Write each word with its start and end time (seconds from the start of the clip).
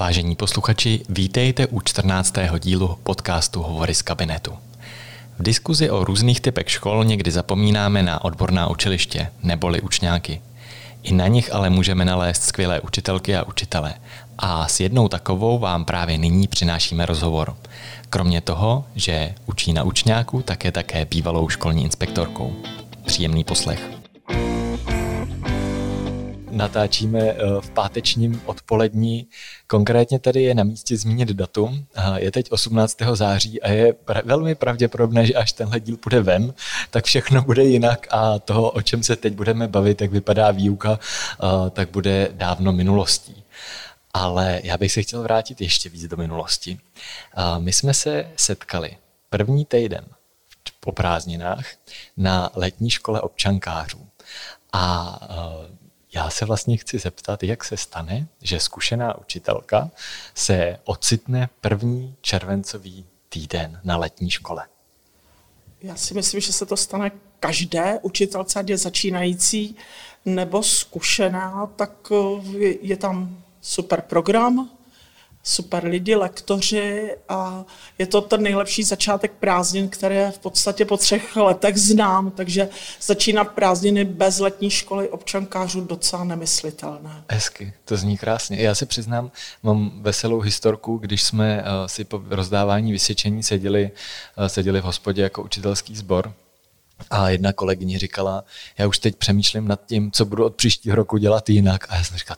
Vážení 0.00 0.36
posluchači, 0.36 1.00
vítejte 1.08 1.66
u 1.66 1.80
14. 1.80 2.34
dílu 2.58 2.98
podcastu 3.02 3.62
Hovory 3.62 3.94
z 3.94 4.02
kabinetu. 4.02 4.52
V 5.38 5.42
diskuzi 5.42 5.90
o 5.90 6.04
různých 6.04 6.40
typech 6.40 6.70
škol 6.70 7.04
někdy 7.04 7.30
zapomínáme 7.30 8.02
na 8.02 8.24
odborná 8.24 8.70
učiliště, 8.70 9.30
neboli 9.42 9.80
učňáky. 9.80 10.40
I 11.02 11.14
na 11.14 11.26
nich 11.26 11.54
ale 11.54 11.70
můžeme 11.70 12.04
nalézt 12.04 12.42
skvělé 12.42 12.80
učitelky 12.80 13.36
a 13.36 13.42
učitele. 13.42 13.94
A 14.38 14.68
s 14.68 14.80
jednou 14.80 15.08
takovou 15.08 15.58
vám 15.58 15.84
právě 15.84 16.18
nyní 16.18 16.48
přinášíme 16.48 17.06
rozhovor. 17.06 17.56
Kromě 18.10 18.40
toho, 18.40 18.84
že 18.94 19.34
učí 19.46 19.72
na 19.72 19.82
učňáku, 19.82 20.42
tak 20.42 20.64
je 20.64 20.72
také 20.72 21.04
bývalou 21.04 21.48
školní 21.48 21.84
inspektorkou. 21.84 22.56
Příjemný 23.04 23.44
poslech 23.44 23.97
natáčíme 26.58 27.20
eh, 27.20 27.36
v 27.60 27.70
pátečním 27.70 28.42
odpolední. 28.46 29.26
Konkrétně 29.66 30.18
tady 30.18 30.42
je 30.42 30.54
na 30.54 30.64
místě 30.64 30.96
zmínit 30.96 31.28
datum. 31.28 31.86
Je 32.16 32.30
teď 32.30 32.52
18. 32.52 32.96
září 33.14 33.62
a 33.62 33.70
je 33.70 33.94
velmi 34.24 34.54
pravděpodobné, 34.54 35.26
že 35.26 35.34
až 35.34 35.52
tenhle 35.52 35.80
díl 35.80 35.96
bude 36.04 36.20
ven, 36.20 36.54
tak 36.90 37.04
všechno 37.04 37.42
bude 37.42 37.64
jinak 37.64 38.06
a 38.10 38.38
toho, 38.38 38.70
o 38.70 38.82
čem 38.82 39.02
se 39.02 39.16
teď 39.16 39.32
budeme 39.34 39.68
bavit, 39.68 40.00
jak 40.00 40.10
vypadá 40.10 40.50
výuka, 40.50 40.98
eh, 40.98 41.70
tak 41.70 41.90
bude 41.90 42.28
dávno 42.32 42.72
minulostí. 42.72 43.44
Ale 44.14 44.60
já 44.64 44.76
bych 44.76 44.92
se 44.92 45.02
chtěl 45.02 45.22
vrátit 45.22 45.60
ještě 45.60 45.88
víc 45.88 46.06
do 46.06 46.16
minulosti. 46.16 46.78
Eh, 47.36 47.42
my 47.58 47.72
jsme 47.72 47.94
se 47.94 48.30
setkali 48.36 48.96
první 49.30 49.64
týden 49.64 50.04
po 50.80 50.92
prázdninách 50.92 51.66
na 52.16 52.50
letní 52.54 52.90
škole 52.90 53.20
občankářů. 53.20 54.06
A 54.72 55.18
já 56.18 56.30
se 56.30 56.44
vlastně 56.44 56.76
chci 56.76 56.98
zeptat, 56.98 57.42
jak 57.42 57.64
se 57.64 57.76
stane, 57.76 58.26
že 58.42 58.60
zkušená 58.60 59.18
učitelka 59.18 59.90
se 60.34 60.78
ocitne 60.84 61.48
první 61.60 62.14
červencový 62.20 63.06
týden 63.28 63.80
na 63.84 63.96
letní 63.96 64.30
škole. 64.30 64.66
Já 65.82 65.96
si 65.96 66.14
myslím, 66.14 66.40
že 66.40 66.52
se 66.52 66.66
to 66.66 66.76
stane 66.76 67.10
každé 67.40 67.98
učitelce, 68.02 68.58
ať 68.58 68.68
je 68.68 68.78
začínající 68.78 69.76
nebo 70.24 70.62
zkušená, 70.62 71.66
tak 71.76 71.92
eh, 72.12 72.56
je, 72.58 72.86
je 72.86 72.96
tam 72.96 73.42
super 73.60 74.02
program, 74.02 74.70
super 75.48 75.84
lidi, 75.84 76.14
lektoři 76.14 77.16
a 77.28 77.64
je 77.98 78.06
to 78.06 78.20
ten 78.20 78.42
nejlepší 78.42 78.82
začátek 78.82 79.32
prázdnin, 79.32 79.88
které 79.88 80.30
v 80.30 80.38
podstatě 80.38 80.84
po 80.84 80.96
třech 80.96 81.36
letech 81.36 81.76
znám, 81.76 82.30
takže 82.30 82.68
začínat 83.00 83.44
prázdniny 83.44 84.04
bez 84.04 84.38
letní 84.38 84.70
školy 84.70 85.08
občankářů 85.08 85.80
docela 85.80 86.24
nemyslitelné. 86.24 87.24
Hezky, 87.30 87.72
to 87.84 87.96
zní 87.96 88.18
krásně. 88.18 88.62
Já 88.62 88.74
se 88.74 88.86
přiznám, 88.86 89.30
mám 89.62 90.02
veselou 90.02 90.40
historku, 90.40 90.96
když 90.96 91.22
jsme 91.22 91.64
eh, 91.64 91.88
si 91.88 92.04
po 92.04 92.22
rozdávání 92.30 92.92
vysvědčení 92.92 93.42
seděli, 93.42 93.90
eh, 94.36 94.48
seděli 94.48 94.80
v 94.80 94.84
hospodě 94.84 95.22
jako 95.22 95.42
učitelský 95.42 95.96
sbor, 95.96 96.32
a 97.10 97.28
jedna 97.28 97.52
kolegyně 97.52 97.98
říkala, 97.98 98.44
já 98.78 98.86
už 98.86 98.98
teď 98.98 99.16
přemýšlím 99.16 99.68
nad 99.68 99.86
tím, 99.86 100.10
co 100.10 100.24
budu 100.24 100.44
od 100.44 100.54
příštího 100.54 100.96
roku 100.96 101.16
dělat 101.16 101.48
jinak. 101.48 101.86
A 101.88 101.96
já 101.96 102.04
jsem 102.04 102.16
říkal, 102.16 102.36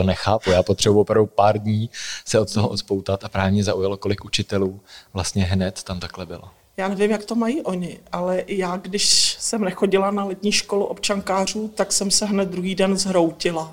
to 0.00 0.06
nechápu. 0.06 0.50
Já 0.50 0.62
potřebuji 0.62 1.00
opravdu 1.00 1.26
pár 1.26 1.58
dní 1.58 1.90
se 2.24 2.40
od 2.40 2.52
toho 2.52 2.68
odspoutat 2.68 3.24
a 3.24 3.28
právě 3.28 3.50
mě 3.50 3.64
zaujalo, 3.64 3.96
kolik 3.96 4.24
učitelů 4.24 4.80
vlastně 5.12 5.44
hned 5.44 5.82
tam 5.82 6.00
takhle 6.00 6.26
bylo. 6.26 6.44
Já 6.76 6.88
nevím, 6.88 7.10
jak 7.10 7.24
to 7.24 7.34
mají 7.34 7.62
oni, 7.62 7.98
ale 8.12 8.44
já, 8.46 8.76
když 8.76 9.36
jsem 9.40 9.64
nechodila 9.64 10.10
na 10.10 10.24
letní 10.24 10.52
školu 10.52 10.84
občankářů, 10.84 11.68
tak 11.74 11.92
jsem 11.92 12.10
se 12.10 12.26
hned 12.26 12.48
druhý 12.48 12.74
den 12.74 12.96
zhroutila. 12.96 13.72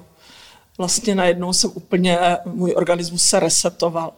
Vlastně 0.77 1.15
najednou 1.15 1.53
jsem 1.53 1.71
úplně, 1.73 2.19
můj 2.45 2.73
organismus 2.77 3.21
se 3.21 3.39
resetoval. 3.39 4.13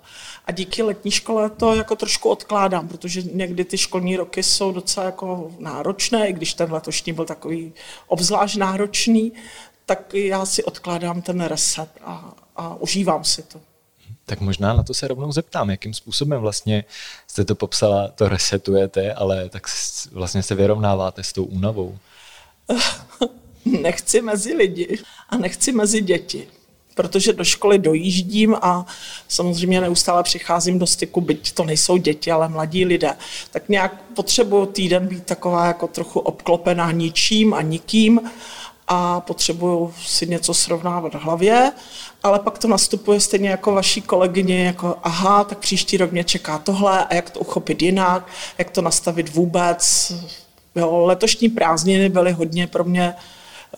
A 0.45 0.51
díky 0.51 0.83
letní 0.83 1.11
škole 1.11 1.49
to 1.49 1.75
jako 1.75 1.95
trošku 1.95 2.29
odkládám, 2.29 2.87
protože 2.87 3.21
někdy 3.21 3.65
ty 3.65 3.77
školní 3.77 4.17
roky 4.17 4.43
jsou 4.43 4.71
docela 4.71 5.05
jako 5.05 5.51
náročné, 5.59 6.29
i 6.29 6.33
když 6.33 6.53
ten 6.53 6.73
letošní 6.73 7.13
byl 7.13 7.25
takový 7.25 7.73
obzvlášť 8.07 8.57
náročný, 8.57 9.31
tak 9.89 10.13
já 10.13 10.45
si 10.45 10.63
odkládám 10.63 11.21
ten 11.21 11.41
reset 11.41 11.89
a, 12.03 12.33
a 12.55 12.75
užívám 12.75 13.23
si 13.23 13.43
to. 13.43 13.59
Tak 14.25 14.41
možná 14.41 14.73
na 14.73 14.83
to 14.83 14.93
se 14.93 15.07
rovnou 15.07 15.31
zeptám, 15.31 15.69
jakým 15.69 15.93
způsobem 15.93 16.41
vlastně 16.41 16.85
jste 17.27 17.45
to 17.45 17.55
popsala, 17.55 18.07
to 18.07 18.29
resetujete, 18.29 19.13
ale 19.13 19.49
tak 19.49 19.63
vlastně 20.11 20.43
se 20.43 20.55
vyrovnáváte 20.55 21.23
s 21.23 21.33
tou 21.33 21.43
únavou. 21.43 21.97
nechci 23.65 24.21
mezi 24.21 24.53
lidi 24.53 24.99
a 25.29 25.37
nechci 25.37 25.71
mezi 25.71 26.01
děti, 26.01 26.47
protože 26.95 27.33
do 27.33 27.43
školy 27.43 27.79
dojíždím 27.79 28.55
a 28.61 28.85
samozřejmě 29.27 29.81
neustále 29.81 30.23
přicházím 30.23 30.79
do 30.79 30.87
styku, 30.87 31.21
byť 31.21 31.51
to 31.51 31.63
nejsou 31.63 31.97
děti, 31.97 32.31
ale 32.31 32.49
mladí 32.49 32.85
lidé. 32.85 33.15
Tak 33.51 33.69
nějak 33.69 34.01
potřebuji 34.01 34.65
týden 34.65 35.07
být 35.07 35.25
taková 35.25 35.67
jako 35.67 35.87
trochu 35.87 36.19
obklopená 36.19 36.91
ničím 36.91 37.53
a 37.53 37.61
nikým 37.61 38.21
a 38.91 39.21
potřebuju 39.21 39.93
si 40.05 40.27
něco 40.27 40.53
srovnávat 40.53 41.13
v 41.13 41.19
hlavě, 41.23 41.71
ale 42.23 42.39
pak 42.39 42.57
to 42.57 42.67
nastupuje 42.67 43.19
stejně 43.19 43.49
jako 43.49 43.71
vaší 43.71 44.01
kolegyně, 44.01 44.65
jako 44.65 44.95
aha, 45.03 45.43
tak 45.43 45.57
příští 45.57 45.97
rok 45.97 46.11
mě 46.11 46.23
čeká 46.23 46.57
tohle 46.57 47.05
a 47.05 47.15
jak 47.15 47.29
to 47.29 47.39
uchopit 47.39 47.81
jinak, 47.81 48.27
jak 48.57 48.69
to 48.69 48.81
nastavit 48.81 49.33
vůbec. 49.33 50.11
Jo, 50.75 51.05
letošní 51.05 51.49
prázdniny 51.49 52.09
byly 52.09 52.31
hodně 52.31 52.67
pro 52.67 52.83
mě 52.83 53.13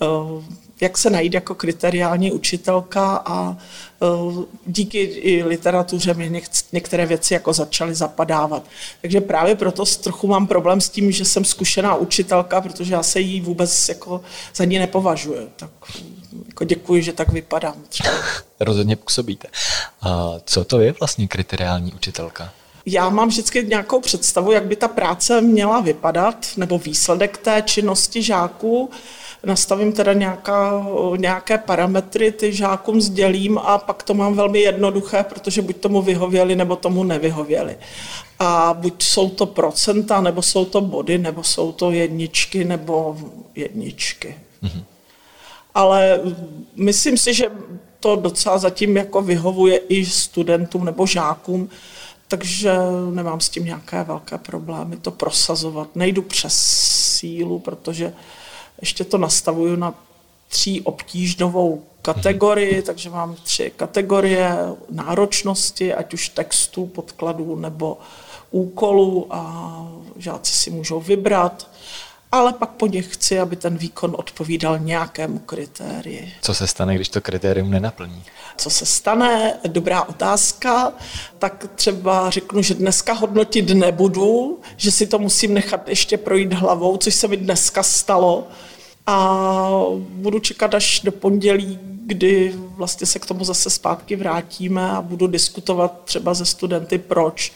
uh, 0.01 0.43
jak 0.81 0.97
se 0.97 1.09
najít 1.09 1.33
jako 1.33 1.55
kriteriální 1.55 2.31
učitelka 2.31 3.23
a 3.25 3.57
uh, 3.99 4.43
díky 4.65 4.99
i 5.01 5.43
literatuře 5.43 6.13
mi 6.13 6.41
některé 6.71 7.05
věci 7.05 7.33
jako 7.33 7.53
začaly 7.53 7.95
zapadávat. 7.95 8.63
Takže 9.01 9.21
právě 9.21 9.55
proto 9.55 9.85
trochu 9.85 10.27
mám 10.27 10.47
problém 10.47 10.81
s 10.81 10.89
tím, 10.89 11.11
že 11.11 11.25
jsem 11.25 11.45
zkušená 11.45 11.95
učitelka, 11.95 12.61
protože 12.61 12.93
já 12.93 13.03
se 13.03 13.19
jí 13.19 13.41
vůbec 13.41 13.89
jako 13.89 14.21
za 14.55 14.65
ní 14.65 14.79
nepovažuji. 14.79 15.49
Tak 15.55 15.69
jako 16.47 16.63
děkuji, 16.63 17.03
že 17.03 17.13
tak 17.13 17.31
vypadám. 17.31 17.75
Třeba. 17.89 18.09
Rozhodně 18.59 18.95
působíte. 18.95 19.47
A 20.01 20.33
co 20.45 20.63
to 20.63 20.79
je 20.79 20.93
vlastně 20.99 21.27
kriteriální 21.27 21.93
učitelka? 21.93 22.53
Já 22.85 23.09
mám 23.09 23.27
vždycky 23.27 23.63
nějakou 23.63 24.01
představu, 24.01 24.51
jak 24.51 24.65
by 24.65 24.75
ta 24.75 24.87
práce 24.87 25.41
měla 25.41 25.81
vypadat, 25.81 26.47
nebo 26.57 26.79
výsledek 26.79 27.37
té 27.37 27.61
činnosti 27.61 28.23
žáků 28.23 28.89
nastavím 29.43 29.93
teda 29.93 30.13
nějaká, 30.13 30.87
nějaké 31.17 31.57
parametry, 31.57 32.31
ty 32.31 32.53
žákům 32.53 33.01
sdělím 33.01 33.57
a 33.57 33.77
pak 33.77 34.03
to 34.03 34.13
mám 34.13 34.33
velmi 34.33 34.59
jednoduché, 34.59 35.23
protože 35.23 35.61
buď 35.61 35.77
tomu 35.77 36.01
vyhověli, 36.01 36.55
nebo 36.55 36.75
tomu 36.75 37.03
nevyhověli. 37.03 37.77
A 38.39 38.73
buď 38.73 39.03
jsou 39.03 39.29
to 39.29 39.45
procenta, 39.45 40.21
nebo 40.21 40.41
jsou 40.41 40.65
to 40.65 40.81
body, 40.81 41.17
nebo 41.17 41.43
jsou 41.43 41.71
to 41.71 41.91
jedničky, 41.91 42.63
nebo 42.63 43.17
jedničky. 43.55 44.35
Mm-hmm. 44.63 44.83
Ale 45.75 46.21
myslím 46.75 47.17
si, 47.17 47.33
že 47.33 47.45
to 47.99 48.15
docela 48.15 48.57
zatím 48.57 48.97
jako 48.97 49.21
vyhovuje 49.21 49.77
i 49.77 50.05
studentům 50.05 50.85
nebo 50.85 51.05
žákům, 51.05 51.69
takže 52.27 52.73
nemám 53.13 53.39
s 53.39 53.49
tím 53.49 53.65
nějaké 53.65 54.03
velké 54.03 54.37
problémy 54.37 54.97
to 54.97 55.11
prosazovat. 55.11 55.95
Nejdu 55.95 56.21
přes 56.21 56.53
sílu, 57.17 57.59
protože 57.59 58.13
ještě 58.81 59.03
to 59.03 59.17
nastavuju 59.17 59.75
na 59.75 59.93
tří 60.49 60.81
obtížnovou 60.81 61.83
kategorii, 62.01 62.75
mhm. 62.75 62.83
takže 62.83 63.09
mám 63.09 63.35
tři 63.43 63.71
kategorie 63.75 64.57
náročnosti, 64.89 65.93
ať 65.93 66.13
už 66.13 66.29
textu, 66.29 66.85
podkladů 66.85 67.55
nebo 67.55 67.97
úkolů 68.51 69.27
a 69.29 69.91
žáci 70.17 70.53
si 70.53 70.69
můžou 70.71 71.01
vybrat, 71.01 71.67
ale 72.31 72.53
pak 72.53 72.69
po 72.69 72.87
nich 72.87 73.13
chci, 73.13 73.39
aby 73.39 73.55
ten 73.55 73.77
výkon 73.77 74.15
odpovídal 74.17 74.79
nějakému 74.79 75.39
kritérii. 75.39 76.33
Co 76.41 76.53
se 76.53 76.67
stane, 76.67 76.95
když 76.95 77.09
to 77.09 77.21
kritérium 77.21 77.71
nenaplní? 77.71 78.23
Co 78.57 78.69
se 78.69 78.85
stane? 78.85 79.59
Dobrá 79.67 80.03
otázka. 80.03 80.93
Tak 81.39 81.65
třeba 81.75 82.29
řeknu, 82.29 82.61
že 82.61 82.73
dneska 82.73 83.13
hodnotit 83.13 83.69
nebudu, 83.69 84.59
že 84.77 84.91
si 84.91 85.07
to 85.07 85.19
musím 85.19 85.53
nechat 85.53 85.89
ještě 85.89 86.17
projít 86.17 86.53
hlavou, 86.53 86.97
což 86.97 87.15
se 87.15 87.27
mi 87.27 87.37
dneska 87.37 87.83
stalo 87.83 88.47
a 89.11 89.69
budu 90.09 90.39
čekat 90.39 90.73
až 90.73 91.01
do 91.03 91.11
pondělí, 91.11 91.79
kdy 92.05 92.53
vlastně 92.55 93.07
se 93.07 93.19
k 93.19 93.25
tomu 93.25 93.43
zase 93.43 93.69
zpátky 93.69 94.15
vrátíme 94.15 94.91
a 94.91 95.01
budu 95.01 95.27
diskutovat 95.27 96.01
třeba 96.05 96.33
ze 96.33 96.45
studenty, 96.45 96.97
proč 96.97 97.53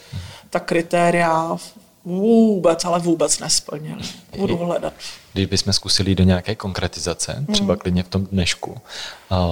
ta 0.49 0.59
kritéria 0.59 1.57
vůbec, 2.05 2.85
ale 2.85 2.99
vůbec 2.99 3.39
nesplnili. 3.39 4.01
Budu 4.37 4.57
hledat. 4.57 4.93
Když 5.33 5.45
bychom 5.45 5.73
zkusili 5.73 6.15
do 6.15 6.23
nějaké 6.23 6.55
konkretizace, 6.55 7.45
třeba 7.51 7.73
hmm. 7.73 7.79
klidně 7.79 8.03
v 8.03 8.07
tom 8.07 8.25
dnešku, 8.25 8.77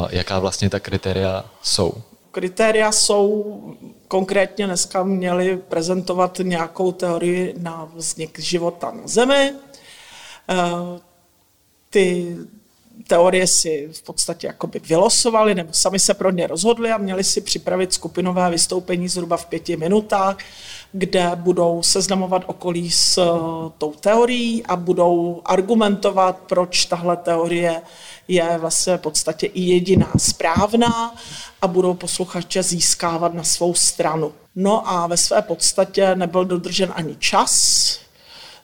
jaká 0.10 0.40
vlastně 0.40 0.70
ta 0.70 0.80
kritéria 0.80 1.46
jsou? 1.62 1.94
Kritéria 2.32 2.92
jsou, 2.92 3.62
konkrétně 4.08 4.66
dneska 4.66 5.04
měli 5.04 5.58
prezentovat 5.58 6.40
nějakou 6.44 6.92
teorii 6.92 7.56
na 7.58 7.90
vznik 7.96 8.40
života 8.40 8.92
na 8.92 9.02
Zemi, 9.06 9.54
ty 11.94 12.38
teorie 13.08 13.48
si 13.48 13.90
v 13.94 14.02
podstatě 14.02 14.48
jakoby 14.48 14.80
vylosovali 14.80 15.56
nebo 15.56 15.74
sami 15.74 16.00
se 16.00 16.14
pro 16.14 16.32
ně 16.32 16.48
rozhodli 16.48 16.92
a 16.92 16.98
měli 16.98 17.24
si 17.24 17.42
připravit 17.42 17.94
skupinové 17.94 18.50
vystoupení 18.50 19.08
zhruba 19.08 19.38
v 19.38 19.46
pěti 19.46 19.78
minutách, 19.78 20.38
kde 20.92 21.32
budou 21.36 21.84
seznamovat 21.84 22.44
okolí 22.46 22.92
s 22.92 23.18
eh, 23.18 23.72
tou 23.78 23.92
teorií 23.92 24.66
a 24.66 24.76
budou 24.76 25.42
argumentovat, 25.46 26.38
proč 26.38 26.86
tahle 26.86 27.18
teorie 27.18 27.82
je 28.28 28.58
vlastně 28.58 28.98
v 28.98 29.02
podstatě 29.02 29.46
i 29.48 29.62
jediná 29.62 30.12
správná 30.18 31.16
a 31.62 31.68
budou 31.68 31.94
posluchače 31.94 32.64
získávat 32.64 33.34
na 33.34 33.44
svou 33.44 33.74
stranu. 33.74 34.34
No 34.56 34.90
a 34.90 35.08
ve 35.08 35.18
své 35.18 35.42
podstatě 35.42 36.16
nebyl 36.16 36.46
dodržen 36.46 36.94
ani 36.96 37.16
čas, 37.16 38.04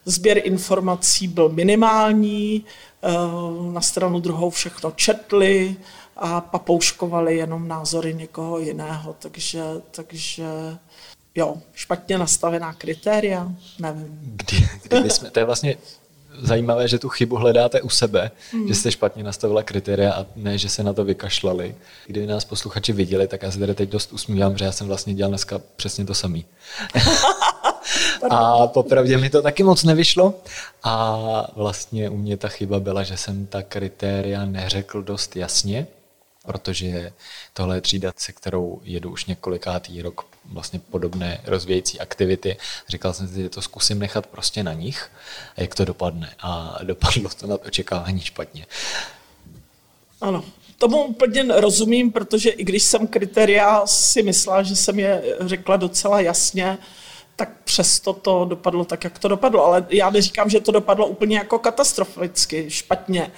sběr 0.05 0.41
informací 0.43 1.27
byl 1.27 1.49
minimální, 1.49 2.65
na 3.71 3.81
stranu 3.81 4.19
druhou 4.19 4.49
všechno 4.49 4.91
četli 4.91 5.75
a 6.17 6.41
papouškovali 6.41 7.37
jenom 7.37 7.67
názory 7.67 8.13
někoho 8.13 8.59
jiného, 8.59 9.15
takže, 9.19 9.63
takže 9.91 10.45
jo, 11.35 11.57
špatně 11.73 12.17
nastavená 12.17 12.73
kritéria, 12.73 13.51
nevím. 13.79 14.19
Kdy, 14.21 14.69
kdyby 14.83 15.09
jsme, 15.09 15.31
to 15.31 15.39
je 15.39 15.45
vlastně 15.45 15.77
zajímavé, 16.41 16.87
že 16.87 16.99
tu 16.99 17.09
chybu 17.09 17.35
hledáte 17.35 17.81
u 17.81 17.89
sebe, 17.89 18.31
mm. 18.53 18.67
že 18.67 18.75
jste 18.75 18.91
špatně 18.91 19.23
nastavila 19.23 19.63
kritéria 19.63 20.13
a 20.13 20.25
ne, 20.35 20.57
že 20.57 20.69
se 20.69 20.83
na 20.83 20.93
to 20.93 21.03
vykašlali. 21.03 21.75
Kdyby 22.07 22.27
nás 22.27 22.45
posluchači 22.45 22.93
viděli, 22.93 23.27
tak 23.27 23.43
já 23.43 23.51
se 23.51 23.59
tady 23.59 23.75
teď 23.75 23.89
dost 23.89 24.13
usmívám, 24.13 24.57
že 24.57 24.65
já 24.65 24.71
jsem 24.71 24.87
vlastně 24.87 25.13
dělal 25.13 25.29
dneska 25.29 25.61
přesně 25.75 26.05
to 26.05 26.13
samý. 26.13 26.45
a 28.29 28.67
popravdě 28.67 29.17
mi 29.17 29.29
to 29.29 29.41
taky 29.41 29.63
moc 29.63 29.83
nevyšlo 29.83 30.33
a 30.83 31.17
vlastně 31.55 32.09
u 32.09 32.17
mě 32.17 32.37
ta 32.37 32.47
chyba 32.47 32.79
byla, 32.79 33.03
že 33.03 33.17
jsem 33.17 33.45
ta 33.45 33.61
kritéria 33.61 34.45
neřekl 34.45 35.03
dost 35.03 35.35
jasně, 35.35 35.87
protože 36.45 37.11
tohle 37.53 37.77
je 37.77 37.81
třída, 37.81 38.13
se 38.17 38.31
kterou 38.31 38.81
jedu 38.83 39.11
už 39.11 39.25
několikátý 39.25 40.01
rok 40.01 40.25
vlastně 40.45 40.79
podobné 40.79 41.41
rozvějící 41.45 41.99
aktivity. 41.99 42.57
Říkal 42.87 43.13
jsem 43.13 43.27
si, 43.27 43.41
že 43.41 43.49
to 43.49 43.61
zkusím 43.61 43.99
nechat 43.99 44.27
prostě 44.27 44.63
na 44.63 44.73
nich 44.73 45.11
a 45.57 45.61
jak 45.61 45.75
to 45.75 45.85
dopadne. 45.85 46.33
A 46.39 46.79
dopadlo 46.83 47.29
to 47.39 47.47
na 47.47 47.55
očekávání 47.65 48.21
špatně. 48.21 48.65
Ano, 50.21 50.43
tomu 50.77 51.03
úplně 51.03 51.45
rozumím, 51.47 52.11
protože 52.11 52.49
i 52.49 52.63
když 52.63 52.83
jsem 52.83 53.07
kritéria 53.07 53.87
si 53.87 54.23
myslela, 54.23 54.63
že 54.63 54.75
jsem 54.75 54.99
je 54.99 55.23
řekla 55.39 55.77
docela 55.77 56.21
jasně, 56.21 56.77
tak 57.39 57.49
přesto 57.63 58.13
to 58.13 58.45
dopadlo 58.45 58.85
tak, 58.85 59.03
jak 59.03 59.19
to 59.19 59.27
dopadlo. 59.27 59.65
Ale 59.65 59.85
já 59.89 60.09
neříkám, 60.09 60.49
že 60.49 60.59
to 60.59 60.71
dopadlo 60.71 61.07
úplně 61.07 61.37
jako 61.37 61.59
katastroficky, 61.59 62.69
špatně. 62.69 63.31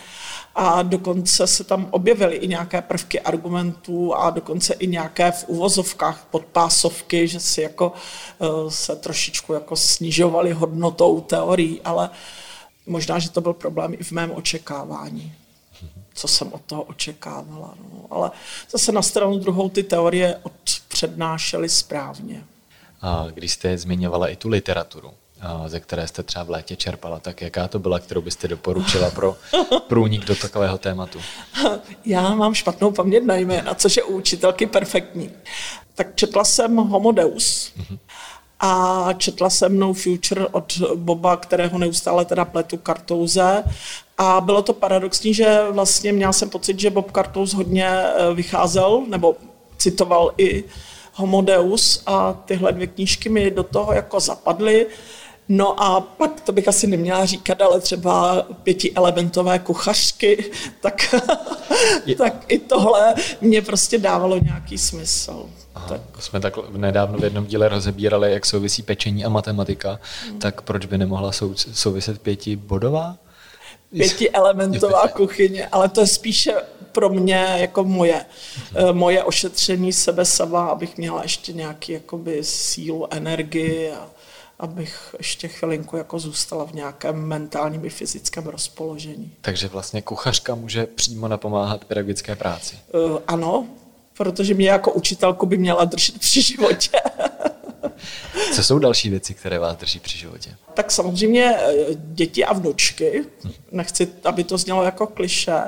A 0.55 0.81
dokonce 0.81 1.47
se 1.47 1.63
tam 1.63 1.87
objevily 1.91 2.35
i 2.35 2.47
nějaké 2.47 2.81
prvky 2.81 3.19
argumentů 3.19 4.15
a 4.15 4.29
dokonce 4.29 4.73
i 4.73 4.87
nějaké 4.87 5.31
v 5.31 5.43
uvozovkách 5.47 6.27
podpásovky, 6.31 7.27
že 7.27 7.39
si 7.39 7.61
jako 7.61 7.93
eh, 7.93 8.71
se 8.71 8.95
trošičku 8.95 9.53
jako 9.53 9.75
snižovaly 9.75 10.51
hodnotou 10.51 11.21
teorií, 11.21 11.81
ale 11.81 12.09
možná, 12.85 13.19
že 13.19 13.29
to 13.29 13.41
byl 13.41 13.53
problém 13.53 13.93
i 13.93 14.03
v 14.03 14.11
mém 14.11 14.31
očekávání 14.31 15.33
co 16.13 16.27
jsem 16.27 16.53
od 16.53 16.61
toho 16.61 16.83
očekávala. 16.83 17.73
No. 17.83 18.05
Ale 18.09 18.31
zase 18.71 18.91
na 18.91 19.01
stranu 19.01 19.39
druhou 19.39 19.69
ty 19.69 19.83
teorie 19.83 20.39
odpřednášely 20.43 21.69
správně. 21.69 22.43
A 23.01 23.27
když 23.33 23.51
jste 23.51 23.77
zmiňovala 23.77 24.27
i 24.27 24.35
tu 24.35 24.49
literaturu, 24.49 25.11
ze 25.67 25.79
které 25.79 26.07
jste 26.07 26.23
třeba 26.23 26.43
v 26.43 26.49
létě 26.49 26.75
čerpala, 26.75 27.19
tak 27.19 27.41
jaká 27.41 27.67
to 27.67 27.79
byla, 27.79 27.99
kterou 27.99 28.21
byste 28.21 28.47
doporučila 28.47 29.09
pro 29.09 29.35
průnik 29.87 30.25
do 30.25 30.35
takového 30.35 30.77
tématu? 30.77 31.19
Já 32.05 32.35
mám 32.35 32.53
špatnou 32.53 32.91
paměť 32.91 33.23
na 33.23 33.35
jména, 33.35 33.75
což 33.75 33.97
je 33.97 34.03
u 34.03 34.17
učitelky 34.17 34.65
perfektní. 34.65 35.31
Tak 35.95 36.15
četla 36.15 36.43
jsem 36.43 36.75
Homo 36.75 37.11
Deus 37.11 37.71
mm-hmm. 37.77 37.99
a 38.59 39.13
četla 39.13 39.49
jsem 39.49 39.79
No 39.79 39.93
Future 39.93 40.47
od 40.47 40.77
Boba, 40.95 41.37
kterého 41.37 41.77
neustále 41.77 42.25
teda 42.25 42.45
pletu 42.45 42.77
kartouze 42.77 43.63
a 44.17 44.41
bylo 44.41 44.61
to 44.61 44.73
paradoxní, 44.73 45.33
že 45.33 45.61
vlastně 45.71 46.13
měl 46.13 46.33
jsem 46.33 46.49
pocit, 46.49 46.79
že 46.79 46.89
Bob 46.89 47.11
Kartous 47.11 47.53
hodně 47.53 47.87
eh, 47.89 48.33
vycházel, 48.33 49.03
nebo 49.07 49.35
citoval 49.77 50.33
i 50.37 50.63
Homo 51.13 51.41
Deus 51.41 52.03
a 52.05 52.33
tyhle 52.33 52.71
dvě 52.71 52.87
knížky 52.87 53.29
mi 53.29 53.51
do 53.51 53.63
toho 53.63 53.93
jako 53.93 54.19
zapadly. 54.19 54.87
No 55.49 55.83
a 55.83 56.01
pak 56.01 56.41
to 56.41 56.51
bych 56.51 56.67
asi 56.67 56.87
neměla 56.87 57.25
říkat, 57.25 57.61
ale 57.61 57.79
třeba 57.79 58.45
pětielementové 58.63 59.59
kuchařky, 59.59 60.51
tak, 60.81 61.15
tak 62.17 62.33
i 62.47 62.59
tohle 62.59 63.13
mě 63.41 63.61
prostě 63.61 63.97
dávalo 63.97 64.37
nějaký 64.37 64.77
smysl. 64.77 65.45
Aha, 65.75 65.87
tak. 65.87 66.01
Jsme 66.19 66.39
tak 66.39 66.53
nedávno 66.71 67.17
v 67.17 67.23
jednom 67.23 67.45
díle 67.45 67.69
rozebírali, 67.69 68.31
jak 68.31 68.45
souvisí 68.45 68.83
pečení 68.83 69.25
a 69.25 69.29
matematika, 69.29 69.99
hmm. 70.27 70.39
tak 70.39 70.61
proč 70.61 70.85
by 70.85 70.97
nemohla 70.97 71.31
sou, 71.31 71.53
souviset 71.55 72.21
pětibodová? 72.21 73.15
Pětielementová 73.89 75.07
kuchyně, 75.07 75.67
ale 75.67 75.89
to 75.89 76.01
je 76.01 76.07
spíše 76.07 76.53
pro 76.91 77.09
mě 77.09 77.55
jako 77.57 77.83
moje, 77.83 78.25
hmm. 78.73 78.97
moje 78.97 79.23
ošetření 79.23 79.93
sebe 79.93 80.25
sama, 80.25 80.65
abych 80.65 80.97
měla 80.97 81.23
ještě 81.23 81.53
nějaký 81.53 81.91
jakoby 81.91 82.43
sílu, 82.43 83.13
energii 83.13 83.91
a 83.91 84.09
abych 84.59 85.15
ještě 85.17 85.47
chvilinku 85.47 85.97
jako 85.97 86.19
zůstala 86.19 86.65
v 86.65 86.73
nějakém 86.73 87.15
mentálním 87.15 87.85
i 87.85 87.89
fyzickém 87.89 88.45
rozpoložení. 88.45 89.31
Takže 89.41 89.67
vlastně 89.67 90.01
kuchařka 90.01 90.55
může 90.55 90.85
přímo 90.85 91.27
napomáhat 91.27 91.85
pedagogické 91.85 92.35
práci. 92.35 92.75
Uh, 92.93 93.17
ano, 93.27 93.67
protože 94.17 94.53
mě 94.53 94.69
jako 94.69 94.91
učitelku 94.91 95.45
by 95.45 95.57
měla 95.57 95.85
držet 95.85 96.19
při 96.19 96.41
životě. 96.41 96.97
Co 98.53 98.63
jsou 98.63 98.79
další 98.79 99.09
věci, 99.09 99.33
které 99.33 99.59
vás 99.59 99.77
drží 99.77 99.99
při 99.99 100.17
životě? 100.17 100.55
Tak 100.73 100.91
samozřejmě 100.91 101.55
eh, 101.57 101.73
děti 101.95 102.45
a 102.45 102.53
vnučky. 102.53 103.25
Nechci, 103.71 104.07
aby 104.23 104.43
to 104.43 104.57
znělo 104.57 104.83
jako 104.83 105.07
kliše. 105.07 105.61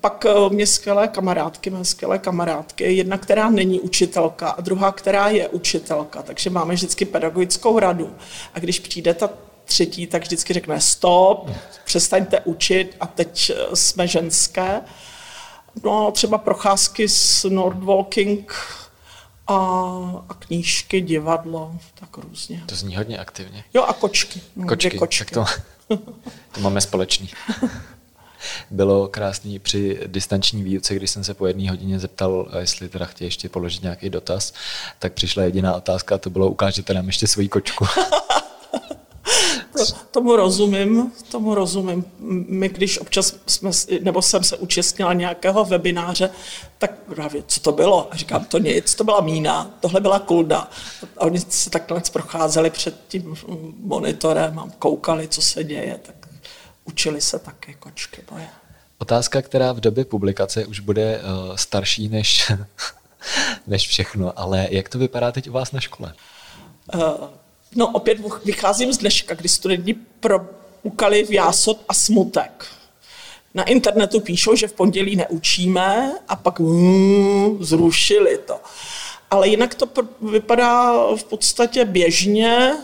Pak 0.00 0.26
eh, 0.28 0.54
mě 0.54 0.66
skvělé 0.66 1.08
kamarádky, 1.08 1.70
mé 1.70 1.84
skvělé 1.84 2.18
kamarádky. 2.18 2.92
Jedna, 2.92 3.18
která 3.18 3.50
není 3.50 3.80
učitelka 3.80 4.48
a 4.48 4.60
druhá, 4.60 4.92
která 4.92 5.28
je 5.28 5.48
učitelka. 5.48 6.22
Takže 6.22 6.50
máme 6.50 6.74
vždycky 6.74 7.04
pedagogickou 7.04 7.78
radu. 7.78 8.14
A 8.54 8.58
když 8.58 8.80
přijde 8.80 9.14
ta 9.14 9.30
třetí, 9.64 10.06
tak 10.06 10.22
vždycky 10.22 10.52
řekne 10.52 10.80
stop, 10.80 11.50
přestaňte 11.84 12.40
učit 12.40 12.96
a 13.00 13.06
teď 13.06 13.52
eh, 13.54 13.76
jsme 13.76 14.08
ženské. 14.08 14.80
No 15.84 16.10
třeba 16.10 16.38
procházky 16.38 17.08
s 17.08 17.44
Nordwalking 17.44 18.54
a, 19.46 19.54
a 20.28 20.34
knížky, 20.34 21.00
divadlo, 21.00 21.78
tak 21.94 22.18
různě. 22.18 22.62
To 22.66 22.74
zní 22.74 22.96
hodně 22.96 23.18
aktivně. 23.18 23.64
Jo 23.74 23.82
a 23.82 23.92
kočky. 23.92 24.40
Kočky, 24.68 24.98
kočky. 24.98 25.24
tak 25.24 25.30
to, 25.34 25.44
to 26.52 26.60
máme 26.60 26.80
společný. 26.80 27.30
Bylo 28.70 29.08
krásný 29.08 29.58
při 29.58 30.00
distanční 30.06 30.62
výuce, 30.62 30.94
když 30.94 31.10
jsem 31.10 31.24
se 31.24 31.34
po 31.34 31.46
jedné 31.46 31.70
hodině 31.70 31.98
zeptal, 31.98 32.48
jestli 32.58 32.88
teda 32.88 33.06
chtějí 33.06 33.26
ještě 33.26 33.48
položit 33.48 33.82
nějaký 33.82 34.10
dotaz, 34.10 34.52
tak 34.98 35.12
přišla 35.12 35.42
jediná 35.42 35.74
otázka 35.74 36.14
a 36.14 36.18
to 36.18 36.30
bylo, 36.30 36.50
ukážete 36.50 36.94
nám 36.94 37.06
ještě 37.06 37.26
svoji 37.26 37.48
kočku. 37.48 37.86
To, 39.76 39.84
tomu 40.10 40.36
rozumím, 40.36 41.12
tomu 41.30 41.54
rozumím. 41.54 42.04
My, 42.48 42.68
když 42.68 42.98
občas 42.98 43.34
jsme, 43.46 43.70
nebo 44.00 44.22
jsem 44.22 44.44
se 44.44 44.56
účastnila 44.56 45.12
nějakého 45.12 45.64
webináře, 45.64 46.30
tak 46.78 46.90
právě, 47.14 47.42
co 47.46 47.60
to 47.60 47.72
bylo? 47.72 48.12
A 48.12 48.16
říkám, 48.16 48.44
to 48.44 48.58
nic, 48.58 48.94
to 48.94 49.04
byla 49.04 49.20
mína, 49.20 49.70
tohle 49.80 50.00
byla 50.00 50.18
kulda. 50.18 50.70
A 51.18 51.20
oni 51.20 51.40
se 51.40 51.70
takhle 51.70 52.02
procházeli 52.12 52.70
před 52.70 52.94
tím 53.08 53.34
monitorem 53.80 54.58
a 54.58 54.68
koukali, 54.78 55.28
co 55.28 55.42
se 55.42 55.64
děje, 55.64 56.00
tak 56.02 56.28
učili 56.84 57.20
se 57.20 57.38
taky 57.38 57.74
kočky 57.74 58.22
boje. 58.30 58.48
Otázka, 58.98 59.42
která 59.42 59.72
v 59.72 59.80
době 59.80 60.04
publikace 60.04 60.66
už 60.66 60.80
bude 60.80 61.20
uh, 61.20 61.56
starší 61.56 62.08
než, 62.08 62.52
než 63.66 63.88
všechno, 63.88 64.38
ale 64.38 64.68
jak 64.70 64.88
to 64.88 64.98
vypadá 64.98 65.32
teď 65.32 65.48
u 65.48 65.52
vás 65.52 65.72
na 65.72 65.80
škole? 65.80 66.14
Uh, 66.94 67.00
No 67.74 67.86
opět 67.86 68.18
vycházím 68.44 68.92
z 68.92 68.98
dneška, 68.98 69.34
kdy 69.34 69.48
studenti 69.48 69.94
proukali 70.20 71.24
v 71.24 71.30
jásot 71.30 71.80
a 71.88 71.94
smutek. 71.94 72.66
Na 73.54 73.64
internetu 73.64 74.20
píšou, 74.20 74.54
že 74.54 74.68
v 74.68 74.72
pondělí 74.72 75.16
neučíme 75.16 76.12
a 76.28 76.36
pak 76.36 76.60
uh, 76.60 77.62
zrušili 77.62 78.38
to. 78.38 78.60
Ale 79.30 79.48
jinak 79.48 79.74
to 79.74 79.86
vypadá 80.22 80.92
v 81.16 81.24
podstatě 81.24 81.84
běžně. 81.84 82.76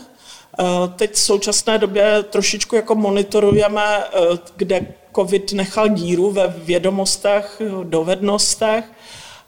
Eh, 0.59 0.63
teď 0.95 1.13
v 1.13 1.19
současné 1.19 1.77
době 1.77 2.23
trošičku 2.23 2.75
jako 2.75 2.95
monitorujeme, 2.95 4.03
eh, 4.03 4.37
kde 4.55 4.87
COVID 5.15 5.53
nechal 5.53 5.87
díru 5.87 6.31
ve 6.31 6.47
vědomostech, 6.47 7.61
dovednostech, 7.83 8.85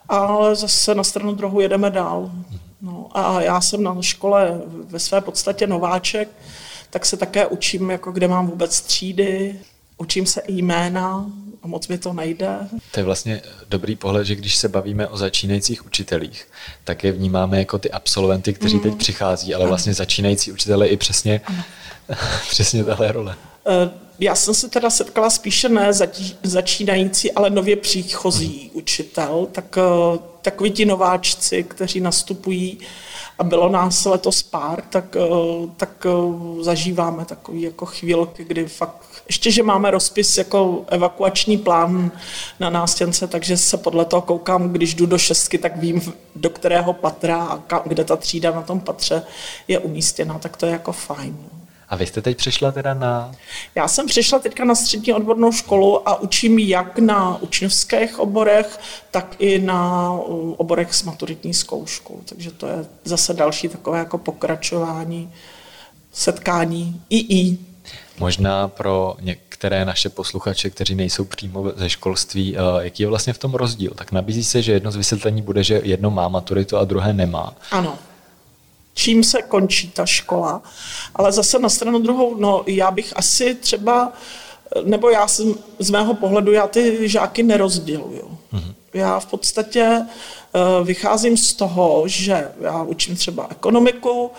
ale 0.10 0.56
zase 0.56 0.96
na 0.96 1.04
stranu 1.04 1.36
druhou 1.36 1.60
jedeme 1.60 1.90
dál. 1.90 2.32
No 2.84 3.08
a 3.18 3.42
já 3.42 3.62
jsem 3.62 3.84
na 3.84 4.02
škole 4.02 4.62
ve 4.66 5.00
své 5.00 5.22
podstatě 5.22 5.68
nováček, 5.68 6.30
tak 6.90 7.06
se 7.06 7.18
také 7.18 7.48
učím, 7.48 7.90
jako 7.90 8.12
kde 8.12 8.28
mám 8.28 8.48
vůbec 8.48 8.82
třídy. 8.82 9.60
učím 9.98 10.26
se 10.26 10.42
i 10.42 10.54
jména, 10.54 11.26
a 11.64 11.68
moc 11.68 11.88
mi 11.88 11.98
to 11.98 12.14
nejde. 12.14 12.58
To 12.92 13.00
je 13.00 13.04
vlastně 13.04 13.42
dobrý 13.70 13.96
pohled, 13.96 14.28
že 14.28 14.36
když 14.36 14.56
se 14.56 14.70
bavíme 14.70 15.08
o 15.08 15.18
začínajících 15.18 15.86
učitelích, 15.86 16.48
tak 16.84 17.04
je 17.04 17.12
vnímáme 17.12 17.60
jako 17.60 17.80
ty 17.80 17.92
absolventy, 17.92 18.54
kteří 18.54 18.76
mm. 18.76 18.82
teď 18.82 18.96
přichází, 18.96 19.54
ale 19.54 19.64
ano. 19.64 19.70
vlastně 19.70 19.94
začínající 19.94 20.52
učitelé 20.52 20.88
i 20.88 20.98
přesně, 20.98 21.42
přesně 22.50 22.84
tahle 22.84 23.12
role. 23.12 23.36
Eh, 24.20 24.26
já 24.26 24.36
jsem 24.36 24.54
se 24.54 24.70
teda 24.70 24.90
setkala 24.90 25.30
spíše 25.30 25.70
ne 25.70 25.92
začínající, 26.44 27.32
ale 27.32 27.50
nově 27.50 27.76
příchozí 27.76 28.72
učitel, 28.74 29.48
tak 29.52 29.78
eh, 29.78 30.20
takoví 30.42 30.72
ti 30.72 30.86
nováčci, 30.86 31.64
kteří 31.64 32.02
nastupují 32.02 32.80
a 33.40 33.44
bylo 33.44 33.70
nás 33.70 34.06
letos 34.06 34.44
pár, 34.44 34.84
tak, 34.90 35.16
eh, 35.16 35.68
tak 35.78 36.06
zažíváme 36.62 37.26
takový 37.26 37.62
jako 37.62 37.86
chvílky, 37.86 38.44
kdy 38.44 38.66
fakt 38.66 39.24
ještě, 39.28 39.52
že 39.52 39.64
máme 39.64 39.92
rozpis 39.92 40.38
jako 40.38 40.86
evakuační 40.88 41.58
plán 41.58 42.12
na 42.60 42.70
nástěnce, 42.70 43.28
takže 43.28 43.58
se 43.58 43.78
podle 43.78 44.06
toho 44.06 44.22
koukám, 44.22 44.70
když 44.70 44.94
jdu 44.94 45.06
do 45.06 45.18
šestky, 45.18 45.58
tak 45.58 45.78
vím, 45.78 46.14
do 46.36 46.50
kterého 46.50 46.94
patra 46.94 47.44
a 47.44 47.82
kde 47.88 48.04
ta 48.04 48.16
třída 48.16 48.52
na 48.52 48.62
tom 48.62 48.80
patře 48.80 49.24
je 49.68 49.80
umístěna, 49.80 50.40
tak 50.40 50.58
to 50.58 50.66
je 50.66 50.72
jako 50.72 50.92
fajn. 50.92 51.63
A 51.94 51.96
vy 51.96 52.06
jste 52.06 52.22
teď 52.22 52.38
přišla 52.38 52.72
teda 52.72 52.94
na... 52.94 53.32
Já 53.76 53.88
jsem 53.88 54.08
přišla 54.08 54.40
teďka 54.40 54.66
na 54.66 54.76
střední 54.76 55.14
odbornou 55.14 55.52
školu 55.52 56.10
a 56.10 56.22
učím 56.22 56.60
jak 56.60 57.00
na 57.00 57.42
učňovských 57.42 58.20
oborech, 58.20 58.80
tak 59.12 59.36
i 59.40 59.60
na 59.60 60.12
oborech 60.58 60.94
s 60.94 61.04
maturitní 61.04 61.54
zkouškou. 61.54 62.22
Takže 62.26 62.52
to 62.52 62.68
je 62.68 62.86
zase 63.04 63.34
další 63.34 63.70
takové 63.70 64.00
jako 64.00 64.18
pokračování 64.18 65.32
setkání 66.12 67.02
II. 67.10 67.58
Možná 68.20 68.68
pro 68.68 69.16
některé 69.22 69.86
naše 69.86 70.10
posluchače, 70.10 70.70
kteří 70.70 70.96
nejsou 70.96 71.26
přímo 71.26 71.72
ze 71.76 71.90
školství, 71.90 72.58
eh, 72.58 72.60
jaký 72.84 73.04
je 73.04 73.10
vlastně 73.10 73.34
v 73.34 73.38
tom 73.38 73.54
rozdíl? 73.54 73.92
Tak 73.96 74.12
nabízí 74.12 74.44
se, 74.44 74.62
že 74.62 74.72
jedno 74.72 74.92
z 74.92 74.96
vysvětlení 74.96 75.42
bude, 75.42 75.64
že 75.64 75.82
jedno 75.84 76.12
má 76.12 76.28
maturitu 76.28 76.78
a 76.78 76.86
druhé 76.86 77.14
nemá. 77.14 77.56
Ano. 77.72 77.98
Čím 78.94 79.24
se 79.24 79.42
končí 79.42 79.92
ta 79.92 80.06
škola? 80.06 80.62
Ale 81.16 81.32
zase 81.32 81.60
na 81.60 81.70
stranu 81.70 82.00
druhou, 82.00 82.36
no 82.36 82.64
já 82.68 82.92
bych 82.92 83.14
asi 83.16 83.56
třeba, 83.56 84.12
nebo 84.84 85.10
já 85.10 85.28
jsem, 85.28 85.56
z 85.80 85.90
mého 85.90 86.14
pohledu, 86.14 86.52
já 86.52 86.68
ty 86.68 87.10
žáky 87.10 87.44
nerozděluju. 87.44 88.38
Mm-hmm. 88.54 88.74
Já 88.94 89.20
v 89.20 89.26
podstatě 89.26 90.02
uh, 90.02 90.88
vycházím 90.88 91.38
z 91.38 91.54
toho, 91.54 92.04
že 92.06 92.52
já 92.62 92.84
učím 92.84 93.16
třeba 93.16 93.48
ekonomiku 93.52 94.32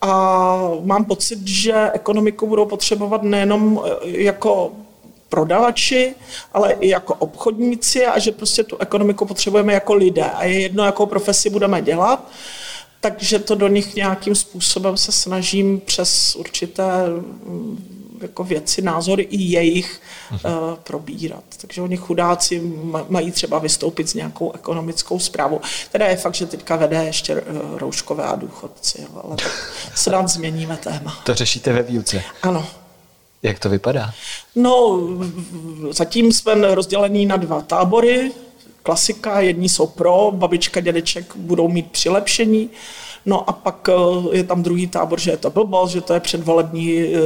a 0.00 0.70
mám 0.80 1.04
pocit, 1.04 1.48
že 1.48 1.90
ekonomiku 1.92 2.46
budou 2.46 2.66
potřebovat 2.66 3.22
nejenom 3.22 3.82
e, 3.84 4.10
jako 4.10 4.72
prodavači, 5.28 6.14
ale 6.52 6.72
i 6.72 6.88
jako 6.88 7.14
obchodníci 7.14 8.06
a 8.06 8.18
že 8.18 8.32
prostě 8.32 8.64
tu 8.64 8.76
ekonomiku 8.78 9.26
potřebujeme 9.26 9.72
jako 9.72 9.94
lidé 9.94 10.24
a 10.24 10.44
je 10.44 10.60
jedno, 10.60 10.84
jakou 10.84 11.06
profesi 11.06 11.50
budeme 11.50 11.82
dělat. 11.82 12.28
Takže 13.04 13.38
to 13.38 13.54
do 13.54 13.68
nich 13.68 13.94
nějakým 13.94 14.34
způsobem 14.34 14.96
se 14.96 15.12
snažím 15.12 15.80
přes 15.80 16.36
určité 16.36 16.84
jako 18.20 18.44
věci, 18.44 18.82
názory 18.82 19.22
i 19.22 19.42
jejich 19.42 20.00
uh-huh. 20.32 20.70
uh, 20.70 20.78
probírat. 20.78 21.44
Takže 21.60 21.82
oni 21.82 21.96
chudáci 21.96 22.62
mají 23.08 23.32
třeba 23.32 23.58
vystoupit 23.58 24.08
s 24.08 24.14
nějakou 24.14 24.52
ekonomickou 24.52 25.18
zprávou. 25.18 25.60
Teda 25.92 26.06
je 26.06 26.16
fakt, 26.16 26.34
že 26.34 26.46
teďka 26.46 26.76
vede 26.76 27.04
ještě 27.04 27.40
uh, 27.40 27.78
rouškové 27.78 28.24
a 28.24 28.36
důchodci, 28.36 29.02
jo, 29.02 29.20
ale 29.24 29.36
tak 29.36 29.72
se 29.94 30.10
nám 30.10 30.28
změníme 30.28 30.76
téma. 30.76 31.18
To 31.24 31.34
řešíte 31.34 31.72
ve 31.72 31.82
výuce? 31.82 32.22
Ano. 32.42 32.66
Jak 33.42 33.58
to 33.58 33.68
vypadá? 33.68 34.14
No, 34.54 35.00
zatím 35.90 36.32
jsme 36.32 36.74
rozdělení 36.74 37.26
na 37.26 37.36
dva 37.36 37.60
tábory. 37.60 38.32
Klasika, 38.84 39.40
jedni 39.40 39.68
jsou 39.68 39.86
pro, 39.86 40.30
babička, 40.34 40.80
dědeček 40.80 41.36
budou 41.36 41.68
mít 41.68 41.90
přilepšení. 41.90 42.70
No 43.26 43.50
a 43.50 43.52
pak 43.52 43.88
eh, 43.88 44.36
je 44.36 44.44
tam 44.44 44.62
druhý 44.62 44.86
tábor, 44.86 45.20
že 45.20 45.30
je 45.30 45.36
to 45.36 45.50
blbost, 45.50 45.90
že 45.90 46.00
to 46.00 46.14
je 46.14 46.20
předvolební 46.20 47.02
eh, 47.02 47.18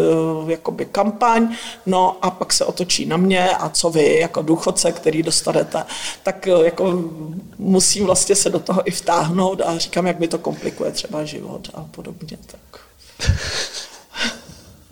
jakoby 0.46 0.84
kampaň, 0.84 1.56
no 1.86 2.16
a 2.22 2.30
pak 2.30 2.52
se 2.52 2.64
otočí 2.64 3.06
na 3.06 3.16
mě 3.16 3.50
a 3.50 3.68
co 3.68 3.90
vy 3.90 4.18
jako 4.20 4.42
důchodce, 4.42 4.92
který 4.92 5.22
dostanete, 5.22 5.84
tak 6.22 6.48
eh, 6.48 6.64
jako 6.64 7.04
musím 7.58 8.06
vlastně 8.06 8.34
se 8.34 8.50
do 8.50 8.58
toho 8.58 8.88
i 8.88 8.90
vtáhnout 8.90 9.60
a 9.60 9.78
říkám, 9.78 10.06
jak 10.06 10.18
mi 10.18 10.28
to 10.28 10.38
komplikuje 10.38 10.90
třeba 10.90 11.24
život 11.24 11.70
a 11.74 11.84
podobně. 11.90 12.38
Tak. 12.46 12.80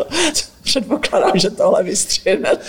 předpokládám, 0.62 1.38
že 1.38 1.50
tohle 1.50 1.82
vystřihnete. 1.82 2.64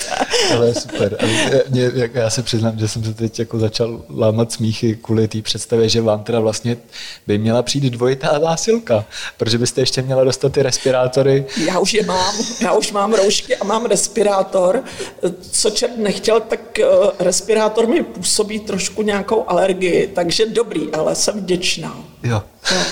Ale 0.55 0.73
super. 0.73 1.17
A 1.19 1.25
mě, 1.69 1.91
jak 1.93 2.15
já 2.15 2.29
se 2.29 2.43
přiznám, 2.43 2.79
že 2.79 2.87
jsem 2.87 3.03
se 3.03 3.13
teď 3.13 3.39
jako 3.39 3.59
začal 3.59 4.01
lámat 4.17 4.51
smíchy 4.51 4.95
kvůli 4.95 5.27
té 5.27 5.41
představě, 5.41 5.89
že 5.89 6.01
vám 6.01 6.23
teda 6.23 6.39
vlastně 6.39 6.77
by 7.27 7.37
měla 7.37 7.61
přijít 7.61 7.83
dvojitá 7.83 8.39
zásilka, 8.39 9.05
protože 9.37 9.57
byste 9.57 9.81
ještě 9.81 10.01
měla 10.01 10.23
dostat 10.23 10.53
ty 10.53 10.63
respirátory. 10.63 11.45
Já 11.65 11.79
už 11.79 11.93
je 11.93 12.05
mám. 12.05 12.35
Já 12.61 12.73
už 12.73 12.91
mám 12.91 13.13
roušky 13.13 13.57
a 13.57 13.63
mám 13.63 13.85
respirátor. 13.85 14.83
Co 15.51 15.69
čert 15.69 15.97
nechtěl, 15.97 16.39
tak 16.39 16.79
eh, 16.79 16.85
respirátor 17.19 17.87
mi 17.87 18.03
působí 18.03 18.59
trošku 18.59 19.01
nějakou 19.01 19.49
alergii, 19.49 20.07
takže 20.07 20.45
dobrý, 20.45 20.91
ale 20.93 21.15
jsem 21.15 21.39
vděčná. 21.39 22.03
Jo. 22.23 22.43
No. 22.71 22.83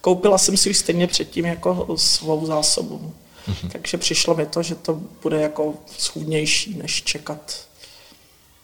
Koupila 0.00 0.38
jsem 0.38 0.56
si 0.56 0.68
ji 0.68 0.74
stejně 0.74 1.06
předtím 1.06 1.46
jako 1.46 1.86
svou 1.96 2.46
zásobu. 2.46 3.12
Mm-hmm. 3.48 3.70
Takže 3.70 3.98
přišlo 3.98 4.34
mi 4.34 4.46
to, 4.46 4.62
že 4.62 4.74
to 4.74 5.00
bude 5.22 5.42
jako 5.42 5.74
schůdnější, 5.98 6.78
než 6.82 7.02
čekat 7.02 7.66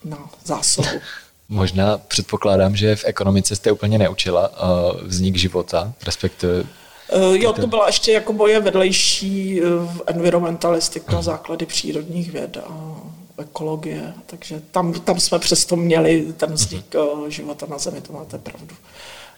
na 0.05 0.19
zásobu. 0.45 0.89
Možná 1.49 1.99
předpokládám, 1.99 2.77
že 2.77 2.97
v 2.97 3.05
ekonomice 3.05 3.57
jste 3.57 3.73
úplně 3.73 3.99
neučila 3.99 4.49
uh, 4.49 5.01
vznik 5.03 5.37
života, 5.37 5.93
respektive 6.07 6.65
Uh, 7.17 7.37
jo, 7.37 7.53
to 7.53 7.67
byla 7.67 7.87
ještě 7.87 8.13
jako 8.13 8.33
boje 8.33 8.61
vedlejší 8.61 9.63
uh, 9.63 9.91
environmentalistika, 10.07 11.17
uh 11.17 11.23
základy 11.23 11.67
přírodních 11.67 12.31
věd 12.31 12.57
a 12.57 12.97
ekologie, 13.39 14.15
takže 14.27 14.63
tam, 14.71 14.93
tam 14.93 15.21
jsme 15.21 15.39
přesto 15.39 15.77
měli 15.77 16.33
ten 16.37 16.53
vznik 16.53 16.95
uh 16.95 17.29
života 17.29 17.67
na 17.67 17.79
Zemi, 17.79 18.01
to 18.01 18.13
máte 18.13 18.39
pravdu. 18.39 18.75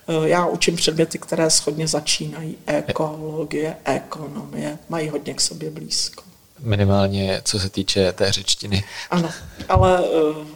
Eh, 0.09 0.29
já 0.29 0.47
učím 0.47 0.77
předměty, 0.77 1.19
které 1.19 1.51
schodně 1.51 1.89
začínají. 1.89 2.57
Ekologie, 2.67 3.77
ekonomie, 3.85 4.79
mají 4.89 5.09
hodně 5.09 5.35
k 5.35 5.41
sobě 5.41 5.71
blízko. 5.71 6.23
Minimálně 6.61 7.41
co 7.45 7.61
se 7.61 7.69
týče 7.69 8.13
té 8.13 8.33
řečtiny. 8.33 8.85
Ano, 9.11 9.31
ale 9.69 10.05
eh, 10.05 10.47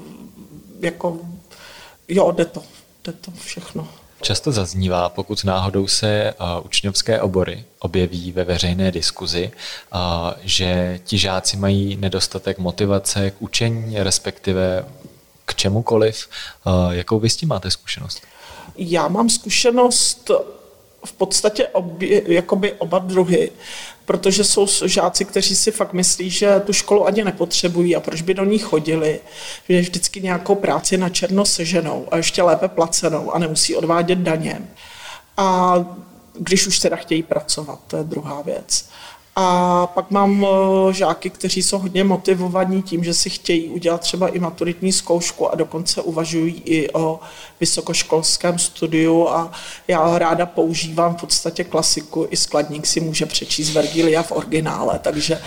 jako 0.80 1.19
jo, 2.09 2.33
jde 2.33 2.45
to, 2.45 2.62
jde 3.04 3.12
to 3.12 3.30
všechno. 3.30 3.88
Často 4.23 4.52
zaznívá, 4.52 5.09
pokud 5.09 5.45
náhodou 5.45 5.87
se 5.87 6.35
uh, 6.40 6.66
učňovské 6.66 7.21
obory 7.21 7.64
objeví 7.78 8.33
ve 8.33 8.45
veřejné 8.45 8.92
diskuzi, 8.92 9.50
uh, 9.95 9.99
že 10.42 11.00
ti 11.04 11.19
žáci 11.19 11.57
mají 11.57 11.97
nedostatek 11.97 12.59
motivace 12.59 13.30
k 13.30 13.42
učení, 13.42 13.99
respektive 13.99 14.85
k 15.45 15.54
čemukoliv. 15.54 16.28
Uh, 16.66 16.90
jakou 16.90 17.19
vy 17.19 17.30
s 17.30 17.37
tím 17.37 17.49
máte 17.49 17.71
zkušenost? 17.71 18.23
Já 18.76 19.08
mám 19.08 19.30
zkušenost 19.30 20.30
v 21.04 21.12
podstatě 21.12 21.68
obě, 21.68 22.22
jakoby 22.34 22.72
oba 22.72 22.98
druhy, 22.98 23.52
protože 24.04 24.44
jsou 24.44 24.66
žáci, 24.86 25.24
kteří 25.24 25.56
si 25.56 25.70
fakt 25.70 25.92
myslí, 25.92 26.30
že 26.30 26.60
tu 26.60 26.72
školu 26.72 27.06
ani 27.06 27.24
nepotřebují 27.24 27.96
a 27.96 28.00
proč 28.00 28.22
by 28.22 28.34
do 28.34 28.44
ní 28.44 28.58
chodili, 28.58 29.20
že 29.68 29.80
vždycky 29.80 30.20
nějakou 30.20 30.54
práci 30.54 30.96
na 30.96 31.08
černo 31.08 31.44
seženou 31.44 32.08
a 32.10 32.16
ještě 32.16 32.42
lépe 32.42 32.68
placenou 32.68 33.34
a 33.34 33.38
nemusí 33.38 33.76
odvádět 33.76 34.18
daně. 34.18 34.68
A 35.36 35.74
když 36.34 36.66
už 36.66 36.78
teda 36.78 36.96
chtějí 36.96 37.22
pracovat, 37.22 37.78
to 37.86 37.96
je 37.96 38.04
druhá 38.04 38.42
věc. 38.42 38.88
A 39.42 39.87
pak 39.87 40.11
mám 40.11 40.47
eh, 40.47 40.92
žáky, 40.92 41.30
kteří 41.30 41.62
jsou 41.62 41.78
hodně 41.78 42.04
motivovaní 42.04 42.82
tím, 42.82 43.04
že 43.04 43.14
si 43.14 43.30
chtějí 43.30 43.68
udělat 43.68 44.00
třeba 44.00 44.28
i 44.28 44.38
maturitní 44.38 44.92
zkoušku 44.92 45.52
a 45.52 45.54
dokonce 45.54 46.02
uvažují 46.02 46.62
i 46.64 46.92
o 46.92 47.20
vysokoškolském 47.61 48.59
studiu 48.59 49.28
a 49.28 49.52
já 49.88 50.18
ráda 50.18 50.47
používám 50.47 51.14
v 51.14 51.20
podstatě 51.20 51.64
klasiku, 51.64 52.26
i 52.30 52.37
skladník 52.37 52.87
si 52.87 53.00
může 53.00 53.26
přečíst 53.26 53.73
Vergilia 53.73 54.23
v 54.23 54.32
originále, 54.32 54.99
takže, 54.99 55.40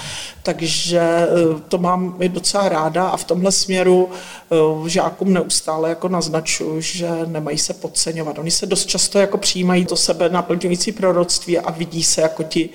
takže 0.43 0.99
eh, 0.99 1.59
to 1.67 1.77
mám 1.77 2.15
i 2.19 2.29
docela 2.29 2.69
ráda 2.69 3.07
a 3.07 3.17
v 3.17 3.23
tomhle 3.23 3.51
směru 3.51 4.09
eh, 4.51 4.89
žákům 4.89 5.33
neustále 5.33 5.89
jako 5.89 6.09
naznačuju, 6.09 6.81
že 6.81 7.09
nemají 7.25 7.57
se 7.57 7.73
podceňovat. 7.73 8.39
Oni 8.39 8.51
se 8.51 8.65
dost 8.65 8.85
často 8.85 9.19
jako 9.19 9.37
přijímají 9.37 9.85
to 9.85 9.95
sebe 9.95 10.29
naplňující 10.29 10.91
proroctví 10.91 11.59
a 11.59 11.71
vidí 11.71 12.03
se 12.03 12.21
jako 12.21 12.43
ti 12.43 12.69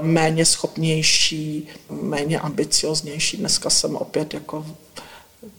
méně 0.00 0.29
schopnější, 0.44 1.68
méně 1.90 2.40
ambicioznější. 2.40 3.36
Dneska 3.36 3.70
jsem 3.70 3.96
opět 3.96 4.34
jako 4.34 4.66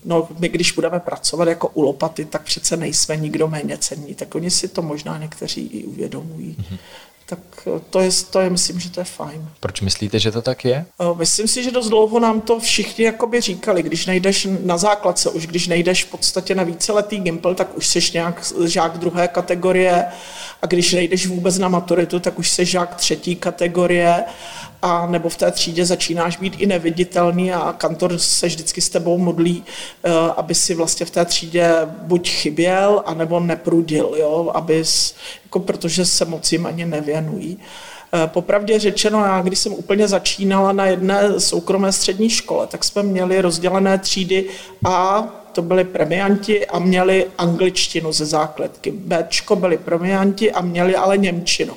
No, 0.06 0.28
my 0.40 0.50
když 0.50 0.72
budeme 0.72 1.00
pracovat 1.00 1.48
jako 1.48 1.68
u 1.68 1.82
lopaty, 1.82 2.26
tak 2.26 2.44
přece 2.44 2.78
nejsme 2.78 3.18
nikdo 3.18 3.48
méně 3.48 3.78
cenní, 3.78 4.16
tak 4.16 4.36
oni 4.36 4.52
si 4.52 4.68
to 4.68 4.82
možná 4.82 5.18
někteří 5.18 5.68
i 5.68 5.84
uvědomují. 5.84 6.56
Mm-hmm. 6.60 6.78
Tak 7.32 7.68
to 7.90 8.00
je, 8.00 8.10
to 8.30 8.40
je, 8.40 8.50
myslím, 8.50 8.80
že 8.80 8.92
to 8.92 9.00
je 9.00 9.04
fajn. 9.04 9.50
Proč 9.60 9.82
myslíte, 9.82 10.20
že 10.20 10.32
to 10.32 10.42
tak 10.42 10.66
je? 10.66 10.86
Myslím 11.18 11.48
si, 11.48 11.64
že 11.64 11.72
dost 11.72 11.90
dlouho 11.90 12.20
nám 12.20 12.42
to 12.42 12.60
všichni 12.60 13.06
jakoby 13.06 13.42
říkali, 13.42 13.84
když 13.84 14.06
nejdeš 14.06 14.48
na 14.64 14.78
základce, 14.78 15.30
už 15.30 15.48
když 15.48 15.68
nejdeš 15.68 16.04
v 16.04 16.12
podstatě 16.12 16.56
na 16.56 16.64
víceletý 16.64 17.18
gimpl, 17.18 17.56
tak 17.56 17.78
už 17.78 17.88
jsi 17.88 18.00
nějak 18.14 18.54
žák 18.66 18.98
druhé 18.98 19.28
kategorie 19.28 20.06
a 20.62 20.66
když 20.66 20.94
nejdeš 20.94 21.28
vůbec 21.28 21.58
na 21.58 21.68
maturitu, 21.68 22.20
tak 22.20 22.40
už 22.40 22.50
jsi 22.50 22.66
žák 22.66 22.96
třetí 22.96 23.36
kategorie 23.36 24.24
a 24.82 25.08
nebo 25.08 25.30
v 25.30 25.38
té 25.38 25.52
třídě 25.52 25.86
začínáš 25.86 26.38
být 26.38 26.56
i 26.58 26.66
neviditelný 26.66 27.54
a 27.54 27.74
kantor 27.74 28.18
se 28.18 28.48
vždycky 28.48 28.82
s 28.82 28.90
tebou 28.90 29.18
modlí, 29.18 29.64
eh, 30.04 30.12
aby 30.38 30.56
si 30.56 30.76
vlastně 30.76 31.06
v 31.06 31.12
té 31.12 31.26
třídě 31.26 31.72
buď 31.86 32.30
chyběl, 32.30 33.04
anebo 33.06 33.40
neprudil, 33.40 34.16
jo, 34.20 34.52
abys, 34.54 35.16
jako 35.44 35.60
protože 35.60 36.06
se 36.06 36.26
moc 36.26 36.52
jim 36.52 36.66
ani 36.66 36.86
nevěnují. 36.86 37.60
Eh, 38.14 38.28
popravdě 38.28 38.80
řečeno, 38.80 39.26
já 39.26 39.42
když 39.42 39.60
jsem 39.60 39.74
úplně 39.74 40.08
začínala 40.08 40.72
na 40.72 40.86
jedné 40.86 41.40
soukromé 41.40 41.92
střední 41.92 42.30
škole, 42.30 42.68
tak 42.68 42.84
jsme 42.84 43.04
měli 43.04 43.42
rozdělené 43.42 43.98
třídy 43.98 44.46
a 44.86 45.28
to 45.52 45.62
byli 45.62 45.84
premianti 45.84 46.68
a 46.68 46.80
měli 46.80 47.28
angličtinu 47.38 48.12
ze 48.12 48.26
základky. 48.26 48.92
Bčko 48.92 49.56
byli 49.56 49.78
premianti 49.78 50.52
a 50.52 50.62
měli 50.62 50.96
ale 50.96 51.18
němčinu. 51.18 51.74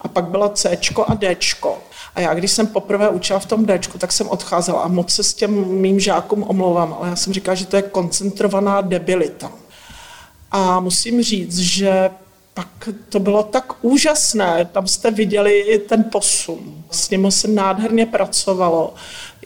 A 0.00 0.08
pak 0.08 0.24
bylo 0.24 0.48
Cčko 0.48 1.04
a 1.08 1.16
Dčko. 1.16 1.78
A 2.14 2.20
já, 2.20 2.34
když 2.34 2.50
jsem 2.50 2.66
poprvé 2.66 3.08
učila 3.08 3.38
v 3.38 3.46
tom 3.46 3.66
Dčku, 3.66 3.98
tak 3.98 4.12
jsem 4.12 4.28
odcházela 4.28 4.80
a 4.80 4.88
moc 4.88 5.10
se 5.10 5.22
s 5.22 5.34
těm 5.34 5.68
mým 5.68 6.00
žákům 6.00 6.42
omlouvám, 6.42 6.96
ale 6.98 7.08
já 7.08 7.16
jsem 7.16 7.32
říkala, 7.32 7.54
že 7.54 7.66
to 7.66 7.76
je 7.76 7.82
koncentrovaná 7.82 8.80
debilita. 8.80 9.52
A 10.50 10.80
musím 10.80 11.22
říct, 11.22 11.58
že 11.58 12.10
pak 12.54 12.88
to 13.08 13.20
bylo 13.20 13.42
tak 13.42 13.84
úžasné, 13.84 14.68
tam 14.72 14.86
jste 14.86 15.10
viděli 15.10 15.82
ten 15.88 16.04
posun. 16.04 16.84
S 16.90 17.10
ním 17.10 17.30
se 17.30 17.48
nádherně 17.48 18.06
pracovalo. 18.06 18.94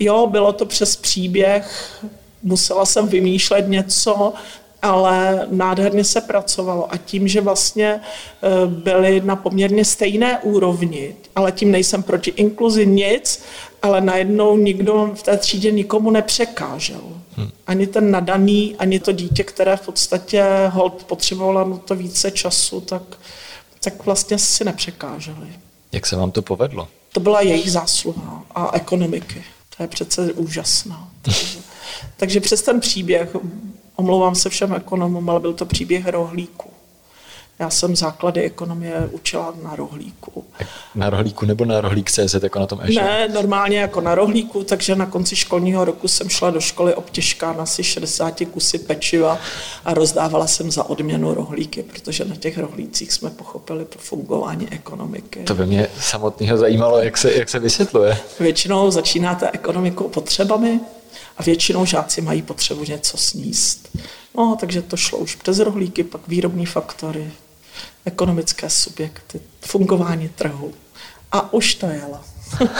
Jo, 0.00 0.26
bylo 0.26 0.52
to 0.52 0.66
přes 0.66 0.96
příběh, 0.96 1.94
musela 2.42 2.86
jsem 2.86 3.08
vymýšlet 3.08 3.68
něco, 3.68 4.32
ale 4.82 5.46
nádherně 5.50 6.04
se 6.04 6.20
pracovalo 6.20 6.92
a 6.92 6.96
tím, 6.96 7.28
že 7.28 7.40
vlastně 7.40 7.86
e, 7.86 8.00
byli 8.66 9.20
na 9.20 9.36
poměrně 9.36 9.84
stejné 9.84 10.38
úrovni, 10.38 11.16
ale 11.36 11.52
tím 11.52 11.70
nejsem 11.70 12.02
proti 12.02 12.30
inkluzi 12.30 12.86
nic, 12.86 13.42
ale 13.82 14.00
najednou 14.00 14.56
nikdo 14.56 15.10
v 15.14 15.22
té 15.22 15.36
třídě 15.36 15.70
nikomu 15.70 16.10
nepřekážel. 16.10 17.00
Hmm. 17.36 17.50
Ani 17.66 17.86
ten 17.86 18.10
nadaný, 18.10 18.76
ani 18.78 19.00
to 19.00 19.12
dítě, 19.12 19.44
které 19.44 19.76
v 19.76 19.80
podstatě 19.80 20.44
hold 20.68 21.04
potřebovalo 21.04 21.68
na 21.68 21.76
to 21.76 21.94
více 21.94 22.30
času, 22.30 22.80
tak, 22.80 23.02
tak 23.84 24.04
vlastně 24.04 24.38
si 24.38 24.64
nepřekáželi. 24.64 25.48
Jak 25.92 26.06
se 26.06 26.16
vám 26.16 26.30
to 26.30 26.42
povedlo? 26.42 26.88
To 27.12 27.20
byla 27.20 27.40
jejich 27.40 27.72
zásluha 27.72 28.44
a 28.54 28.76
ekonomiky. 28.76 29.44
To 29.76 29.82
je 29.82 29.86
přece 29.86 30.32
úžasná. 30.32 31.08
Takže, 31.22 31.58
takže 32.16 32.40
přes 32.40 32.62
ten 32.62 32.80
příběh 32.80 33.36
Omlouvám 33.96 34.34
se 34.34 34.50
všem 34.50 34.74
ekonomům, 34.74 35.30
ale 35.30 35.40
byl 35.40 35.52
to 35.52 35.66
příběh 35.66 36.08
rohlíku. 36.08 36.70
Já 37.58 37.70
jsem 37.70 37.96
základy 37.96 38.42
ekonomie 38.42 39.08
učila 39.12 39.54
na 39.62 39.76
rohlíku. 39.76 40.44
Na 40.94 41.10
rohlíku 41.10 41.46
nebo 41.46 41.64
na 41.64 41.80
rohlík 41.80 42.10
CZ 42.10 42.34
jako 42.42 42.58
na 42.58 42.66
tom 42.66 42.80
e 42.82 42.92
Ne, 42.92 43.28
normálně 43.28 43.78
jako 43.78 44.00
na 44.00 44.14
rohlíku, 44.14 44.64
takže 44.64 44.96
na 44.96 45.06
konci 45.06 45.36
školního 45.36 45.84
roku 45.84 46.08
jsem 46.08 46.28
šla 46.28 46.50
do 46.50 46.60
školy 46.60 46.94
obtěžká 46.94 47.52
na 47.52 47.62
asi 47.62 47.84
60 47.84 48.42
kusy 48.50 48.78
pečiva 48.78 49.38
a 49.84 49.94
rozdávala 49.94 50.46
jsem 50.46 50.70
za 50.70 50.84
odměnu 50.84 51.34
rohlíky, 51.34 51.82
protože 51.82 52.24
na 52.24 52.36
těch 52.36 52.58
rohlících 52.58 53.12
jsme 53.12 53.30
pochopili 53.30 53.84
pro 53.84 54.00
fungování 54.00 54.68
ekonomiky. 54.70 55.40
To 55.40 55.54
by 55.54 55.66
mě 55.66 55.88
samotného 56.00 56.58
zajímalo, 56.58 57.02
jak 57.02 57.18
se, 57.18 57.32
jak 57.32 57.48
se 57.48 57.58
vysvětluje. 57.58 58.18
Většinou 58.40 58.90
začínáte 58.90 59.50
ekonomikou 59.52 60.08
potřebami, 60.08 60.80
a 61.36 61.42
většinou 61.42 61.86
žáci 61.86 62.20
mají 62.20 62.42
potřebu 62.42 62.84
něco 62.84 63.16
sníst. 63.16 63.98
No, 64.36 64.56
takže 64.60 64.82
to 64.82 64.96
šlo 64.96 65.18
už 65.18 65.34
přes 65.34 65.58
rohlíky, 65.58 66.04
pak 66.04 66.28
výrobní 66.28 66.66
faktory, 66.66 67.32
ekonomické 68.04 68.70
subjekty, 68.70 69.40
fungování 69.60 70.28
trhu. 70.28 70.74
A 71.32 71.52
už 71.52 71.74
to 71.74 71.86
jelo. 71.86 72.20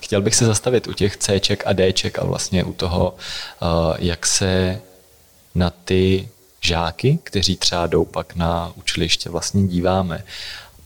Chtěl 0.00 0.22
bych 0.22 0.34
se 0.34 0.46
zastavit 0.46 0.86
u 0.86 0.92
těch 0.92 1.16
Cček 1.16 1.66
a 1.66 1.72
Dček 1.72 2.18
a 2.18 2.24
vlastně 2.24 2.64
u 2.64 2.72
toho, 2.72 3.16
eh, 3.16 3.66
jak 3.98 4.26
se 4.26 4.80
na 5.54 5.70
ty 5.70 6.28
žáky, 6.60 7.18
kteří 7.24 7.56
třeba 7.56 7.86
jdou 7.86 8.04
pak 8.04 8.36
na 8.36 8.72
učiliště, 8.76 9.30
vlastně 9.30 9.66
díváme. 9.66 10.24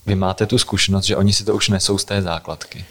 Vy 0.05 0.15
máte 0.15 0.45
tu 0.45 0.57
zkušenost, 0.57 1.05
že 1.05 1.17
oni 1.17 1.33
si 1.33 1.43
to 1.43 1.55
už 1.55 1.69
nesou 1.69 1.97
z 1.97 2.05
té 2.05 2.21
základky. 2.21 2.85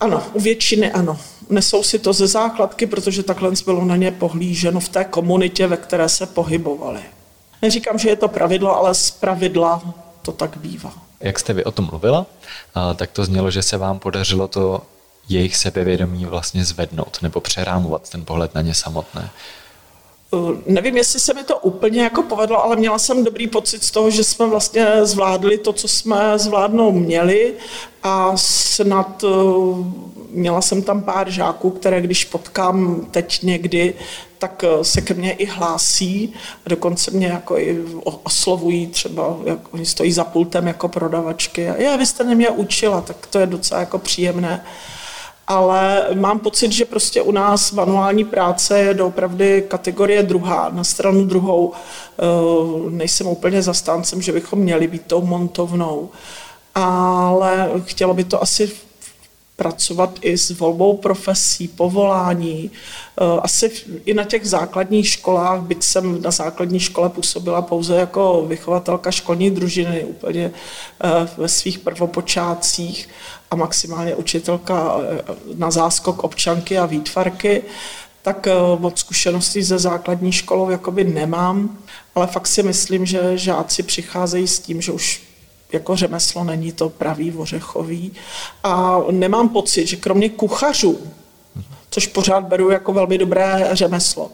Ano, 0.00 0.22
u 0.32 0.40
většiny 0.40 0.92
ano. 0.92 1.18
Nesou 1.50 1.82
si 1.82 1.98
to 1.98 2.12
ze 2.12 2.26
základky, 2.26 2.86
protože 2.86 3.22
takhle 3.22 3.52
bylo 3.64 3.84
na 3.84 3.96
ně 3.96 4.10
pohlíženo 4.10 4.80
v 4.80 4.88
té 4.88 5.04
komunitě, 5.04 5.66
ve 5.66 5.76
které 5.76 6.08
se 6.08 6.26
pohybovali. 6.26 7.00
Neříkám, 7.62 7.98
že 7.98 8.08
je 8.08 8.16
to 8.16 8.28
pravidlo, 8.28 8.76
ale 8.76 8.94
z 8.94 9.10
pravidla 9.10 9.82
to 10.22 10.32
tak 10.32 10.56
bývá. 10.56 10.92
Jak 11.20 11.38
jste 11.38 11.52
vy 11.52 11.64
o 11.64 11.70
tom 11.70 11.88
mluvila, 11.90 12.26
tak 12.96 13.10
to 13.10 13.24
znělo, 13.24 13.50
že 13.50 13.62
se 13.62 13.76
vám 13.76 13.98
podařilo 13.98 14.48
to 14.48 14.82
jejich 15.28 15.56
sebevědomí 15.56 16.24
vlastně 16.24 16.64
zvednout 16.64 17.18
nebo 17.22 17.40
přerámovat 17.40 18.10
ten 18.10 18.24
pohled 18.24 18.54
na 18.54 18.60
ně 18.60 18.74
samotné. 18.74 19.30
Uh, 20.30 20.56
nevím, 20.66 20.96
jestli 20.96 21.20
se 21.20 21.34
mi 21.34 21.44
to 21.44 21.58
úplně 21.58 22.02
jako 22.02 22.22
povedlo, 22.22 22.64
ale 22.64 22.76
měla 22.76 22.98
jsem 22.98 23.24
dobrý 23.24 23.46
pocit 23.46 23.84
z 23.84 23.90
toho, 23.90 24.10
že 24.10 24.24
jsme 24.24 24.46
vlastně 24.46 24.86
zvládli 25.02 25.58
to, 25.58 25.72
co 25.72 25.88
jsme 25.88 26.38
zvládnout 26.38 26.92
měli 26.92 27.54
a 28.02 28.32
snad 28.36 29.22
uh, 29.22 29.86
měla 30.30 30.60
jsem 30.60 30.82
tam 30.82 31.02
pár 31.02 31.30
žáků, 31.30 31.70
které 31.70 32.00
když 32.00 32.24
potkám 32.24 33.06
teď 33.10 33.42
někdy, 33.42 33.94
tak 34.38 34.64
uh, 34.76 34.82
se 34.82 35.00
ke 35.00 35.14
mně 35.14 35.32
i 35.32 35.46
hlásí 35.46 36.34
a 36.66 36.68
dokonce 36.68 37.10
mě 37.10 37.26
jako 37.26 37.58
i 37.58 37.84
oslovují 38.02 38.86
třeba, 38.86 39.36
jak 39.44 39.74
oni 39.74 39.86
stojí 39.86 40.12
za 40.12 40.24
pultem 40.24 40.66
jako 40.66 40.88
prodavačky 40.88 41.68
a 41.68 41.76
je, 41.76 41.98
vy 41.98 42.06
jste 42.06 42.24
mě 42.34 42.50
učila, 42.50 43.00
tak 43.00 43.26
to 43.26 43.38
je 43.38 43.46
docela 43.46 43.80
jako 43.80 43.98
příjemné 43.98 44.64
ale 45.48 46.06
mám 46.14 46.38
pocit, 46.38 46.72
že 46.72 46.84
prostě 46.84 47.22
u 47.22 47.32
nás 47.32 47.72
manuální 47.72 48.24
práce 48.24 48.78
je 48.78 48.94
doopravdy 48.94 49.64
kategorie 49.68 50.22
druhá. 50.22 50.68
Na 50.72 50.84
stranu 50.84 51.24
druhou 51.24 51.72
eh, 51.72 52.90
nejsem 52.90 53.26
úplně 53.26 53.62
zastáncem, 53.62 54.22
že 54.22 54.32
bychom 54.32 54.58
měli 54.58 54.86
být 54.86 55.02
tou 55.06 55.22
montovnou, 55.26 56.10
ale 56.74 57.70
chtělo 57.84 58.14
by 58.14 58.24
to 58.24 58.42
asi 58.42 58.87
pracovat 59.58 60.18
i 60.20 60.38
s 60.38 60.50
volbou 60.50 60.96
profesí, 60.96 61.68
povolání. 61.68 62.70
Eh, 62.70 63.40
asi 63.42 63.70
i 64.04 64.14
na 64.14 64.24
těch 64.24 64.48
základních 64.48 65.08
školách, 65.08 65.60
byť 65.62 65.82
jsem 65.82 66.22
na 66.22 66.30
základní 66.30 66.80
škole 66.80 67.08
působila 67.08 67.62
pouze 67.62 67.96
jako 67.96 68.44
vychovatelka 68.48 69.10
školní 69.10 69.50
družiny 69.50 70.04
úplně 70.04 70.50
eh, 70.50 71.28
ve 71.36 71.48
svých 71.48 71.78
prvopočátcích 71.78 73.08
a 73.50 73.56
maximálně 73.56 74.14
učitelka 74.14 74.96
eh, 75.00 75.22
na 75.54 75.70
záskok 75.70 76.24
občanky 76.24 76.78
a 76.78 76.86
výtvarky, 76.86 77.62
tak 78.22 78.46
od 78.80 78.98
zkušeností 78.98 79.62
ze 79.62 79.78
základní 79.78 80.32
školou 80.32 80.70
jakoby 80.70 81.04
nemám, 81.04 81.78
ale 82.14 82.26
fakt 82.26 82.46
si 82.46 82.62
myslím, 82.62 83.06
že 83.06 83.38
žáci 83.38 83.82
přicházejí 83.82 84.46
s 84.48 84.58
tím, 84.58 84.82
že 84.82 84.92
už 84.92 85.27
jako 85.72 85.96
řemeslo 85.96 86.44
není 86.44 86.72
to 86.72 86.88
pravý 86.88 87.32
ořechový. 87.32 88.12
A 88.64 88.98
nemám 89.10 89.48
pocit, 89.48 89.86
že 89.86 89.96
kromě 89.96 90.28
kuchařů, 90.28 90.98
což 91.90 92.06
pořád 92.06 92.44
beru 92.44 92.70
jako 92.70 92.92
velmi 92.92 93.18
dobré 93.18 93.68
řemeslo, 93.72 94.30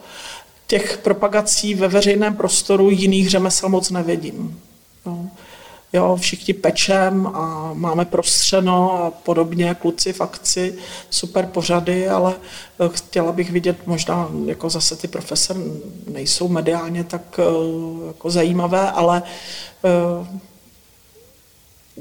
těch 0.66 0.98
propagací 0.98 1.74
ve 1.74 1.88
veřejném 1.88 2.36
prostoru 2.36 2.90
jiných 2.90 3.30
řemesel 3.30 3.68
moc 3.68 3.90
nevidím. 3.90 4.60
No. 5.06 5.30
Jo, 5.92 6.16
všichni 6.20 6.54
pečem 6.54 7.26
a 7.26 7.70
máme 7.74 8.04
prostřeno 8.04 8.92
a 8.92 9.10
podobně, 9.10 9.76
kluci 9.80 10.12
v 10.12 10.20
akci, 10.20 10.74
super 11.10 11.46
pořady, 11.46 12.08
ale 12.08 12.34
eh, 12.34 12.88
chtěla 12.92 13.32
bych 13.32 13.50
vidět 13.50 13.86
možná, 13.86 14.28
jako 14.44 14.70
zase 14.70 14.96
ty 14.96 15.08
profese 15.08 15.54
nejsou 16.10 16.48
mediálně 16.48 17.04
tak 17.04 17.38
eh, 17.38 17.42
jako 18.06 18.30
zajímavé, 18.30 18.90
ale 18.90 19.22
eh, 19.84 20.38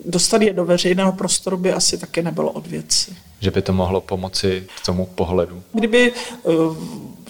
dostat 0.06 0.41
je 0.41 0.53
do 0.53 0.65
veřejného 0.65 1.12
prostoru 1.12 1.58
by 1.58 1.73
asi 1.73 1.97
taky 1.97 2.21
nebylo 2.21 2.51
od 2.51 2.67
věci. 2.67 3.15
Že 3.39 3.51
by 3.51 3.62
to 3.62 3.73
mohlo 3.73 4.01
pomoci 4.01 4.67
k 4.82 4.86
tomu 4.86 5.06
pohledu. 5.06 5.63
Kdyby 5.73 6.12
uh, 6.43 6.77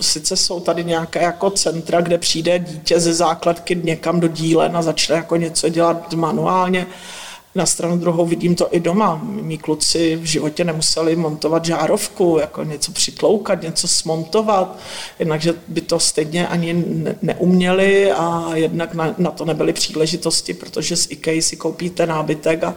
sice 0.02 0.38
jsou 0.38 0.60
tady 0.60 0.84
nějaké 0.84 1.24
jako 1.24 1.50
centra, 1.50 2.02
kde 2.02 2.18
přijde 2.18 2.60
dítě 2.60 3.00
ze 3.00 3.14
základky 3.14 3.76
někam 3.76 4.20
do 4.20 4.28
dílen 4.28 4.78
a 4.78 4.82
začne 4.82 5.16
jako 5.16 5.36
něco 5.36 5.70
dělat 5.70 6.14
manuálně, 6.14 6.88
Na 7.56 7.66
stranu 7.66 7.98
druhou 7.98 8.26
vidím 8.26 8.56
to 8.56 8.76
i 8.76 8.80
doma. 8.80 9.22
Mí 9.24 9.58
kluci 9.58 10.16
v 10.16 10.24
životě 10.24 10.64
nemuseli 10.64 11.16
montovat 11.16 11.66
žárovku, 11.66 12.38
jako 12.42 12.64
něco 12.64 12.92
přitloukat, 12.92 13.62
něco 13.62 13.88
smontovat, 13.88 14.78
jednakže 15.20 15.54
by 15.68 15.82
to 15.82 16.00
stejně 16.00 16.48
ani 16.48 16.86
neuměli 17.22 18.12
a 18.12 18.50
jednak 18.54 18.94
na, 18.94 19.16
na 19.18 19.32
to 19.32 19.46
nebyly 19.46 19.74
příležitosti, 19.74 20.54
protože 20.54 20.96
z 20.96 21.12
IKEA 21.12 21.42
si 21.42 21.56
koupíte 21.56 22.06
nábytek 22.06 22.64
a, 22.64 22.76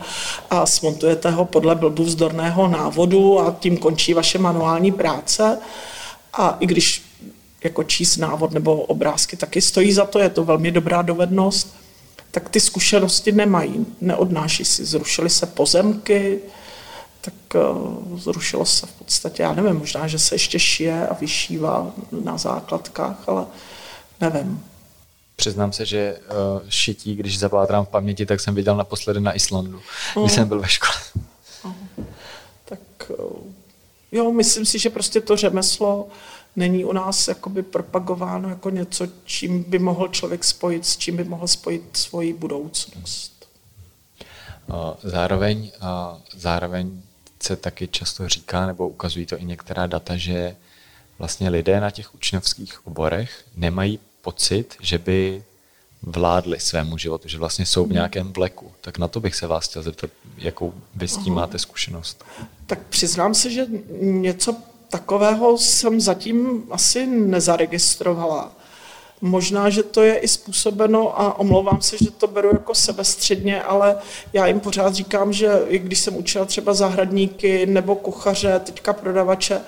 a 0.50 0.66
smontujete 0.66 1.30
ho 1.30 1.44
podle 1.44 1.74
blbu 1.74 2.04
vzdorného 2.04 2.68
návodu 2.68 3.40
a 3.40 3.56
tím 3.60 3.76
končí 3.76 4.14
vaše 4.14 4.38
manuální 4.38 4.92
práce. 4.92 5.58
A 6.32 6.56
i 6.60 6.66
když 6.66 7.02
jako 7.64 7.84
číst 7.84 8.16
návod 8.16 8.52
nebo 8.52 8.74
obrázky 8.74 9.36
taky 9.36 9.60
stojí 9.60 9.92
za 9.92 10.04
to, 10.04 10.18
je 10.18 10.28
to 10.28 10.44
velmi 10.44 10.70
dobrá 10.70 11.02
dovednost, 11.02 11.85
tak 12.36 12.48
ty 12.48 12.60
zkušenosti 12.60 13.32
nemají, 13.32 13.86
neodnáší 14.00 14.64
si. 14.64 14.84
Zrušily 14.84 15.30
se 15.30 15.46
pozemky, 15.46 16.40
tak 17.20 17.34
uh, 17.54 18.18
zrušilo 18.18 18.66
se 18.66 18.86
v 18.86 18.92
podstatě, 18.92 19.42
já 19.42 19.54
nevím, 19.54 19.76
možná, 19.76 20.06
že 20.06 20.18
se 20.18 20.34
ještě 20.34 20.58
šije 20.58 21.08
a 21.08 21.14
vyšívá 21.14 21.92
na 22.12 22.38
základkách, 22.38 23.28
ale 23.28 23.46
nevím. 24.20 24.64
Přiznám 25.36 25.72
se, 25.72 25.86
že 25.86 26.18
uh, 26.18 26.62
šití, 26.68 27.16
když 27.16 27.38
zapátrám 27.38 27.84
v 27.84 27.88
paměti, 27.88 28.26
tak 28.26 28.40
jsem 28.40 28.54
viděl 28.54 28.76
naposledy 28.76 29.20
na 29.20 29.32
Islandu, 29.32 29.80
když 30.12 30.22
uh. 30.22 30.28
jsem 30.28 30.48
byl 30.48 30.60
ve 30.60 30.68
škole. 30.68 30.98
Uh. 31.64 31.72
Tak 32.64 32.80
uh, 33.18 33.36
jo, 34.12 34.32
myslím 34.32 34.66
si, 34.66 34.78
že 34.78 34.90
prostě 34.90 35.20
to 35.20 35.36
řemeslo 35.36 36.08
není 36.56 36.84
u 36.84 36.92
nás 36.92 37.28
jakoby 37.28 37.62
propagováno 37.62 38.48
jako 38.48 38.70
něco, 38.70 39.06
čím 39.24 39.62
by 39.62 39.78
mohl 39.78 40.08
člověk 40.08 40.44
spojit, 40.44 40.86
s 40.86 40.96
čím 40.96 41.16
by 41.16 41.24
mohl 41.24 41.48
spojit 41.48 41.96
svoji 41.96 42.32
budoucnost. 42.32 43.48
Zároveň, 45.02 45.70
zároveň 46.36 47.02
se 47.42 47.56
taky 47.56 47.88
často 47.88 48.28
říká, 48.28 48.66
nebo 48.66 48.88
ukazují 48.88 49.26
to 49.26 49.38
i 49.38 49.44
některá 49.44 49.86
data, 49.86 50.16
že 50.16 50.56
vlastně 51.18 51.48
lidé 51.48 51.80
na 51.80 51.90
těch 51.90 52.14
učňovských 52.14 52.86
oborech 52.86 53.44
nemají 53.56 53.98
pocit, 54.22 54.74
že 54.80 54.98
by 54.98 55.44
vládli 56.02 56.60
svému 56.60 56.98
životu, 56.98 57.28
že 57.28 57.38
vlastně 57.38 57.66
jsou 57.66 57.82
v 57.82 57.86
hmm. 57.86 57.94
nějakém 57.94 58.32
vleku. 58.32 58.72
Tak 58.80 58.98
na 58.98 59.08
to 59.08 59.20
bych 59.20 59.34
se 59.34 59.46
vás 59.46 59.68
chtěl 59.68 59.82
zeptat, 59.82 60.10
jakou 60.38 60.74
vy 60.94 61.08
s 61.08 61.16
tím 61.16 61.34
máte 61.34 61.58
zkušenost. 61.58 62.24
Tak 62.66 62.86
přiznám 62.86 63.34
se, 63.34 63.50
že 63.50 63.66
něco 64.00 64.56
takového 64.88 65.58
jsem 65.58 66.00
zatím 66.00 66.62
asi 66.70 67.06
nezaregistrovala. 67.06 68.52
Možná, 69.20 69.70
že 69.70 69.82
to 69.82 70.02
je 70.02 70.16
i 70.16 70.28
způsobeno 70.28 71.20
a 71.20 71.38
omlouvám 71.38 71.82
se, 71.82 71.96
že 71.98 72.10
to 72.10 72.26
beru 72.26 72.48
jako 72.52 72.74
sebestředně, 72.74 73.62
ale 73.62 73.96
já 74.32 74.46
jim 74.46 74.60
pořád 74.60 74.94
říkám, 74.94 75.32
že 75.32 75.62
i 75.68 75.78
když 75.78 75.98
jsem 75.98 76.16
učila 76.16 76.44
třeba 76.44 76.74
zahradníky 76.74 77.66
nebo 77.66 77.94
kuchaře, 77.94 78.60
teďka 78.64 78.92
prodavače, 78.92 79.60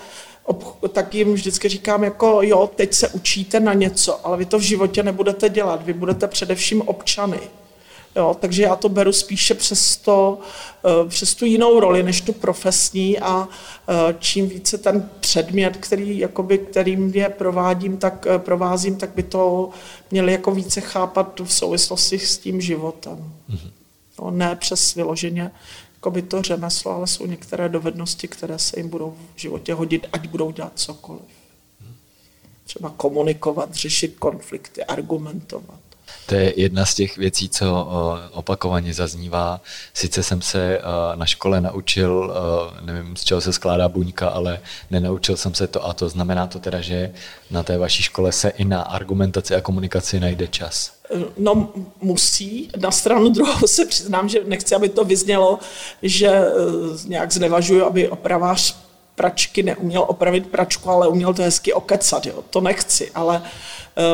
tak 0.92 1.14
jim 1.14 1.34
vždycky 1.34 1.68
říkám 1.68 2.04
jako 2.04 2.38
jo, 2.42 2.70
teď 2.74 2.94
se 2.94 3.08
učíte 3.08 3.60
na 3.60 3.72
něco, 3.72 4.26
ale 4.26 4.36
vy 4.36 4.44
to 4.44 4.58
v 4.58 4.62
životě 4.62 5.02
nebudete 5.02 5.48
dělat, 5.48 5.82
vy 5.84 5.92
budete 5.92 6.28
především 6.28 6.82
občany. 6.82 7.40
Jo, 8.16 8.36
takže 8.40 8.62
já 8.62 8.76
to 8.76 8.88
beru 8.88 9.12
spíše 9.12 9.54
přes, 9.54 9.96
to, 9.96 10.38
eh, 10.84 11.08
přes 11.08 11.34
tu 11.34 11.44
jinou 11.44 11.80
roli, 11.80 12.02
než 12.02 12.20
tu 12.20 12.32
profesní 12.32 13.18
a 13.18 13.48
eh, 13.88 14.14
čím 14.18 14.48
více 14.48 14.78
ten 14.78 15.10
předmět, 15.20 15.76
který, 15.76 16.18
jakoby, 16.18 16.58
kterým 16.58 17.14
je 17.14 17.28
provádím, 17.28 17.96
tak, 17.96 18.26
eh, 18.30 18.38
provázím, 18.38 18.96
tak 18.96 19.10
by 19.14 19.22
to 19.22 19.70
měli 20.10 20.32
jako 20.32 20.50
více 20.50 20.80
chápat 20.80 21.40
v 21.40 21.52
souvislosti 21.52 22.18
s 22.18 22.38
tím 22.38 22.60
životem. 22.60 23.32
Mm-hmm. 23.50 23.70
No, 24.22 24.30
ne 24.30 24.56
přes 24.56 24.94
vyloženě 24.94 25.50
jako 25.98 26.10
by 26.10 26.22
to 26.22 26.42
řemeslo, 26.42 26.92
ale 26.92 27.06
jsou 27.06 27.26
některé 27.26 27.68
dovednosti, 27.68 28.28
které 28.28 28.58
se 28.58 28.80
jim 28.80 28.88
budou 28.88 29.16
v 29.34 29.40
životě 29.40 29.74
hodit, 29.74 30.06
ať 30.12 30.28
budou 30.28 30.50
dělat 30.50 30.72
cokoliv. 30.74 31.22
Třeba 32.64 32.94
komunikovat, 32.96 33.74
řešit 33.74 34.16
konflikty, 34.18 34.84
argumentovat. 34.84 35.87
To 36.26 36.34
je 36.34 36.60
jedna 36.60 36.86
z 36.86 36.94
těch 36.94 37.16
věcí, 37.16 37.48
co 37.48 37.88
opakovaně 38.32 38.94
zaznívá. 38.94 39.60
Sice 39.94 40.22
jsem 40.22 40.42
se 40.42 40.80
na 41.14 41.26
škole 41.26 41.60
naučil, 41.60 42.34
nevím, 42.80 43.16
z 43.16 43.24
čeho 43.24 43.40
se 43.40 43.52
skládá 43.52 43.88
buňka, 43.88 44.28
ale 44.28 44.60
nenaučil 44.90 45.36
jsem 45.36 45.54
se 45.54 45.66
to 45.66 45.86
a 45.86 45.92
to 45.92 46.08
znamená 46.08 46.46
to 46.46 46.58
teda, 46.58 46.80
že 46.80 47.12
na 47.50 47.62
té 47.62 47.78
vaší 47.78 48.02
škole 48.02 48.32
se 48.32 48.48
i 48.48 48.64
na 48.64 48.82
argumentaci 48.82 49.54
a 49.54 49.60
komunikaci 49.60 50.20
najde 50.20 50.46
čas. 50.46 50.92
No 51.38 51.68
musí. 52.00 52.70
Na 52.76 52.90
stranu 52.90 53.28
druhou 53.28 53.66
se 53.66 53.86
přiznám, 53.86 54.28
že 54.28 54.40
nechci, 54.44 54.74
aby 54.74 54.88
to 54.88 55.04
vyznělo, 55.04 55.58
že 56.02 56.28
e, 56.28 56.50
nějak 57.04 57.32
znevažuju, 57.32 57.84
aby 57.84 58.08
opravář 58.08 58.76
pračky 59.14 59.62
neuměl 59.62 60.04
opravit 60.08 60.46
pračku, 60.46 60.90
ale 60.90 61.08
uměl 61.08 61.34
to 61.34 61.42
hezky 61.42 61.72
okecat. 61.72 62.26
Jo. 62.26 62.44
To 62.50 62.60
nechci, 62.60 63.10
ale 63.14 63.42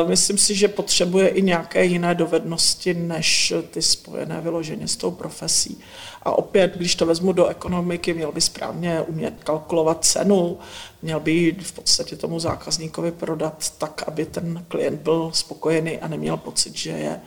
myslím 0.07 0.37
si, 0.37 0.55
že 0.55 0.67
potřebuje 0.67 1.27
i 1.27 1.41
nějaké 1.41 1.85
jiné 1.85 2.15
dovednosti, 2.15 2.93
než 2.93 3.53
ty 3.71 3.81
spojené 3.81 4.41
vyloženě 4.41 4.87
s 4.87 4.95
tou 4.95 5.11
profesí. 5.11 5.81
A 6.23 6.31
opět, 6.31 6.73
když 6.75 6.95
to 6.95 7.05
vezmu 7.05 7.31
do 7.31 7.47
ekonomiky, 7.47 8.13
měl 8.13 8.31
by 8.31 8.41
správně 8.41 9.01
umět 9.01 9.33
kalkulovat 9.43 10.05
cenu, 10.05 10.59
měl 11.01 11.19
by 11.19 11.55
v 11.61 11.71
podstatě 11.71 12.15
tomu 12.15 12.39
zákazníkovi 12.39 13.11
prodat 13.11 13.73
tak, 13.77 14.03
aby 14.07 14.25
ten 14.25 14.65
klient 14.67 15.01
byl 15.01 15.31
spokojený 15.33 15.99
a 15.99 16.07
neměl 16.07 16.37
pocit, 16.37 16.75
že 16.75 16.89
je 16.89 17.19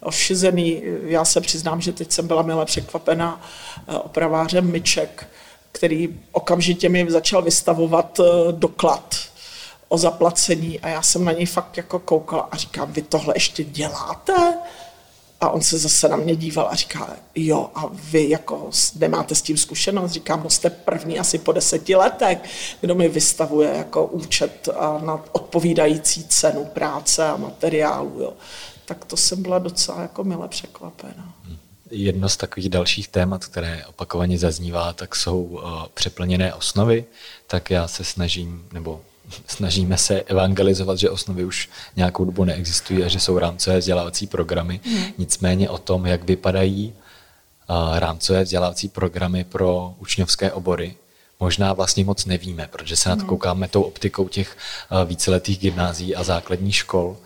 ošizený. 0.00 0.82
Já 1.02 1.24
se 1.24 1.40
přiznám, 1.40 1.80
že 1.80 1.92
teď 1.92 2.12
jsem 2.12 2.26
byla 2.26 2.42
milé 2.42 2.64
překvapena 2.64 3.40
eh, 3.88 3.94
opravářem 3.94 4.70
myček, 4.70 5.28
který 5.72 6.20
okamžitě 6.32 6.88
mi 6.88 7.10
začal 7.10 7.42
vystavovat 7.42 8.20
eh, 8.20 8.52
doklad 8.52 9.25
o 9.88 9.98
zaplacení 9.98 10.80
a 10.80 10.88
já 10.88 11.02
jsem 11.02 11.24
na 11.24 11.32
něj 11.32 11.46
fakt 11.46 11.76
jako 11.76 11.98
koukala 11.98 12.48
a 12.50 12.56
říkám, 12.56 12.92
vy 12.92 13.02
tohle 13.02 13.34
ještě 13.36 13.64
děláte? 13.64 14.54
A 15.40 15.50
on 15.50 15.62
se 15.62 15.78
zase 15.78 16.08
na 16.08 16.16
mě 16.16 16.36
díval 16.36 16.68
a 16.70 16.74
říká, 16.74 17.16
jo, 17.34 17.70
a 17.74 17.82
vy 17.92 18.30
jako 18.30 18.70
nemáte 18.94 19.34
s 19.34 19.42
tím 19.42 19.56
zkušenost? 19.56 20.12
Říkám, 20.12 20.42
no 20.42 20.50
jste 20.50 20.70
první 20.70 21.18
asi 21.18 21.38
po 21.38 21.52
deseti 21.52 21.96
letech, 21.96 22.38
kdo 22.80 22.94
mi 22.94 23.08
vystavuje 23.08 23.74
jako 23.76 24.06
účet 24.06 24.68
na 25.04 25.24
odpovídající 25.32 26.24
cenu 26.24 26.64
práce 26.64 27.28
a 27.28 27.36
materiálu, 27.36 28.20
jo. 28.20 28.32
Tak 28.84 29.04
to 29.04 29.16
jsem 29.16 29.42
byla 29.42 29.58
docela 29.58 30.02
jako 30.02 30.24
mile 30.24 30.48
překvapena. 30.48 31.34
Jedno 31.90 32.28
z 32.28 32.36
takových 32.36 32.68
dalších 32.68 33.08
témat, 33.08 33.44
které 33.44 33.86
opakovaně 33.86 34.38
zaznívá, 34.38 34.92
tak 34.92 35.16
jsou 35.16 35.60
přeplněné 35.94 36.54
osnovy. 36.54 37.04
Tak 37.46 37.70
já 37.70 37.88
se 37.88 38.04
snažím, 38.04 38.68
nebo 38.72 39.00
snažíme 39.46 39.98
se 39.98 40.20
evangelizovat, 40.20 40.98
že 40.98 41.10
osnovy 41.10 41.44
už 41.44 41.68
nějakou 41.96 42.24
dobu 42.24 42.44
neexistují 42.44 43.04
a 43.04 43.08
že 43.08 43.20
jsou 43.20 43.38
rámcové 43.38 43.78
vzdělávací 43.78 44.26
programy. 44.26 44.80
Hmm. 44.84 45.04
Nicméně 45.18 45.70
o 45.70 45.78
tom, 45.78 46.06
jak 46.06 46.24
vypadají 46.24 46.94
rámcové 47.98 48.44
vzdělávací 48.44 48.88
programy 48.88 49.44
pro 49.44 49.94
učňovské 49.98 50.52
obory, 50.52 50.94
možná 51.40 51.72
vlastně 51.72 52.04
moc 52.04 52.24
nevíme, 52.24 52.68
protože 52.72 52.96
se 52.96 53.08
na 53.08 53.16
to 53.16 53.20
hmm. 53.20 53.28
koukáme 53.28 53.68
tou 53.68 53.82
optikou 53.82 54.28
těch 54.28 54.56
víceletých 55.04 55.58
gymnází 55.58 56.16
a 56.16 56.24
základních 56.24 56.76
škol. 56.76 57.16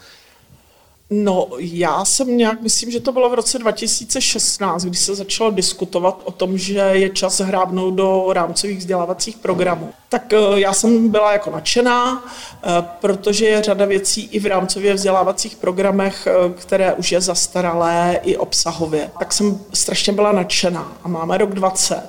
No, 1.12 1.48
já 1.58 2.04
jsem 2.04 2.36
nějak, 2.36 2.62
myslím, 2.62 2.90
že 2.90 3.00
to 3.00 3.12
bylo 3.12 3.30
v 3.30 3.34
roce 3.34 3.58
2016, 3.58 4.84
kdy 4.84 4.96
se 4.96 5.14
začalo 5.14 5.50
diskutovat 5.50 6.22
o 6.24 6.30
tom, 6.30 6.58
že 6.58 6.78
je 6.78 7.08
čas 7.10 7.40
hrábnout 7.40 7.94
do 7.94 8.32
rámcových 8.32 8.78
vzdělávacích 8.78 9.36
programů. 9.36 9.92
Tak 10.08 10.32
eh, 10.32 10.38
já 10.54 10.72
jsem 10.72 11.08
byla 11.08 11.32
jako 11.32 11.50
nadšená, 11.50 12.24
eh, 12.24 12.68
protože 13.00 13.46
je 13.46 13.62
řada 13.62 13.84
věcí 13.84 14.28
i 14.32 14.38
v 14.38 14.46
rámcově 14.46 14.94
vzdělávacích 14.94 15.56
programech, 15.56 16.26
eh, 16.26 16.52
které 16.54 16.94
už 16.94 17.12
je 17.12 17.20
zastaralé 17.20 18.20
i 18.22 18.36
obsahově. 18.36 19.10
Tak 19.18 19.32
jsem 19.32 19.60
strašně 19.72 20.12
byla 20.12 20.32
nadšená 20.32 20.92
a 21.02 21.08
máme 21.08 21.38
rok 21.38 21.54
20 21.54 22.02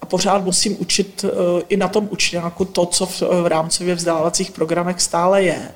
a 0.00 0.06
pořád 0.06 0.44
musím 0.44 0.76
učit 0.80 1.24
i 1.68 1.76
na 1.76 1.88
tom 1.88 2.08
učňáku 2.10 2.64
to, 2.64 2.86
co 2.86 3.06
v 3.06 3.46
rámcově 3.46 3.94
vzdělávacích 3.94 4.50
programech 4.50 5.00
stále 5.00 5.42
je 5.42 5.68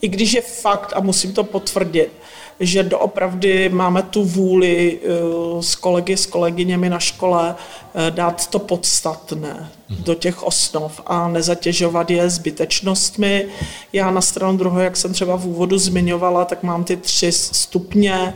i 0.00 0.08
když 0.08 0.32
je 0.32 0.40
fakt, 0.40 0.92
a 0.96 1.00
musím 1.00 1.32
to 1.32 1.44
potvrdit, 1.44 2.12
že 2.60 2.82
doopravdy 2.82 3.68
máme 3.68 4.02
tu 4.02 4.24
vůli 4.24 4.98
eh, 5.02 5.62
s 5.62 5.74
kolegy, 5.74 6.16
s 6.16 6.26
kolegyněmi 6.26 6.88
na 6.88 6.98
škole 6.98 7.54
eh, 7.54 8.10
dát 8.10 8.46
to 8.46 8.58
podstatné 8.58 9.70
do 9.88 10.14
těch 10.14 10.42
osnov 10.42 11.00
a 11.06 11.28
nezatěžovat 11.28 12.10
je 12.10 12.30
zbytečnostmi. 12.30 13.46
Já 13.92 14.10
na 14.10 14.20
stranu 14.20 14.56
druhé, 14.56 14.84
jak 14.84 14.96
jsem 14.96 15.12
třeba 15.12 15.36
v 15.36 15.46
úvodu 15.46 15.78
zmiňovala, 15.78 16.44
tak 16.44 16.62
mám 16.62 16.84
ty 16.84 16.96
tři 16.96 17.32
stupně 17.32 18.34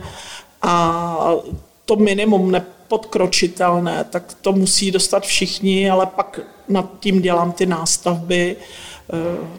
a 0.61 1.33
to 1.85 1.95
minimum 1.95 2.51
nepodkročitelné, 2.51 4.03
tak 4.09 4.37
to 4.41 4.51
musí 4.51 4.91
dostat 4.91 5.23
všichni, 5.23 5.89
ale 5.89 6.05
pak 6.05 6.39
nad 6.69 6.89
tím 6.99 7.21
dělám 7.21 7.51
ty 7.51 7.65
nástavby, 7.65 8.55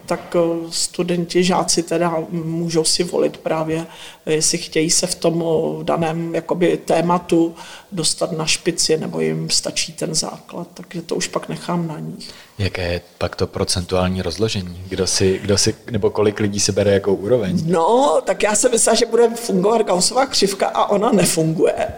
tak 0.07 0.37
studenti, 0.71 1.45
žáci 1.45 1.83
teda 1.83 2.17
můžou 2.31 2.85
si 2.85 3.05
volit 3.05 3.37
právě, 3.37 3.87
jestli 4.27 4.59
chtějí 4.59 4.91
se 4.91 5.07
v 5.07 5.15
tom 5.15 5.45
daném 5.83 6.35
jakoby, 6.35 6.77
tématu 6.77 7.55
dostat 7.93 8.33
na 8.33 8.47
špici, 8.47 8.97
nebo 8.97 9.21
jim 9.21 9.51
stačí 9.51 9.93
ten 9.93 10.15
základ, 10.15 10.69
takže 10.75 11.03
to 11.03 11.15
už 11.15 11.29
pak 11.29 11.49
nechám 11.49 11.89
na 11.89 11.99
nich. 11.99 12.31
Jaké 12.59 12.93
je 12.93 13.01
pak 13.19 13.37
to 13.37 13.47
procentuální 13.47 14.23
rozložení? 14.23 14.83
Kdo 14.89 15.07
si, 15.07 15.39
kdo 15.43 15.59
si, 15.59 15.75
nebo 15.91 16.11
kolik 16.11 16.41
lidí 16.41 16.61
si 16.61 16.73
bere 16.73 16.93
jakou 16.93 17.15
úroveň? 17.15 17.63
No, 17.67 18.21
tak 18.25 18.43
já 18.43 18.55
jsem 18.55 18.71
myslela, 18.71 18.97
že 18.97 19.07
bude 19.07 19.29
fungovat 19.35 19.83
Gaussová 19.83 20.27
křivka 20.27 20.67
a 20.67 20.87
ona 20.87 21.13
nefunguje. 21.13 21.89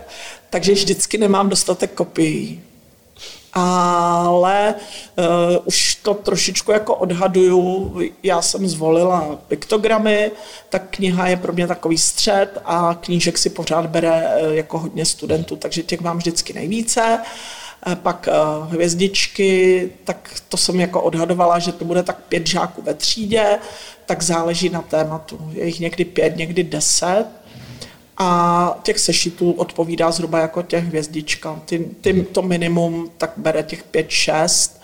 Takže 0.51 0.73
vždycky 0.73 1.19
nemám 1.19 1.49
dostatek 1.49 1.93
kopií 1.93 2.63
ale 3.55 4.75
uh, 5.19 5.25
už 5.65 5.95
to 5.95 6.15
trošičku 6.15 6.73
jako 6.73 6.95
odhaduju. 6.95 8.01
Já 8.23 8.43
jsem 8.43 8.69
zvolila 8.69 9.39
piktogramy, 9.49 10.31
tak 10.69 10.83
kniha 10.91 11.29
je 11.29 11.37
pro 11.37 11.53
mě 11.53 11.67
takový 11.67 11.99
střed 11.99 12.59
a 12.65 12.95
knížek 13.01 13.39
si 13.39 13.51
pořád 13.51 13.87
bere 13.87 14.23
uh, 14.43 14.53
jako 14.53 14.79
hodně 14.79 15.05
studentů, 15.05 15.57
takže 15.57 15.83
těch 15.83 16.01
mám 16.01 16.17
vždycky 16.19 16.53
nejvíce. 16.53 17.19
Uh, 17.87 17.95
pak 17.95 18.29
uh, 18.29 18.73
hvězdičky, 18.73 19.91
tak 20.05 20.31
to 20.49 20.57
jsem 20.57 20.81
jako 20.81 21.03
odhadovala, 21.03 21.59
že 21.59 21.73
to 21.73 21.85
bude 21.85 22.03
tak 22.03 22.19
pět 22.29 22.47
žáků 22.47 22.83
ve 22.83 22.95
třídě, 22.95 23.59
tak 24.07 24.23
záleží 24.23 24.69
na 24.69 24.83
tématu. 24.83 25.39
Je 25.53 25.67
jich 25.67 25.81
někdy 25.81 26.05
pět, 26.05 26.37
někdy 26.37 26.65
deset 26.65 27.25
a 28.19 28.79
těch 28.83 28.99
sešitů 28.99 29.53
odpovídá 29.53 30.11
zhruba 30.11 30.39
jako 30.39 30.63
těch 30.63 30.85
hvězdička. 30.85 31.61
Ty, 31.65 31.91
ty, 32.01 32.23
to 32.23 32.43
minimum 32.43 33.11
tak 33.17 33.33
bere 33.37 33.63
těch 33.63 33.83
pět 33.83 34.11
šest 34.11 34.81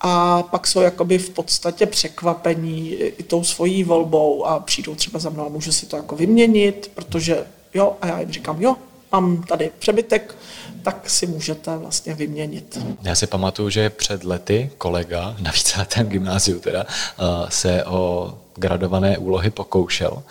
a 0.00 0.42
pak 0.42 0.66
jsou 0.66 0.80
jakoby 0.80 1.18
v 1.18 1.30
podstatě 1.30 1.86
překvapení 1.86 2.90
i 2.92 3.22
tou 3.22 3.44
svojí 3.44 3.84
volbou 3.84 4.46
a 4.46 4.60
přijdou 4.60 4.94
třeba 4.94 5.18
za 5.18 5.30
mnou 5.30 5.46
a 5.46 5.48
můžu 5.48 5.72
si 5.72 5.86
to 5.86 5.96
jako 5.96 6.16
vyměnit, 6.16 6.90
protože 6.94 7.46
jo, 7.74 7.96
a 8.00 8.06
já 8.06 8.20
jim 8.20 8.32
říkám, 8.32 8.62
jo, 8.62 8.76
mám 9.12 9.42
tady 9.42 9.70
přebytek, 9.78 10.34
tak 10.82 11.10
si 11.10 11.26
můžete 11.26 11.76
vlastně 11.76 12.14
vyměnit. 12.14 12.78
Já 13.02 13.14
si 13.14 13.26
pamatuju, 13.26 13.70
že 13.70 13.90
před 13.90 14.24
lety 14.24 14.70
kolega 14.78 15.36
na 15.40 15.50
víceletém 15.50 16.06
gymnáziu 16.06 16.60
teda 16.60 16.86
eh, 16.88 17.24
se 17.48 17.84
o 17.84 18.34
gradované 18.56 19.18
úlohy 19.18 19.50
pokoušel 19.50 20.22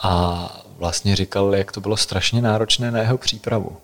a 0.00 0.63
vlastně 0.78 1.16
říkal, 1.16 1.54
jak 1.54 1.72
to 1.72 1.80
bylo 1.80 1.96
strašně 1.96 2.42
náročné 2.42 2.90
na 2.90 3.00
jeho 3.00 3.18
přípravu. 3.18 3.76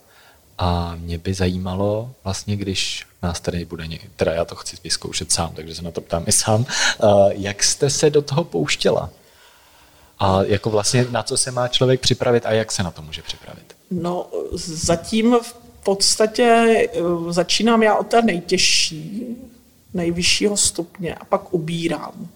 A 0.59 0.95
mě 0.95 1.19
by 1.19 1.35
zajímalo, 1.35 2.11
vlastně, 2.25 2.57
když 2.57 3.07
nás 3.23 3.41
tady 3.41 3.65
bude 3.65 3.87
někdy, 3.87 4.09
teda 4.17 4.33
já 4.33 4.45
to 4.45 4.55
chci 4.55 4.77
vyzkoušet 4.85 5.33
sám, 5.33 5.53
takže 5.55 5.75
se 5.75 5.83
na 5.83 5.91
to 5.91 6.01
ptám 6.01 6.25
i 6.27 6.33
sám, 6.33 6.67
jak 7.29 7.65
jste 7.65 7.91
se 7.91 8.11
do 8.11 8.23
toho 8.23 8.45
pouštěla? 8.45 9.11
A 10.19 10.43
jako 10.43 10.71
vlastně 10.71 11.07
na 11.11 11.23
co 11.23 11.37
se 11.37 11.51
má 11.51 11.69
člověk 11.69 12.01
připravit 12.01 12.47
a 12.47 12.53
jak 12.53 12.73
se 12.73 12.83
na 12.83 12.91
to 12.91 13.03
může 13.03 13.23
připravit? 13.23 13.77
No, 13.91 14.27
zatím 14.53 15.37
v 15.43 15.55
podstatě 15.85 16.45
eh, 16.45 17.33
začínám 17.33 17.83
já 17.83 17.97
od 17.97 18.07
té 18.07 18.23
nejtěžší, 18.23 19.27
nejvyššího 19.95 20.57
stupně 20.57 21.15
a 21.15 21.25
pak 21.25 21.55
ubírám. 21.55 22.29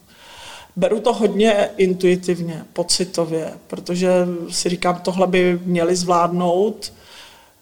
Beru 0.76 1.00
to 1.00 1.12
hodně 1.12 1.70
intuitivně, 1.76 2.64
pocitově, 2.72 3.52
protože 3.66 4.10
si 4.50 4.68
říkám, 4.68 5.00
tohle 5.00 5.26
by 5.26 5.60
měli 5.64 5.96
zvládnout 5.96 6.92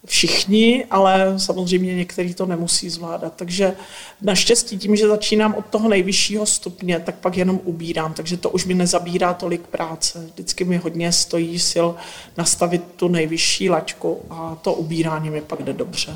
všichni, 0.07 0.85
ale 0.91 1.35
samozřejmě 1.37 1.95
někteří 1.95 2.35
to 2.35 2.47
nemusí 2.47 2.91
zvládat. 2.91 3.33
Takže 3.37 3.77
naštěstí 4.23 4.79
tím, 4.79 4.97
že 4.97 5.09
začínám 5.09 5.55
od 5.55 5.67
toho 5.67 5.89
nejvyššího 5.89 6.47
stupně, 6.47 7.01
tak 7.01 7.15
pak 7.15 7.37
jenom 7.37 7.61
ubírám, 7.65 8.15
takže 8.15 8.37
to 8.37 8.51
už 8.51 8.65
mi 8.65 8.75
nezabírá 8.75 9.35
tolik 9.35 9.61
práce. 9.61 10.27
Vždycky 10.33 10.65
mi 10.65 10.77
hodně 10.77 11.13
stojí 11.13 11.59
sil 11.71 11.89
nastavit 12.37 12.83
tu 12.97 13.09
nejvyšší 13.09 13.71
laťku 13.71 14.21
a 14.31 14.59
to 14.63 14.75
ubírání 14.75 15.31
mi 15.31 15.41
pak 15.41 15.63
jde 15.63 15.73
dobře. 15.73 16.15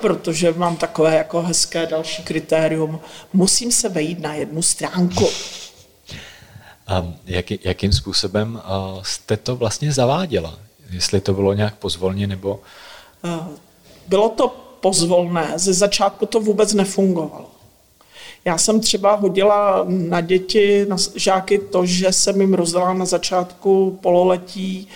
Protože 0.00 0.54
mám 0.56 0.76
takové 0.76 1.16
jako 1.16 1.42
hezké 1.42 1.86
další 1.86 2.22
kritérium. 2.22 3.00
Musím 3.32 3.72
se 3.72 3.88
vejít 3.88 4.20
na 4.20 4.34
jednu 4.34 4.62
stránku. 4.62 5.28
Jak, 7.26 7.64
jakým 7.64 7.92
způsobem 7.92 8.62
jste 9.02 9.36
to 9.36 9.56
vlastně 9.56 9.92
zaváděla? 9.92 10.58
Jestli 10.90 11.20
to 11.20 11.34
bylo 11.34 11.52
nějak 11.52 11.74
pozvolně 11.74 12.26
nebo... 12.26 12.60
Bylo 14.08 14.28
to 14.28 14.48
pozvolné, 14.80 15.52
ze 15.56 15.72
začátku 15.72 16.26
to 16.26 16.40
vůbec 16.40 16.74
nefungovalo. 16.74 17.50
Já 18.44 18.58
jsem 18.58 18.80
třeba 18.80 19.14
hodila 19.14 19.84
na 19.88 20.20
děti, 20.20 20.86
na 20.88 20.96
žáky 21.14 21.58
to, 21.58 21.86
že 21.86 22.12
jsem 22.12 22.40
jim 22.40 22.54
rozdala 22.54 22.92
na 22.92 23.04
začátku 23.04 23.98
pololetí 24.02 24.88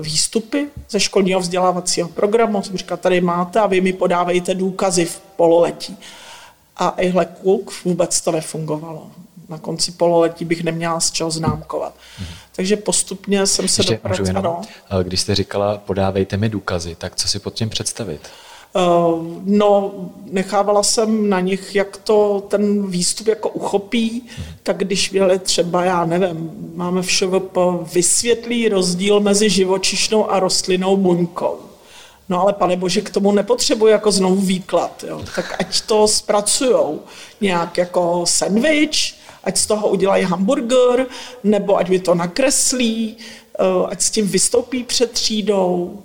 výstupy 0.00 0.68
ze 0.90 1.00
školního 1.00 1.40
vzdělávacího 1.40 2.08
programu. 2.08 2.62
Jsem 2.62 2.76
říkala, 2.76 2.96
tady 2.96 3.20
máte 3.20 3.60
a 3.60 3.66
vy 3.66 3.80
mi 3.80 3.92
podávejte 3.92 4.54
důkazy 4.54 5.04
v 5.04 5.20
pololetí. 5.36 5.96
A 6.76 6.88
ihle 6.88 7.24
kluk 7.24 7.72
vůbec 7.84 8.20
to 8.20 8.32
nefungovalo 8.32 9.10
na 9.52 9.58
konci 9.58 9.92
pololetí 9.92 10.44
bych 10.44 10.64
neměla 10.64 11.00
z 11.00 11.10
čeho 11.10 11.30
známkovat. 11.30 11.94
Mm-hmm. 11.94 12.34
Takže 12.56 12.76
postupně 12.76 13.46
jsem 13.46 13.68
se 13.68 13.82
dopracovala. 13.82 14.60
Když 15.02 15.20
jste 15.20 15.34
říkala, 15.34 15.78
podávejte 15.78 16.36
mi 16.36 16.48
důkazy, 16.48 16.94
tak 16.94 17.16
co 17.16 17.28
si 17.28 17.38
pod 17.38 17.54
tím 17.54 17.68
představit? 17.68 18.20
Uh, 18.74 19.26
no, 19.44 19.92
nechávala 20.24 20.82
jsem 20.82 21.28
na 21.28 21.40
nich, 21.40 21.74
jak 21.74 21.96
to 21.96 22.42
ten 22.48 22.86
výstup 22.86 23.26
jako 23.26 23.48
uchopí, 23.48 24.22
hmm. 24.36 24.46
tak 24.62 24.76
když 24.76 25.10
měli 25.10 25.38
třeba, 25.38 25.84
já 25.84 26.04
nevím, 26.04 26.50
máme 26.74 27.02
v 27.02 27.10
ŠVP 27.10 27.56
vysvětlý 27.94 28.68
rozdíl 28.68 29.20
mezi 29.20 29.50
živočišnou 29.50 30.30
a 30.30 30.40
rostlinnou 30.40 30.96
buňkou. 30.96 31.58
No 32.28 32.40
ale 32.40 32.52
pane 32.52 32.76
bože, 32.76 33.00
k 33.00 33.10
tomu 33.10 33.32
nepotřebuji 33.32 33.86
jako 33.86 34.12
znovu 34.12 34.36
výklad, 34.36 35.04
jo. 35.08 35.22
tak 35.34 35.56
ať 35.58 35.80
to 35.80 36.08
zpracujou 36.08 37.00
nějak 37.40 37.78
jako 37.78 38.22
sandwich, 38.26 39.14
ať 39.44 39.58
z 39.58 39.66
toho 39.66 39.88
udělají 39.88 40.24
hamburger, 40.24 41.06
nebo 41.44 41.76
ať 41.76 41.88
mi 41.88 41.98
to 41.98 42.14
nakreslí, 42.14 43.16
eh, 43.58 43.86
ať 43.88 44.02
s 44.02 44.10
tím 44.10 44.28
vystoupí 44.28 44.84
před 44.84 45.10
třídou, 45.10 46.02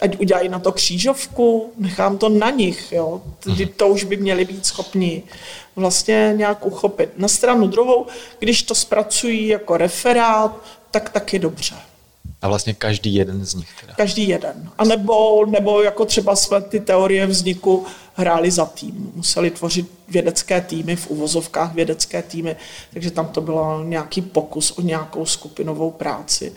ať 0.00 0.20
udělají 0.20 0.48
na 0.48 0.58
to 0.58 0.72
křížovku, 0.72 1.72
nechám 1.78 2.18
to 2.18 2.28
na 2.28 2.50
nich, 2.50 2.92
jo. 2.92 3.22
Tedy 3.40 3.64
mhm. 3.64 3.74
to 3.76 3.88
už 3.88 4.04
by 4.04 4.16
měli 4.16 4.44
být 4.44 4.66
schopni 4.66 5.22
vlastně 5.76 6.34
nějak 6.36 6.66
uchopit. 6.66 7.10
Na 7.16 7.28
stranu 7.28 7.66
druhou, 7.66 8.06
když 8.38 8.62
to 8.62 8.74
zpracují 8.74 9.48
jako 9.48 9.76
referát, 9.76 10.62
tak 10.90 11.10
taky 11.10 11.38
dobře. 11.38 11.74
A 12.42 12.48
vlastně 12.48 12.74
každý 12.74 13.14
jeden 13.14 13.44
z 13.44 13.54
nich 13.54 13.68
teda. 13.80 13.94
Každý 13.94 14.28
jeden. 14.28 14.70
A 14.78 14.84
nebo, 14.84 15.46
nebo 15.46 15.82
jako 15.82 16.04
třeba 16.04 16.36
jsme 16.36 16.60
ty 16.60 16.80
teorie 16.80 17.26
vzniku 17.26 17.86
hráli 18.14 18.50
za 18.50 18.66
tým. 18.66 19.12
Museli 19.14 19.50
tvořit 19.50 19.90
vědecké 20.08 20.60
týmy, 20.60 20.96
v 20.96 21.10
uvozovkách 21.10 21.74
vědecké 21.74 22.22
týmy, 22.22 22.56
takže 22.92 23.10
tam 23.10 23.28
to 23.28 23.40
bylo 23.40 23.84
nějaký 23.84 24.22
pokus 24.22 24.70
o 24.70 24.82
nějakou 24.82 25.26
skupinovou 25.26 25.90
práci 25.90 26.52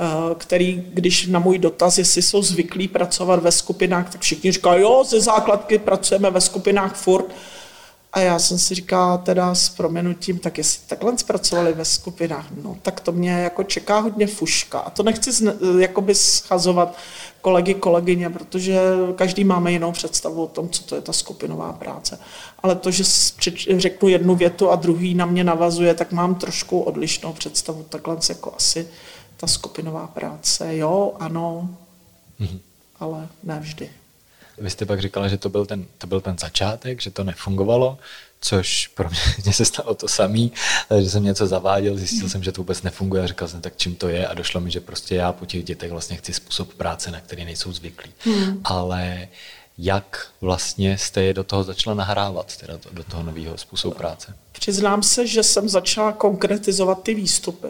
eh, 0.00 0.34
který, 0.34 0.84
když 0.94 1.26
na 1.26 1.38
můj 1.38 1.58
dotaz, 1.58 1.98
jestli 1.98 2.22
jsou 2.22 2.42
zvyklí 2.42 2.88
pracovat 2.88 3.42
ve 3.42 3.52
skupinách, 3.52 4.12
tak 4.12 4.20
všichni 4.20 4.52
říkají, 4.52 4.82
jo, 4.82 5.04
ze 5.04 5.20
základky 5.20 5.78
pracujeme 5.78 6.30
ve 6.30 6.40
skupinách 6.40 6.96
furt. 6.96 7.26
A 8.14 8.20
já 8.20 8.38
jsem 8.38 8.58
si 8.58 8.74
říkala 8.74 9.18
teda 9.18 9.54
s 9.54 9.68
proměnutím, 9.68 10.38
tak 10.38 10.58
jestli 10.58 10.82
takhle 10.86 11.18
zpracovali 11.18 11.72
ve 11.72 11.84
skupinách, 11.84 12.46
no 12.62 12.76
tak 12.82 13.00
to 13.00 13.12
mě 13.12 13.30
jako 13.30 13.64
čeká 13.64 13.98
hodně 13.98 14.26
fuška. 14.26 14.78
A 14.78 14.90
to 14.90 15.02
nechci 15.02 15.32
zne, 15.32 15.54
jakoby 15.78 16.14
schazovat 16.14 16.96
kolegy, 17.40 17.74
kolegyně, 17.74 18.30
protože 18.30 18.80
každý 19.16 19.44
máme 19.44 19.72
jinou 19.72 19.92
představu 19.92 20.44
o 20.44 20.48
tom, 20.48 20.68
co 20.68 20.82
to 20.82 20.94
je 20.94 21.00
ta 21.00 21.12
skupinová 21.12 21.72
práce. 21.72 22.18
Ale 22.62 22.74
to, 22.74 22.90
že 22.90 23.04
řeknu 23.78 24.08
jednu 24.08 24.34
větu 24.34 24.70
a 24.70 24.76
druhý 24.76 25.14
na 25.14 25.26
mě 25.26 25.44
navazuje, 25.44 25.94
tak 25.94 26.12
mám 26.12 26.34
trošku 26.34 26.80
odlišnou 26.80 27.32
představu. 27.32 27.86
Takhle 27.88 28.16
jako 28.28 28.54
asi 28.56 28.88
ta 29.36 29.46
skupinová 29.46 30.06
práce, 30.06 30.76
jo, 30.76 31.12
ano, 31.20 31.76
mm-hmm. 32.40 32.58
ale 33.00 33.28
ne 33.42 33.60
vždy. 33.60 33.90
Vy 34.58 34.70
jste 34.70 34.86
pak 34.86 35.00
říkala, 35.00 35.28
že 35.28 35.38
to 35.38 35.48
byl 35.48 35.66
ten, 35.66 35.86
to 35.98 36.06
byl 36.06 36.20
ten 36.20 36.38
začátek, 36.38 37.00
že 37.00 37.10
to 37.10 37.24
nefungovalo, 37.24 37.98
což 38.40 38.86
pro 38.86 39.08
mě 39.42 39.52
se 39.52 39.64
stalo 39.64 39.94
to 39.94 40.08
samý, 40.08 40.52
že 41.00 41.10
jsem 41.10 41.24
něco 41.24 41.46
zaváděl, 41.46 41.96
zjistil 41.96 42.28
jsem, 42.28 42.42
že 42.42 42.52
to 42.52 42.60
vůbec 42.60 42.82
nefunguje 42.82 43.22
a 43.22 43.26
říkal 43.26 43.48
jsem, 43.48 43.60
tak 43.60 43.76
čím 43.76 43.94
to 43.94 44.08
je 44.08 44.26
a 44.26 44.34
došlo 44.34 44.60
mi, 44.60 44.70
že 44.70 44.80
prostě 44.80 45.14
já 45.14 45.32
po 45.32 45.46
těch 45.46 45.64
dětech 45.64 45.90
vlastně 45.90 46.16
chci 46.16 46.32
způsob 46.32 46.74
práce, 46.74 47.10
na 47.10 47.20
který 47.20 47.44
nejsou 47.44 47.72
zvyklí. 47.72 48.12
Hmm. 48.18 48.60
Ale 48.64 49.28
jak 49.78 50.26
vlastně 50.40 50.98
jste 50.98 51.22
je 51.22 51.34
do 51.34 51.44
toho 51.44 51.64
začala 51.64 51.96
nahrávat, 51.96 52.56
teda 52.56 52.78
do 52.92 53.04
toho 53.04 53.22
nového 53.22 53.58
způsobu 53.58 53.94
práce? 53.94 54.34
Přiznám 54.52 55.02
se, 55.02 55.26
že 55.26 55.42
jsem 55.42 55.68
začala 55.68 56.12
konkretizovat 56.12 57.02
ty 57.02 57.14
výstupy. 57.14 57.68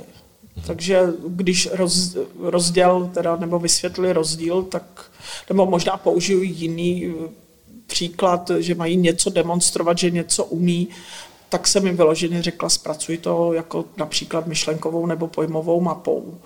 Hmm. 0.56 0.64
Takže 0.66 1.00
když 1.28 1.68
roz, 1.72 2.16
rozděl, 2.40 3.10
teda, 3.14 3.36
nebo 3.36 3.58
vysvětlili 3.58 4.12
rozdíl, 4.12 4.62
tak 4.62 5.10
nebo 5.48 5.66
možná 5.66 5.96
použiju 5.96 6.42
jiný 6.42 7.06
eh, 7.06 7.28
příklad, 7.86 8.50
že 8.58 8.74
mají 8.74 8.96
něco 8.96 9.30
demonstrovat, 9.30 9.98
že 9.98 10.10
něco 10.10 10.44
umí, 10.44 10.88
tak 11.48 11.68
jsem 11.68 11.86
jim 11.86 11.96
vyloženě 11.96 12.42
řekla, 12.42 12.68
zpracuj 12.68 13.18
to 13.18 13.52
jako 13.52 13.84
například 13.96 14.46
myšlenkovou 14.46 15.06
nebo 15.06 15.26
pojmovou 15.26 15.80
mapou. 15.80 16.38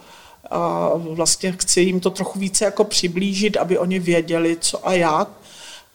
A 0.50 0.90
vlastně 0.94 1.52
chci 1.52 1.80
jim 1.80 2.00
to 2.00 2.10
trochu 2.10 2.38
více 2.38 2.64
jako 2.64 2.84
přiblížit, 2.84 3.56
aby 3.56 3.78
oni 3.78 3.98
věděli, 3.98 4.56
co 4.60 4.88
a 4.88 4.92
jak. 4.92 5.28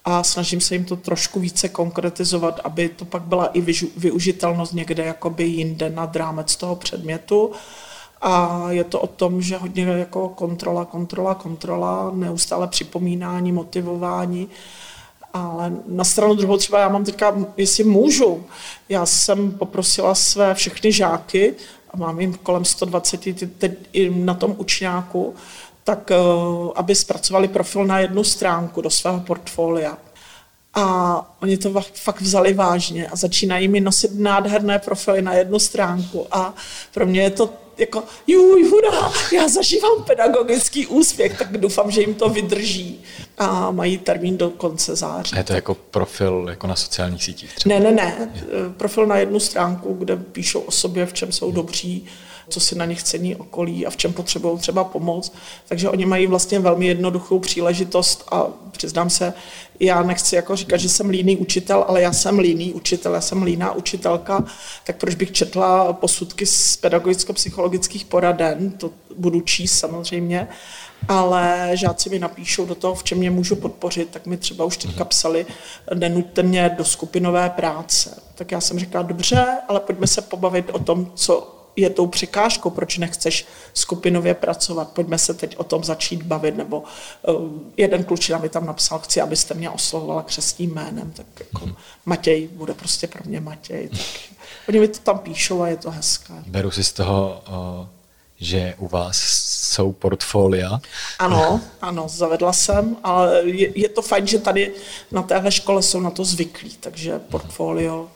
A 0.06 0.23
snažím 0.23 0.62
se 0.62 0.76
jim 0.76 0.86
to 0.86 0.95
trošku 0.95 1.39
více 1.39 1.69
konkretizovat, 1.69 2.60
aby 2.63 2.89
to 2.89 3.06
pak 3.06 3.21
byla 3.21 3.45
i 3.45 3.62
využitelnost 3.97 4.73
někde 4.73 5.04
jakoby 5.04 5.43
jinde 5.43 5.89
nad 5.89 6.15
rámec 6.15 6.56
toho 6.56 6.76
předmětu. 6.76 7.52
A 8.25 8.65
je 8.69 8.83
to 8.83 9.01
o 9.01 9.07
tom, 9.07 9.41
že 9.41 9.57
hodně 9.57 9.83
jako 9.83 10.29
kontrola, 10.29 10.86
kontrola, 10.86 11.36
kontrola, 11.36 12.12
neustále 12.13 12.67
připomínání, 12.67 13.51
motivování. 13.51 14.49
Ale 15.33 15.71
na 15.88 16.03
stranu 16.03 16.36
druhou 16.36 16.57
třeba 16.57 16.79
já 16.79 16.89
mám 16.89 17.03
teďka, 17.03 17.36
jestli 17.57 17.83
můžu, 17.83 18.43
já 18.89 19.05
jsem 19.05 19.51
poprosila 19.51 20.15
své 20.15 20.53
všechny 20.53 20.91
žáky, 20.91 21.53
a 21.93 21.97
mám 21.97 22.19
jim 22.19 22.33
kolem 22.33 22.65
120 22.65 23.21
teď 23.57 23.73
na 24.09 24.33
tom 24.33 24.55
učňáku, 24.57 25.36
tak 25.83 26.12
eh, 26.12 26.15
aby 26.75 26.95
zpracovali 26.95 27.47
profil 27.47 27.86
na 27.86 27.99
jednu 27.99 28.23
stránku 28.23 28.81
do 28.81 28.89
svého 28.89 29.19
portfolia. 29.19 29.97
A 30.73 31.36
oni 31.41 31.57
to 31.57 31.81
fakt 31.93 32.21
vzali 32.21 32.53
vážně 32.53 33.07
a 33.07 33.15
začínají 33.15 33.67
mi 33.67 33.81
nosit 33.81 34.12
nádherné 34.19 34.79
profily 34.79 35.21
na 35.21 35.33
jednu 35.33 35.59
stránku. 35.59 36.27
A 36.31 36.53
pro 36.93 37.05
mě 37.05 37.21
je 37.21 37.29
to 37.29 37.49
jako, 37.77 38.03
juj, 38.27 38.69
hurá, 38.69 39.12
já 39.33 39.47
zažívám 39.47 40.03
pedagogický 40.03 40.88
úspěch, 40.88 41.38
tak 41.38 41.57
doufám, 41.57 41.91
že 41.91 42.01
jim 42.01 42.13
to 42.13 42.29
vydrží 42.29 43.03
a 43.38 43.71
mají 43.71 43.97
termín 43.97 44.38
do 44.38 44.49
konce 44.49 44.95
září. 44.95 45.36
A 45.36 45.38
je 45.38 45.43
to 45.43 45.53
jako 45.53 45.75
profil 45.75 46.45
jako 46.49 46.67
na 46.67 46.75
sociálních 46.75 47.23
sítích 47.23 47.55
třeba? 47.55 47.75
Ne, 47.75 47.81
ne, 47.81 47.91
ne. 47.91 48.31
Je. 48.36 48.43
Profil 48.77 49.07
na 49.07 49.17
jednu 49.17 49.39
stránku, 49.39 49.93
kde 49.93 50.17
píšou 50.17 50.59
o 50.59 50.71
sobě, 50.71 51.05
v 51.05 51.13
čem 51.13 51.31
jsou 51.31 51.51
dobří, 51.51 52.05
co 52.49 52.60
si 52.60 52.75
na 52.75 52.86
nich 52.86 53.03
cení 53.03 53.36
okolí 53.36 53.86
a 53.86 53.89
v 53.89 53.97
čem 53.97 54.13
potřebují 54.13 54.60
třeba 54.60 54.84
pomoc. 54.84 55.34
Takže 55.67 55.89
oni 55.89 56.06
mají 56.06 56.27
vlastně 56.27 56.60
velmi 56.60 56.86
jednoduchou 56.88 57.39
příležitost 57.39 58.23
a 58.32 58.47
přiznám 58.71 59.10
se, 59.10 59.34
já 59.79 60.03
nechci 60.03 60.36
jako 60.36 60.56
říkat, 60.56 60.77
že 60.77 60.89
jsem 60.89 61.10
líný 61.10 61.38
učitel, 61.38 61.86
ale 61.88 62.01
já 62.01 62.13
jsem 62.13 62.39
líný 62.39 62.73
učitel, 62.73 63.13
já 63.13 63.21
jsem 63.21 63.43
líná 63.43 63.71
učitelka, 63.71 64.45
tak 64.86 64.97
proč 64.97 65.15
bych 65.15 65.32
četla 65.32 65.93
posudky 65.93 66.45
z 66.45 66.77
pedagogicko-psychologických 66.77 68.06
poraden, 68.06 68.71
to 68.71 68.91
budu 69.17 69.41
číst 69.41 69.79
samozřejmě, 69.79 70.47
ale 71.08 71.71
žáci 71.73 72.10
mi 72.10 72.19
napíšou 72.19 72.65
do 72.65 72.75
toho, 72.75 72.95
v 72.95 73.03
čem 73.03 73.17
mě 73.17 73.32
můžu 73.32 73.56
podpořit, 73.56 74.10
tak 74.10 74.25
mi 74.25 74.38
třeba 74.38 74.65
už 74.65 74.77
teďka 74.77 75.06
psali, 75.06 75.45
nenuďte 75.93 76.43
mě 76.43 76.75
do 76.77 76.86
skupinové 76.86 77.49
práce. 77.49 78.21
Tak 78.36 78.51
já 78.51 78.62
jsem 78.62 78.79
říkala, 78.79 79.03
dobře, 79.03 79.45
ale 79.67 79.79
pojďme 79.79 80.08
se 80.08 80.21
pobavit 80.21 80.69
o 80.73 80.79
tom, 80.79 81.12
co 81.15 81.62
je 81.75 81.89
tou 81.89 82.07
překážkou, 82.07 82.69
proč 82.69 82.97
nechceš 82.97 83.45
skupinově 83.73 84.33
pracovat. 84.33 84.89
Pojďme 84.91 85.17
se 85.17 85.33
teď 85.33 85.57
o 85.57 85.63
tom 85.63 85.83
začít 85.83 86.23
bavit. 86.23 86.57
Nebo 86.57 86.83
uh, 87.27 87.49
jeden 87.77 88.03
klučina 88.03 88.38
mi 88.38 88.49
tam 88.49 88.65
napsal, 88.65 88.99
chci, 88.99 89.21
abyste 89.21 89.53
mě 89.53 89.69
oslovovala 89.69 90.23
křesním 90.23 90.73
jménem, 90.73 91.12
tak 91.12 91.25
jako 91.39 91.65
mm. 91.65 91.75
Matěj 92.05 92.47
bude 92.47 92.73
prostě 92.73 93.07
pro 93.07 93.21
mě 93.25 93.39
Matěj. 93.39 93.89
Tak 93.89 93.99
oni 94.69 94.79
mi 94.79 94.88
to 94.88 94.99
tam 94.99 95.19
píšou 95.19 95.62
a 95.62 95.67
je 95.67 95.77
to 95.77 95.91
hezké. 95.91 96.33
Beru 96.47 96.71
si 96.71 96.83
z 96.83 96.91
toho, 96.91 97.43
uh, 97.47 97.88
že 98.39 98.75
u 98.77 98.88
vás 98.88 99.17
jsou 99.73 99.91
portfolia. 99.91 100.79
Ano, 101.19 101.62
ano, 101.81 102.07
zavedla 102.07 102.53
jsem, 102.53 102.97
ale 103.03 103.41
je, 103.43 103.79
je 103.79 103.89
to 103.89 104.01
fajn, 104.01 104.27
že 104.27 104.39
tady 104.39 104.73
na 105.12 105.21
téhle 105.21 105.51
škole 105.51 105.83
jsou 105.83 105.99
na 105.99 106.09
to 106.09 106.25
zvyklí, 106.25 106.77
takže 106.79 107.19
portfolio. 107.19 108.09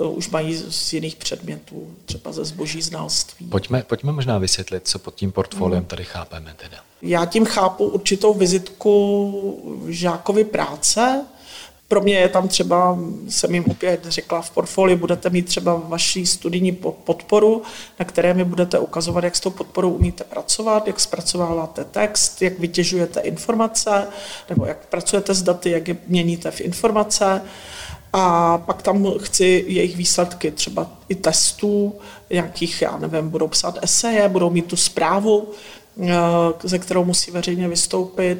Eh, 0.00 0.02
už 0.02 0.30
mají 0.30 0.56
z 0.70 0.92
jiných 0.92 1.16
předmětů, 1.16 1.94
třeba 2.04 2.32
ze 2.32 2.44
zboží 2.44 2.82
znalství. 2.82 3.46
Pojďme, 3.46 3.82
pojďme 3.82 4.12
možná 4.12 4.38
vysvětlit, 4.38 4.88
co 4.88 4.98
pod 4.98 5.14
tím 5.14 5.32
portfoliem 5.32 5.78
hmm. 5.78 5.88
tady 5.88 6.04
chápeme 6.04 6.54
teda. 6.56 6.76
Já 7.02 7.24
tím 7.24 7.44
chápu 7.44 7.84
určitou 7.84 8.34
vizitku 8.34 9.82
žákovi 9.88 10.44
práce. 10.44 11.26
Pro 11.88 12.00
mě 12.00 12.14
je 12.14 12.28
tam 12.28 12.48
třeba, 12.48 12.98
jsem 13.28 13.54
jim 13.54 13.64
opět 13.64 14.06
řekla, 14.08 14.42
v 14.42 14.50
portfoliu 14.50 14.98
budete 14.98 15.30
mít 15.30 15.46
třeba 15.46 15.74
vaši 15.74 16.26
studijní 16.26 16.72
podporu, 17.04 17.62
na 17.98 18.04
které 18.04 18.34
mi 18.34 18.44
budete 18.44 18.78
ukazovat, 18.78 19.24
jak 19.24 19.36
s 19.36 19.40
tou 19.40 19.50
podporou 19.50 19.90
umíte 19.90 20.24
pracovat, 20.24 20.86
jak 20.86 21.00
zpracováváte 21.00 21.84
text, 21.84 22.42
jak 22.42 22.58
vytěžujete 22.58 23.20
informace, 23.20 24.06
nebo 24.48 24.66
jak 24.66 24.86
pracujete 24.86 25.34
s 25.34 25.42
daty, 25.42 25.70
jak 25.70 25.88
je 25.88 25.96
měníte 26.08 26.50
v 26.50 26.60
informace 26.60 27.42
a 28.12 28.58
pak 28.58 28.82
tam 28.82 29.12
chci 29.18 29.64
jejich 29.68 29.96
výsledky, 29.96 30.50
třeba 30.50 30.90
i 31.08 31.14
testů, 31.14 31.94
nějakých, 32.30 32.82
já 32.82 32.98
nevím, 32.98 33.28
budou 33.28 33.48
psát 33.48 33.78
eseje, 33.82 34.28
budou 34.28 34.50
mít 34.50 34.66
tu 34.66 34.76
zprávu, 34.76 35.48
eh, 36.02 36.14
ze 36.62 36.78
kterou 36.78 37.04
musí 37.04 37.30
veřejně 37.30 37.68
vystoupit. 37.68 38.38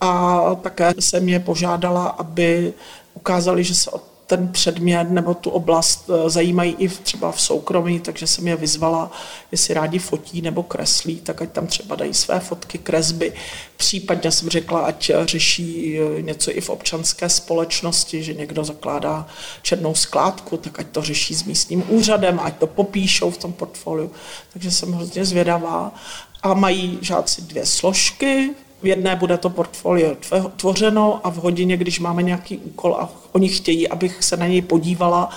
A 0.00 0.40
také 0.54 0.94
jsem 0.98 1.28
je 1.28 1.40
požádala, 1.40 2.06
aby 2.06 2.72
ukázali, 3.14 3.64
že 3.64 3.74
se 3.74 3.90
o 3.90 4.00
ten 4.26 4.48
předmět 4.48 5.10
nebo 5.10 5.34
tu 5.34 5.50
oblast 5.50 6.10
eh, 6.10 6.30
zajímají 6.30 6.76
i 6.78 6.88
třeba 6.88 7.32
v 7.32 7.40
soukromí, 7.40 8.00
takže 8.00 8.26
jsem 8.26 8.48
je 8.48 8.56
vyzvala, 8.56 9.10
jestli 9.52 9.74
rádi 9.74 9.98
fotí 9.98 10.42
nebo 10.42 10.62
kreslí, 10.62 11.16
tak 11.16 11.42
ať 11.42 11.50
tam 11.50 11.66
třeba 11.66 11.96
dají 11.96 12.14
své 12.14 12.40
fotky, 12.40 12.78
kresby. 12.78 13.32
Případně 13.76 14.30
jsem 14.30 14.48
řekla, 14.48 14.80
ať 14.80 15.10
řeší 15.24 15.98
eh, 15.98 16.22
něco 16.22 16.50
i 16.56 16.60
v 16.60 16.70
občanské 16.70 17.28
společnosti, 17.28 18.22
že 18.22 18.34
někdo 18.34 18.64
zakládá 18.64 19.26
černou 19.62 19.94
skládku, 19.94 20.56
tak 20.56 20.80
ať 20.80 20.86
to 20.86 21.02
řeší 21.02 21.34
s 21.34 21.44
místním 21.44 21.84
úřadem, 21.88 22.40
ať 22.42 22.58
to 22.58 22.66
popíšou 22.66 23.30
v 23.30 23.38
tom 23.38 23.52
portfoliu. 23.52 24.10
Takže 24.52 24.70
jsem 24.70 24.92
hrozně 24.92 25.24
zvědavá. 25.24 25.94
A 26.42 26.54
mají 26.54 26.98
žáci 27.02 27.42
dvě 27.42 27.66
složky, 27.66 28.50
v 28.82 28.86
jedné 28.86 29.16
bude 29.16 29.38
to 29.38 29.50
portfolio 29.50 30.16
tvořeno 30.56 31.20
a 31.26 31.30
v 31.30 31.36
hodině, 31.36 31.76
když 31.76 32.00
máme 32.00 32.22
nějaký 32.22 32.58
úkol 32.58 32.94
a 32.94 33.10
oni 33.32 33.48
chtějí, 33.48 33.88
abych 33.88 34.24
se 34.24 34.36
na 34.36 34.46
něj 34.46 34.62
podívala 34.62 35.30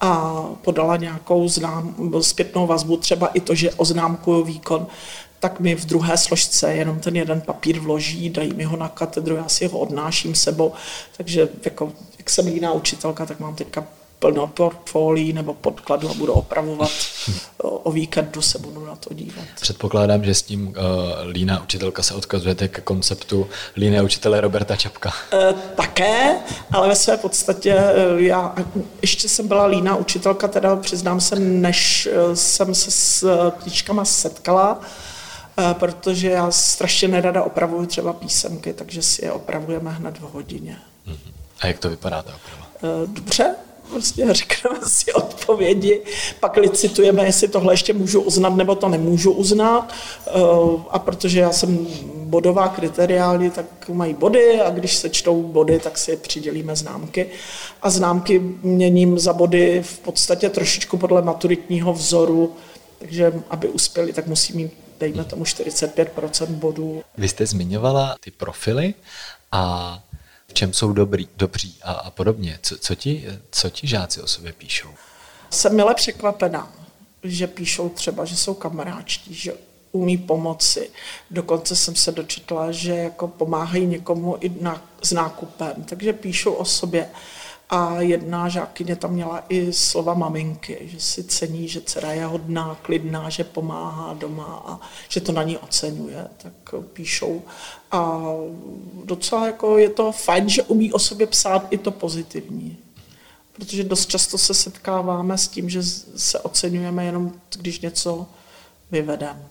a 0.00 0.42
podala 0.62 0.96
nějakou 0.96 1.48
znám, 1.48 2.12
zpětnou 2.20 2.66
vazbu, 2.66 2.96
třeba 2.96 3.26
i 3.26 3.40
to, 3.40 3.54
že 3.54 3.72
oznámkuju 3.72 4.44
výkon, 4.44 4.86
tak 5.40 5.60
mi 5.60 5.74
v 5.74 5.84
druhé 5.84 6.16
složce 6.16 6.74
jenom 6.74 7.00
ten 7.00 7.16
jeden 7.16 7.40
papír 7.40 7.80
vloží, 7.80 8.30
dají 8.30 8.52
mi 8.54 8.64
ho 8.64 8.76
na 8.76 8.88
katedru, 8.88 9.36
já 9.36 9.48
si 9.48 9.66
ho 9.66 9.78
odnáším 9.78 10.34
sebou, 10.34 10.72
takže 11.16 11.48
jako, 11.64 11.92
jak 12.18 12.30
jsem 12.30 12.48
jiná 12.48 12.72
učitelka, 12.72 13.26
tak 13.26 13.40
mám 13.40 13.54
teďka 13.54 13.86
plno 14.18 14.46
portfolií 14.46 15.32
nebo 15.32 15.54
podkladu 15.54 16.10
a 16.10 16.14
budu 16.14 16.32
opravovat. 16.32 16.90
O 17.58 17.92
víkendu 17.92 18.42
se 18.42 18.58
budu 18.58 18.86
na 18.86 18.96
to 18.96 19.14
dívat. 19.14 19.44
Předpokládám, 19.60 20.24
že 20.24 20.34
s 20.34 20.42
tím 20.42 20.68
uh, 20.68 20.74
líná 21.26 21.62
učitelka 21.62 22.02
se 22.02 22.14
odkazujete 22.14 22.68
k 22.68 22.82
konceptu 22.82 23.46
líné 23.76 24.02
učitele 24.02 24.40
Roberta 24.40 24.76
Čapka. 24.76 25.12
Uh, 25.32 25.58
také, 25.76 26.36
ale 26.72 26.88
ve 26.88 26.96
své 26.96 27.16
podstatě 27.16 27.74
uh, 27.74 28.20
já 28.20 28.54
ještě 29.02 29.28
jsem 29.28 29.48
byla 29.48 29.66
líná 29.66 29.96
učitelka, 29.96 30.48
teda 30.48 30.76
přiznám 30.76 31.20
se, 31.20 31.36
než 31.38 32.08
uh, 32.28 32.34
jsem 32.34 32.74
se 32.74 32.90
s 32.90 33.22
uh, 33.90 34.02
setkala, 34.02 34.78
uh, 34.78 35.72
protože 35.72 36.30
já 36.30 36.50
strašně 36.50 37.08
nerada 37.08 37.42
opravuju 37.42 37.86
třeba 37.86 38.12
písemky, 38.12 38.72
takže 38.72 39.02
si 39.02 39.24
je 39.24 39.32
opravujeme 39.32 39.90
hned 39.90 40.18
v 40.18 40.22
hodině. 40.22 40.78
Uh-huh. 41.06 41.32
A 41.60 41.66
jak 41.66 41.78
to 41.78 41.90
vypadá 41.90 42.22
ta 42.22 42.34
oprava? 42.34 42.66
Uh, 43.02 43.10
dobře, 43.14 43.54
prostě 43.90 44.26
řekneme 44.30 44.78
si 44.86 45.12
odpovědi, 45.12 46.02
pak 46.40 46.56
licitujeme, 46.56 47.24
jestli 47.24 47.48
tohle 47.48 47.72
ještě 47.72 47.92
můžu 47.92 48.20
uznat 48.20 48.56
nebo 48.56 48.74
to 48.74 48.88
nemůžu 48.88 49.32
uznat. 49.32 49.92
Eh, 50.26 50.30
a 50.90 50.98
protože 50.98 51.40
já 51.40 51.52
jsem 51.52 51.86
bodová 52.14 52.68
kriteriály, 52.68 53.50
tak 53.50 53.88
mají 53.88 54.14
body 54.14 54.60
a 54.60 54.70
když 54.70 54.96
se 54.96 55.10
čtou 55.10 55.42
body, 55.42 55.78
tak 55.78 55.98
si 55.98 56.16
přidělíme 56.16 56.76
známky. 56.76 57.26
A 57.82 57.90
známky 57.90 58.42
měním 58.62 59.18
za 59.18 59.32
body 59.32 59.82
v 59.82 59.98
podstatě 59.98 60.50
trošičku 60.50 60.98
podle 60.98 61.22
maturitního 61.22 61.92
vzoru, 61.92 62.52
takže 62.98 63.32
aby 63.50 63.68
uspěli, 63.68 64.12
tak 64.12 64.26
musí 64.26 64.52
mít 64.56 64.72
dejme 65.00 65.24
tomu 65.24 65.44
45% 65.44 66.46
bodů. 66.46 67.02
Vy 67.18 67.28
jste 67.28 67.46
zmiňovala 67.46 68.16
ty 68.20 68.30
profily 68.30 68.94
a 69.52 70.02
v 70.50 70.54
čem 70.54 70.72
jsou 70.72 70.92
dobrý, 70.92 71.28
dobří 71.36 71.76
a, 71.82 71.92
a 71.92 72.10
podobně. 72.10 72.58
Co, 72.62 72.78
co, 72.78 72.94
ti, 72.94 73.26
co 73.50 73.70
ti 73.70 73.86
žáci 73.86 74.20
o 74.20 74.26
sobě 74.26 74.52
píšou? 74.52 74.88
Jsem 75.50 75.76
mile 75.76 75.94
překvapená, 75.94 76.72
že 77.22 77.46
píšou 77.46 77.88
třeba, 77.88 78.24
že 78.24 78.36
jsou 78.36 78.54
kamaráčtí, 78.54 79.34
že 79.34 79.54
umí 79.92 80.18
pomoci. 80.18 80.90
Dokonce 81.30 81.76
jsem 81.76 81.96
se 81.96 82.12
dočetla, 82.12 82.72
že 82.72 82.92
jako 82.92 83.28
pomáhají 83.28 83.86
někomu 83.86 84.36
i 84.40 84.50
na, 84.60 84.82
s 85.02 85.12
nákupem, 85.12 85.84
takže 85.88 86.12
píšou 86.12 86.52
o 86.52 86.64
sobě. 86.64 87.10
A 87.70 88.00
jedna 88.00 88.48
žákyně 88.48 88.96
tam 88.96 89.12
měla 89.12 89.44
i 89.48 89.72
slova 89.72 90.14
maminky, 90.14 90.78
že 90.82 91.00
si 91.00 91.24
cení, 91.24 91.68
že 91.68 91.80
dcera 91.80 92.12
je 92.12 92.24
hodná, 92.26 92.78
klidná, 92.82 93.30
že 93.30 93.44
pomáhá 93.44 94.14
doma 94.14 94.62
a 94.66 94.80
že 95.08 95.20
to 95.20 95.32
na 95.32 95.42
ní 95.42 95.58
oceňuje, 95.58 96.26
tak 96.36 96.74
píšou. 96.92 97.42
A 97.90 98.22
docela 99.04 99.46
jako 99.46 99.78
je 99.78 99.90
to 99.90 100.12
fajn, 100.12 100.48
že 100.48 100.62
umí 100.62 100.92
o 100.92 100.98
sobě 100.98 101.26
psát 101.26 101.66
i 101.70 101.78
to 101.78 101.90
pozitivní. 101.90 102.78
protože 103.52 103.84
dost 103.84 104.06
často 104.06 104.38
se 104.38 104.54
setkáváme 104.54 105.38
s 105.38 105.48
tím, 105.48 105.70
že 105.70 105.82
se 106.16 106.40
oceňujeme 106.40 107.04
jenom, 107.04 107.32
když 107.56 107.80
něco 107.80 108.26
vyvedeme. 108.90 109.42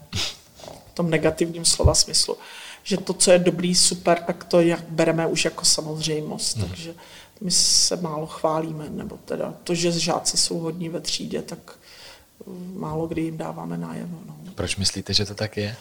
V 0.92 0.94
tom 0.94 1.10
negativním 1.10 1.66
slova 1.66 1.96
smyslu. 1.96 2.38
Že 2.84 2.98
to, 2.98 3.14
co 3.14 3.32
je 3.32 3.40
dobrý, 3.40 3.76
super, 3.76 4.24
tak 4.28 4.44
to 4.44 4.62
jak 4.62 4.84
bereme 4.90 5.28
už 5.28 5.46
jako 5.46 5.66
samozřejmost. 5.66 6.58
Hmm. 6.58 6.68
Takže 6.68 6.96
my 7.42 7.52
se 7.52 7.96
málo 7.96 8.28
chválíme, 8.28 8.90
nebo 8.90 9.18
teda 9.26 9.54
to, 9.64 9.76
že 9.76 9.92
žáci 9.92 10.38
jsou 10.38 10.60
hodní 10.60 10.90
ve 10.90 11.02
třídě, 11.02 11.42
tak 11.42 11.80
málo 12.74 13.08
kdy 13.08 13.22
jim 13.22 13.38
dáváme 13.38 13.78
najevo. 13.78 14.18
No. 14.26 14.36
Proč 14.56 14.76
myslíte, 14.76 15.14
že 15.14 15.26
to 15.26 15.36
tak 15.36 15.58
je? 15.58 15.76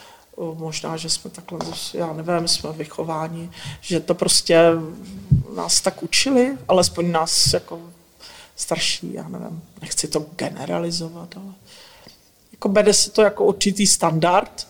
Možná, 0.55 0.97
že 0.97 1.11
jsme 1.11 1.30
takhle, 1.30 1.59
já 1.95 2.12
nevím, 2.12 2.49
jsme 2.49 2.72
vychováni, 2.72 3.51
že 3.80 4.01
to 4.01 4.14
prostě 4.14 4.59
nás 5.57 5.80
tak 5.80 6.03
učili, 6.03 6.59
alespoň 6.68 7.11
nás 7.11 7.53
jako 7.53 7.80
starší, 8.57 9.14
já 9.14 9.28
nevím, 9.28 9.62
nechci 9.80 10.09
to 10.09 10.26
generalizovat, 10.37 11.37
ale 11.37 11.53
jako 12.53 12.68
bere 12.68 12.93
se 12.93 13.11
to 13.11 13.22
jako 13.22 13.45
určitý 13.45 13.87
standard 13.87 14.68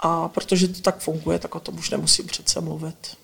a 0.00 0.28
protože 0.28 0.68
to 0.68 0.80
tak 0.80 0.98
funguje, 0.98 1.38
tak 1.38 1.54
o 1.54 1.60
tom 1.60 1.78
už 1.78 1.90
nemusím 1.90 2.26
přece 2.26 2.60
mluvit. 2.60 3.16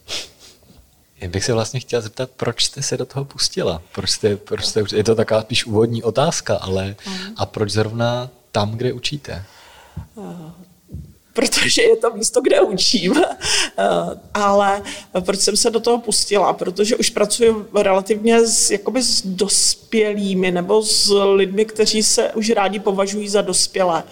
Já 1.21 1.29
bych 1.29 1.45
se 1.45 1.53
vlastně 1.53 1.81
chtěla 1.81 2.03
zeptat, 2.03 2.31
proč 2.31 2.65
jste 2.65 2.83
se 2.83 2.97
do 2.97 3.07
toho 3.07 3.25
pustila? 3.25 3.83
Proč 3.93 4.11
jste, 4.11 4.37
proč 4.37 4.65
jste, 4.65 4.83
je 4.95 5.05
to 5.05 5.15
taková 5.15 5.43
spíš 5.43 5.67
úvodní 5.67 6.03
otázka, 6.03 6.57
ale 6.57 6.97
a 7.37 7.47
proč 7.47 7.71
zrovna 7.71 8.31
tam, 8.53 8.71
kde 8.71 8.93
učíte? 8.93 9.45
Protože 11.37 11.83
je 11.83 11.97
to 11.97 12.11
místo, 12.15 12.41
kde 12.41 12.61
učím. 12.61 13.15
Eh, 13.79 14.21
ale 14.35 14.83
proč 15.21 15.41
jsem 15.41 15.57
se 15.57 15.71
do 15.71 15.81
toho 15.81 15.99
pustila? 15.99 16.53
Protože 16.53 16.97
už 16.97 17.11
pracuji 17.11 17.67
relativně 17.75 18.47
s, 18.47 18.71
jakoby 18.71 19.03
s 19.03 19.27
dospělými 19.27 20.51
nebo 20.51 20.83
s 20.83 21.15
lidmi, 21.35 21.65
kteří 21.65 22.03
se 22.03 22.33
už 22.33 22.51
rádi 22.51 22.79
považují 22.79 23.29
za 23.29 23.43
dospělé. 23.43 24.05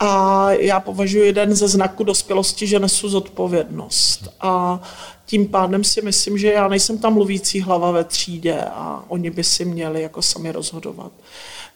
A 0.00 0.50
já 0.52 0.80
považuji 0.80 1.26
jeden 1.26 1.54
ze 1.54 1.68
znaků 1.68 2.04
dospělosti, 2.04 2.66
že 2.66 2.78
nesu 2.78 3.08
zodpovědnost. 3.08 4.28
A 4.40 4.82
tím 5.26 5.48
pádem 5.48 5.84
si 5.84 6.02
myslím, 6.02 6.38
že 6.38 6.52
já 6.52 6.68
nejsem 6.68 6.98
tam 6.98 7.14
mluvící 7.14 7.60
hlava 7.60 7.90
ve 7.90 8.04
třídě 8.04 8.60
a 8.60 9.04
oni 9.08 9.30
by 9.30 9.44
si 9.44 9.64
měli 9.64 10.02
jako 10.02 10.22
sami 10.22 10.52
rozhodovat. 10.52 11.12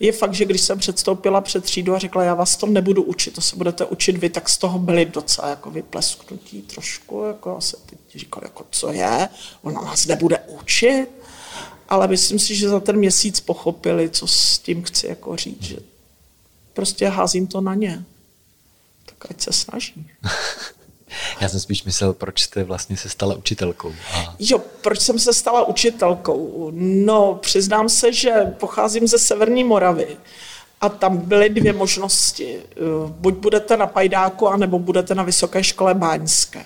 Je 0.00 0.12
fakt, 0.12 0.34
že 0.34 0.44
když 0.44 0.60
jsem 0.60 0.78
předstoupila 0.78 1.40
před 1.40 1.64
třídu 1.64 1.94
a 1.94 1.98
řekla, 1.98 2.24
já 2.24 2.34
vás 2.34 2.56
to 2.56 2.66
nebudu 2.66 3.02
učit, 3.02 3.34
to 3.34 3.40
se 3.40 3.56
budete 3.56 3.84
učit 3.84 4.16
vy, 4.16 4.30
tak 4.30 4.48
z 4.48 4.58
toho 4.58 4.78
byli 4.78 5.04
docela 5.04 5.48
jako 5.48 5.70
vyplesknutí 5.70 6.62
trošku, 6.62 7.24
jako 7.24 7.60
se 7.60 7.76
teď 7.86 7.98
říkal, 8.14 8.42
jako 8.44 8.66
co 8.70 8.92
je, 8.92 9.28
ona 9.62 9.80
nás 9.80 10.06
nebude 10.06 10.38
učit, 10.38 11.06
ale 11.88 12.08
myslím 12.08 12.38
si, 12.38 12.54
že 12.54 12.68
za 12.68 12.80
ten 12.80 12.96
měsíc 12.96 13.40
pochopili, 13.40 14.10
co 14.10 14.26
s 14.26 14.58
tím 14.58 14.82
chci 14.82 15.06
jako 15.06 15.36
říct, 15.36 15.62
že 15.62 15.76
prostě 16.72 17.08
házím 17.08 17.46
to 17.46 17.60
na 17.60 17.74
ně. 17.74 18.04
Tak 19.06 19.30
ať 19.30 19.40
se 19.40 19.52
snaží. 19.52 20.06
Já 21.40 21.48
jsem 21.48 21.60
spíš 21.60 21.84
myslel, 21.84 22.12
proč 22.12 22.42
jste 22.42 22.64
vlastně 22.64 22.96
se 22.96 23.08
stala 23.08 23.34
učitelkou. 23.34 23.92
A... 24.14 24.34
Jo, 24.38 24.58
proč 24.80 25.00
jsem 25.00 25.18
se 25.18 25.32
stala 25.32 25.68
učitelkou? 25.68 26.70
No, 26.74 27.38
přiznám 27.42 27.88
se, 27.88 28.12
že 28.12 28.32
pocházím 28.58 29.06
ze 29.06 29.18
Severní 29.18 29.64
Moravy 29.64 30.16
a 30.80 30.88
tam 30.88 31.16
byly 31.16 31.48
dvě 31.48 31.72
možnosti. 31.72 32.60
Buď 33.06 33.34
budete 33.34 33.76
na 33.76 33.86
Pajdáku, 33.86 34.48
anebo 34.48 34.78
budete 34.78 35.14
na 35.14 35.22
Vysoké 35.22 35.64
škole 35.64 35.94
báňské. 35.94 36.64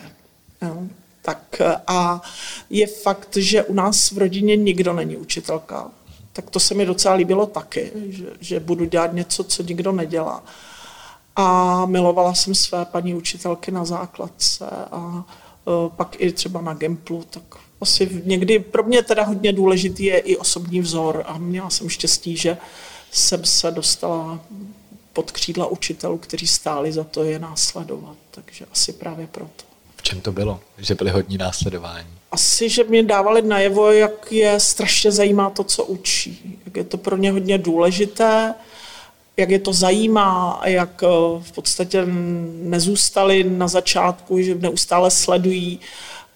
Jo. 0.63 0.83
Tak 1.23 1.63
a 1.87 2.23
je 2.71 2.87
fakt, 2.87 3.37
že 3.37 3.63
u 3.63 3.75
nás 3.75 4.11
v 4.11 4.19
rodině 4.19 4.57
nikdo 4.57 4.93
není 4.93 5.17
učitelka. 5.17 5.91
Tak 6.33 6.51
to 6.51 6.61
se 6.61 6.75
mi 6.75 6.87
docela 6.87 7.15
líbilo 7.15 7.47
taky, 7.47 7.93
že, 8.09 8.25
že 8.41 8.61
budu 8.61 8.85
dělat 8.85 9.13
něco, 9.13 9.45
co 9.45 9.63
nikdo 9.63 9.93
nedělá 9.93 10.43
a 11.37 11.87
milovala 11.87 12.35
jsem 12.35 12.55
své 12.55 12.85
paní 12.85 13.15
učitelky 13.15 13.71
na 13.71 13.85
základce 13.85 14.67
a 14.71 15.25
uh, 15.65 15.89
pak 15.97 16.17
i 16.19 16.33
třeba 16.33 16.61
na 16.61 16.75
Gimplu, 16.75 17.25
tak 17.31 17.43
asi 17.81 18.23
někdy 18.25 18.59
pro 18.59 18.83
mě 18.83 19.03
teda 19.03 19.25
hodně 19.25 19.53
důležitý 19.53 20.05
je 20.05 20.19
i 20.19 20.37
osobní 20.37 20.81
vzor 20.81 21.25
a 21.27 21.39
měla 21.39 21.71
jsem 21.71 21.89
štěstí, 21.89 22.37
že 22.37 22.57
jsem 23.11 23.45
se 23.45 23.71
dostala 23.71 24.41
pod 25.13 25.33
křídla 25.33 25.67
učitelů, 25.67 26.19
kteří 26.19 26.47
stáli 26.47 26.93
za 26.93 27.05
to 27.05 27.25
je 27.25 27.39
následovat, 27.39 28.17
takže 28.31 28.67
asi 28.73 28.93
právě 28.93 29.27
proto. 29.27 29.65
V 29.97 30.03
čem 30.03 30.21
to 30.21 30.33
bylo, 30.33 30.61
že 30.79 30.95
byly 30.95 31.11
hodní 31.11 31.39
následování? 31.39 32.09
Asi, 32.33 32.69
že 32.69 32.85
mě 32.85 33.03
dávali 33.03 33.43
najevo, 33.43 33.93
jak 33.93 34.33
je 34.33 34.61
strašně 34.61 35.13
zajímá 35.13 35.51
to, 35.51 35.65
co 35.65 35.85
učí. 35.85 36.61
Jak 36.65 36.77
je 36.77 36.85
to 36.85 36.97
pro 36.99 37.17
ně 37.17 37.33
hodně 37.33 37.59
důležité, 37.59 38.55
jak 39.37 39.51
je 39.51 39.59
to 39.59 39.73
zajímá 39.73 40.61
jak 40.65 41.03
eh, 41.03 41.07
v 41.41 41.53
podstatě 41.53 42.07
nezůstali 42.63 43.45
na 43.45 43.69
začátku, 43.69 44.43
že 44.43 44.55
neustále 44.55 45.11
sledují 45.11 45.81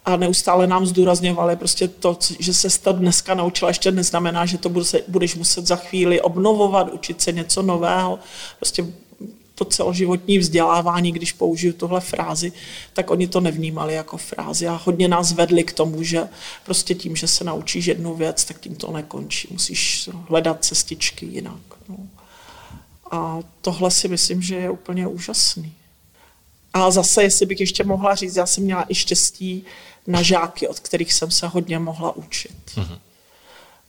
a 0.05 0.16
neustále 0.16 0.66
nám 0.66 0.86
zdůrazňovali 0.86 1.57
prostě 1.57 1.88
to, 1.88 2.18
že 2.38 2.55
se 2.55 2.80
to 2.80 2.92
dneska 2.92 3.34
naučila, 3.34 3.70
ještě 3.70 3.90
neznamená, 3.90 4.46
že 4.46 4.59
to 4.59 4.68
budeš 5.09 5.34
muset 5.34 5.66
za 5.66 5.76
chvíli 5.76 6.20
obnovovat, 6.20 6.92
učit 6.92 7.22
se 7.22 7.32
něco 7.32 7.62
nového. 7.62 8.18
Prostě 8.57 8.84
to 9.55 9.64
celoživotní 9.64 10.38
vzdělávání, 10.38 11.12
když 11.12 11.32
použiju 11.32 11.72
tuhle 11.72 12.01
frázi, 12.01 12.53
tak 12.92 13.11
oni 13.11 13.26
to 13.26 13.40
nevnímali 13.40 13.94
jako 13.94 14.16
frázi 14.16 14.68
a 14.68 14.80
hodně 14.84 15.09
nás 15.09 15.32
vedli 15.32 15.64
k 15.64 15.72
tomu, 15.72 16.03
že 16.03 16.28
prostě 16.64 16.94
tím, 16.94 17.16
že 17.16 17.28
se 17.28 17.44
naučíš 17.44 17.86
jednu 17.86 18.14
věc, 18.14 18.44
tak 18.44 18.61
tím 18.61 18.74
to 18.74 18.92
nekončí. 18.92 19.49
Musíš 19.51 20.11
hledat 20.28 20.64
cestičky 20.64 21.26
jinak. 21.26 21.61
No. 21.88 21.96
A 23.11 23.38
tohle 23.61 23.90
si 23.90 24.09
myslím, 24.09 24.42
že 24.42 24.54
je 24.56 24.70
úplně 24.70 25.06
úžasný. 25.06 25.74
A 26.72 26.90
zase, 26.90 27.22
jestli 27.22 27.46
bych 27.46 27.61
ještě 27.61 27.84
mohla 27.84 28.14
říct, 28.14 28.36
já 28.36 28.46
jsem 28.46 28.64
měla 28.64 28.84
i 28.88 28.94
štěstí 28.94 29.64
na 30.06 30.22
žáky, 30.22 30.68
od 30.68 30.80
kterých 30.80 31.12
jsem 31.12 31.30
se 31.30 31.46
hodně 31.46 31.78
mohla 31.78 32.16
učit. 32.16 32.56
Mm-hmm. 32.74 32.98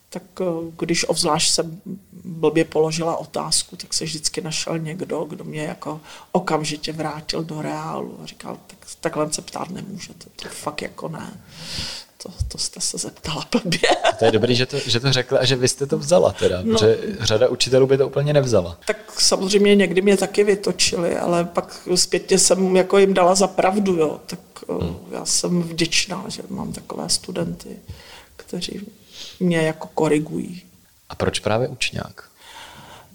Tak 0.09 0.24
eh, 0.41 0.45
když 0.80 1.05
obzvlášť 1.09 1.51
jsem 1.53 1.82
blbě 2.24 2.65
položila 2.65 3.17
otázku, 3.17 3.76
tak 3.76 3.93
se 3.93 4.03
vždycky 4.03 4.41
našel 4.41 4.80
někdo, 4.80 5.24
kdo 5.24 5.43
mě 5.43 5.61
jako 5.61 6.01
okamžitě 6.32 6.91
vrátil 6.91 7.43
do 7.43 7.61
reálu 7.61 8.20
a 8.24 8.26
říkal, 8.26 8.57
tak 8.67 8.78
takhle 9.01 9.34
se 9.34 9.41
ptát 9.41 9.70
nemůžete, 9.70 10.26
to 10.36 10.49
fakt 10.49 10.82
jako 10.82 11.09
ne 11.09 11.41
to, 12.24 12.30
to 12.47 12.57
jste 12.57 12.82
se 12.82 12.97
zeptala 12.97 13.47
blbě. 13.51 13.89
To 14.20 14.26
je 14.26 14.32
dobrý, 14.32 14.55
že 14.55 14.65
to, 14.65 14.80
že 14.80 14.99
to 14.99 15.13
řekla 15.13 15.39
a 15.39 15.45
že 15.45 15.55
vy 15.55 15.67
jste 15.67 15.86
to 15.86 15.97
vzala 15.97 16.32
teda, 16.32 16.61
no, 16.63 16.74
protože 16.74 16.97
řada 17.20 17.47
učitelů 17.47 17.88
by 17.88 17.97
to 17.97 18.07
úplně 18.07 18.34
nevzala. 18.34 18.78
Tak 18.86 19.22
samozřejmě 19.22 19.76
někdy 19.76 20.01
mě 20.01 20.17
taky 20.17 20.43
vytočili, 20.43 21.17
ale 21.17 21.45
pak 21.45 21.88
zpětně 21.95 22.39
jsem 22.39 22.76
jako 22.76 22.97
jim 22.97 23.13
dala 23.13 23.36
za 23.36 23.47
pravdu, 23.47 23.95
jo. 23.95 24.20
tak 24.26 24.39
hmm. 24.70 24.97
já 25.11 25.26
jsem 25.26 25.61
vděčná, 25.61 26.26
že 26.28 26.43
mám 26.49 26.74
takové 26.74 27.09
studenty, 27.09 27.70
kteří 28.36 28.82
mě 29.39 29.57
jako 29.57 29.88
korigují. 29.93 30.61
A 31.09 31.15
proč 31.15 31.39
právě 31.39 31.67
učňák? 31.67 32.30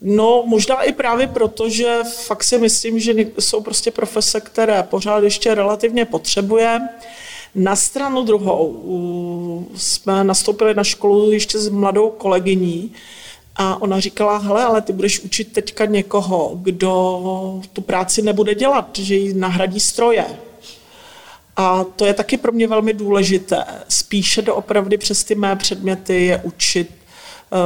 No, 0.02 0.42
možná 0.46 0.82
i 0.82 0.92
právě 0.92 1.26
proto, 1.26 1.68
že 1.68 2.00
fakt 2.26 2.44
si 2.44 2.58
myslím, 2.58 3.00
že 3.00 3.14
jsou 3.38 3.60
prostě 3.60 3.90
profese, 3.90 4.40
které 4.40 4.82
pořád 4.82 5.24
ještě 5.24 5.54
relativně 5.54 6.04
potřebuje. 6.04 6.80
Na 7.54 7.76
stranu 7.76 8.22
druhou 8.22 9.66
jsme 9.76 10.24
nastoupili 10.24 10.74
na 10.74 10.84
školu 10.84 11.30
ještě 11.30 11.58
s 11.58 11.68
mladou 11.68 12.10
kolegyní 12.10 12.92
a 13.56 13.82
ona 13.82 14.00
říkala, 14.00 14.38
hele, 14.38 14.64
ale 14.64 14.82
ty 14.82 14.92
budeš 14.92 15.20
učit 15.20 15.52
teďka 15.52 15.84
někoho, 15.84 16.52
kdo 16.54 17.60
tu 17.72 17.80
práci 17.80 18.22
nebude 18.22 18.54
dělat, 18.54 18.98
že 18.98 19.14
ji 19.14 19.34
nahradí 19.34 19.80
stroje. 19.80 20.26
A 21.56 21.84
to 21.84 22.04
je 22.04 22.14
taky 22.14 22.36
pro 22.36 22.52
mě 22.52 22.66
velmi 22.66 22.92
důležité. 22.92 23.64
Spíše 23.88 24.42
doopravdy 24.42 24.98
přes 24.98 25.24
ty 25.24 25.34
mé 25.34 25.56
předměty 25.56 26.26
je 26.26 26.40
učit, 26.44 26.90
eh, 26.90 27.56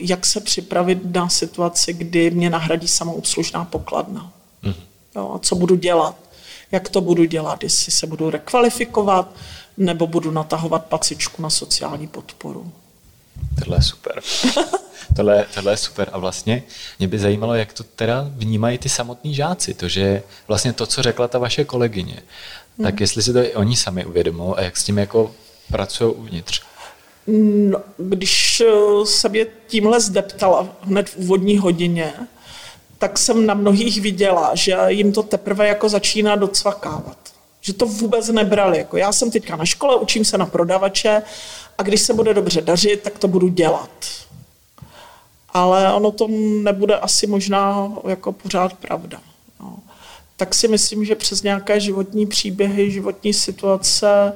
jak 0.00 0.26
se 0.26 0.40
připravit 0.40 1.14
na 1.14 1.28
situaci, 1.28 1.92
kdy 1.92 2.30
mě 2.30 2.50
nahradí 2.50 2.88
samoobslužná 2.88 3.64
pokladna. 3.64 4.32
Mm. 4.62 4.74
Jo, 5.16 5.32
a 5.34 5.38
co 5.38 5.54
budu 5.54 5.76
dělat 5.76 6.27
jak 6.72 6.88
to 6.88 7.00
budu 7.00 7.24
dělat, 7.24 7.62
jestli 7.62 7.92
se 7.92 8.06
budu 8.06 8.30
rekvalifikovat, 8.30 9.34
nebo 9.76 10.06
budu 10.06 10.30
natahovat 10.30 10.84
pacičku 10.84 11.42
na 11.42 11.50
sociální 11.50 12.06
podporu. 12.06 12.72
Tohle 13.58 13.76
je 13.76 13.82
super. 13.82 14.20
tohle, 15.16 15.46
tohle 15.54 15.72
je 15.72 15.76
super. 15.76 16.08
A 16.12 16.18
vlastně 16.18 16.62
mě 16.98 17.08
by 17.08 17.18
zajímalo, 17.18 17.54
jak 17.54 17.72
to 17.72 17.82
teda 17.82 18.30
vnímají 18.30 18.78
ty 18.78 18.88
samotní 18.88 19.34
žáci. 19.34 19.74
To, 19.74 19.88
že 19.88 20.22
vlastně 20.48 20.72
to, 20.72 20.86
co 20.86 21.02
řekla 21.02 21.28
ta 21.28 21.38
vaše 21.38 21.64
kolegyně, 21.64 22.22
hmm. 22.78 22.86
tak 22.86 23.00
jestli 23.00 23.22
si 23.22 23.32
to 23.32 23.38
i 23.38 23.54
oni 23.54 23.76
sami 23.76 24.04
uvědomují 24.04 24.54
a 24.56 24.62
jak 24.62 24.76
s 24.76 24.84
tím 24.84 24.98
jako 24.98 25.34
pracují 25.72 26.14
uvnitř. 26.14 26.62
No, 27.70 27.78
když 27.96 28.62
se 29.04 29.28
mě 29.28 29.46
tímhle 29.66 30.00
zdeptala 30.00 30.76
hned 30.82 31.08
v 31.08 31.16
úvodní 31.16 31.58
hodině, 31.58 32.12
tak 32.98 33.18
jsem 33.18 33.46
na 33.46 33.54
mnohých 33.54 34.00
viděla, 34.00 34.54
že 34.54 34.76
jim 34.88 35.12
to 35.12 35.22
teprve 35.22 35.68
jako 35.68 35.88
začíná 35.88 36.36
docvakávat. 36.36 37.18
Že 37.60 37.72
to 37.72 37.86
vůbec 37.86 38.28
nebrali. 38.28 38.78
Jako 38.78 38.96
já 38.96 39.12
jsem 39.12 39.30
teďka 39.30 39.56
na 39.56 39.64
škole, 39.64 39.96
učím 39.96 40.24
se 40.24 40.38
na 40.38 40.46
prodavače 40.46 41.22
a 41.78 41.82
když 41.82 42.00
se 42.00 42.14
bude 42.14 42.34
dobře 42.34 42.60
dařit, 42.60 43.02
tak 43.02 43.18
to 43.18 43.28
budu 43.28 43.48
dělat. 43.48 43.90
ale 45.52 45.92
ono 45.92 46.10
to 46.10 46.28
nebude 46.62 46.96
asi 46.96 47.26
možná 47.26 47.92
jako 48.08 48.32
pořád 48.32 48.72
pravda. 48.74 49.20
No. 49.60 49.76
Tak 50.36 50.54
si 50.54 50.68
myslím, 50.68 51.04
že 51.04 51.14
přes 51.14 51.42
nějaké 51.42 51.80
životní 51.80 52.26
příběhy, 52.26 52.90
životní 52.90 53.32
situace 53.34 54.32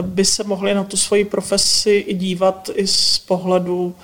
by 0.00 0.24
se 0.24 0.44
mohli 0.44 0.74
na 0.74 0.84
tu 0.84 0.96
svoji 0.96 1.24
profesi 1.24 1.90
i 1.90 2.14
dívat 2.14 2.70
i 2.74 2.86
z 2.86 3.18
pohledu 3.18 3.94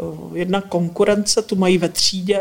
eh, 0.00 0.38
jedna 0.38 0.60
konkurence, 0.60 1.42
tu 1.42 1.56
mají 1.56 1.78
ve 1.78 1.88
třídě. 1.88 2.40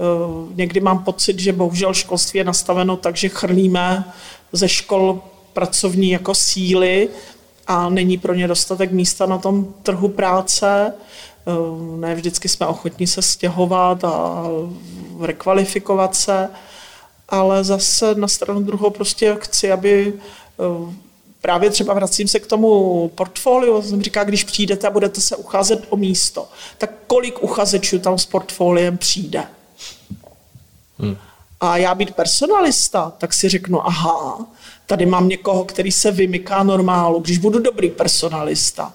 Eh, 0.00 0.52
někdy 0.54 0.80
mám 0.80 1.04
pocit, 1.04 1.38
že 1.38 1.52
bohužel 1.52 1.94
školství 1.94 2.38
je 2.38 2.44
nastaveno 2.44 2.96
tak, 2.96 3.16
že 3.16 3.28
chrlíme 3.28 4.04
ze 4.52 4.68
škol 4.68 5.20
pracovní 5.52 6.10
jako 6.10 6.34
síly 6.34 7.08
a 7.66 7.88
není 7.88 8.18
pro 8.18 8.34
ně 8.34 8.48
dostatek 8.48 8.92
místa 8.92 9.26
na 9.26 9.38
tom 9.38 9.74
trhu 9.82 10.08
práce. 10.08 10.92
Eh, 11.46 11.96
ne 11.96 12.14
vždycky 12.14 12.48
jsme 12.48 12.66
ochotní 12.66 13.06
se 13.06 13.22
stěhovat 13.22 14.04
a 14.04 14.44
rekvalifikovat 15.20 16.14
se, 16.14 16.48
ale 17.28 17.64
zase 17.64 18.14
na 18.14 18.28
stranu 18.28 18.62
druhou 18.62 18.90
prostě 18.90 19.36
chci, 19.40 19.72
aby 19.72 20.12
právě 21.40 21.70
třeba 21.70 21.94
vracím 21.94 22.28
se 22.28 22.40
k 22.40 22.46
tomu 22.46 23.08
portfoliu, 23.14 23.82
jsem 23.82 24.02
říká, 24.02 24.24
když 24.24 24.44
přijdete 24.44 24.86
a 24.86 24.90
budete 24.90 25.20
se 25.20 25.36
ucházet 25.36 25.86
o 25.90 25.96
místo, 25.96 26.48
tak 26.78 26.90
kolik 27.06 27.42
uchazečů 27.42 27.98
tam 27.98 28.18
s 28.18 28.26
portfoliem 28.26 28.98
přijde? 28.98 29.44
Hmm. 30.98 31.16
A 31.60 31.76
já 31.76 31.94
být 31.94 32.14
personalista, 32.14 33.12
tak 33.18 33.34
si 33.34 33.48
řeknu, 33.48 33.86
aha, 33.86 34.46
tady 34.86 35.06
mám 35.06 35.28
někoho, 35.28 35.64
který 35.64 35.92
se 35.92 36.10
vymyká 36.10 36.62
normálu, 36.62 37.20
když 37.20 37.38
budu 37.38 37.58
dobrý 37.58 37.90
personalista, 37.90 38.94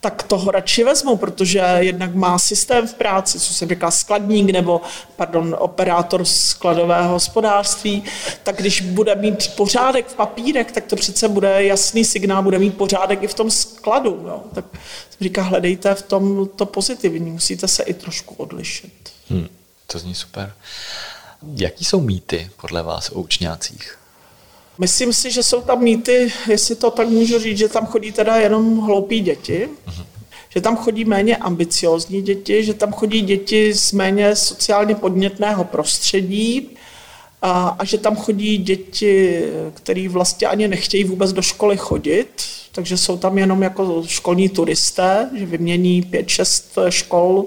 tak 0.00 0.22
toho 0.22 0.50
radši 0.50 0.84
vezmu, 0.84 1.16
protože 1.16 1.58
jednak 1.78 2.14
má 2.14 2.38
systém 2.38 2.88
v 2.88 2.94
práci, 2.94 3.40
co 3.40 3.54
jsem 3.54 3.68
říkal, 3.68 3.90
skladník 3.90 4.50
nebo, 4.50 4.80
pardon, 5.16 5.56
operátor 5.58 6.24
skladového 6.24 7.12
hospodářství, 7.12 8.04
tak 8.42 8.56
když 8.56 8.80
bude 8.80 9.14
mít 9.14 9.52
pořádek 9.56 10.08
v 10.08 10.14
papírech, 10.14 10.72
tak 10.72 10.84
to 10.84 10.96
přece 10.96 11.28
bude 11.28 11.64
jasný 11.64 12.04
signál, 12.04 12.42
bude 12.42 12.58
mít 12.58 12.76
pořádek 12.76 13.22
i 13.22 13.26
v 13.26 13.34
tom 13.34 13.50
skladu. 13.50 14.24
Jo. 14.26 14.42
Tak 14.54 14.64
jsem 15.10 15.18
říká, 15.20 15.42
hledejte 15.42 15.94
v 15.94 16.02
tom 16.02 16.48
to 16.56 16.66
pozitivní, 16.66 17.30
musíte 17.30 17.68
se 17.68 17.82
i 17.82 17.94
trošku 17.94 18.34
odlišit. 18.34 19.12
Hmm, 19.28 19.48
to 19.92 19.98
zní 19.98 20.14
super. 20.14 20.52
Jaký 21.56 21.84
jsou 21.84 22.00
mýty 22.00 22.50
podle 22.60 22.82
vás 22.82 23.10
o 23.10 23.20
učňácích? 23.20 23.98
Myslím 24.78 25.12
si, 25.12 25.30
že 25.30 25.42
jsou 25.42 25.60
tam 25.60 25.82
mýty, 25.82 26.32
jestli 26.48 26.76
to 26.76 26.90
tak 26.90 27.08
můžu 27.08 27.38
říct, 27.38 27.58
že 27.58 27.68
tam 27.68 27.86
chodí 27.86 28.12
teda 28.12 28.36
jenom 28.36 28.78
hloupí 28.78 29.20
děti, 29.20 29.68
uh-huh. 29.86 30.04
že 30.48 30.60
tam 30.60 30.76
chodí 30.76 31.04
méně 31.04 31.36
ambiciozní 31.36 32.22
děti, 32.22 32.64
že 32.64 32.74
tam 32.74 32.92
chodí 32.92 33.20
děti 33.20 33.74
z 33.74 33.92
méně 33.92 34.36
sociálně 34.36 34.94
podnětného 34.94 35.64
prostředí 35.64 36.76
a, 37.42 37.76
a 37.78 37.84
že 37.84 37.98
tam 37.98 38.16
chodí 38.16 38.58
děti, 38.58 39.44
které 39.74 40.08
vlastně 40.08 40.46
ani 40.46 40.68
nechtějí 40.68 41.04
vůbec 41.04 41.32
do 41.32 41.42
školy 41.42 41.76
chodit, 41.76 42.42
takže 42.72 42.96
jsou 42.96 43.16
tam 43.16 43.38
jenom 43.38 43.62
jako 43.62 44.02
školní 44.06 44.48
turisté, 44.48 45.30
že 45.36 45.46
vymění 45.46 46.02
pět, 46.02 46.28
šest 46.28 46.78
škol 46.88 47.44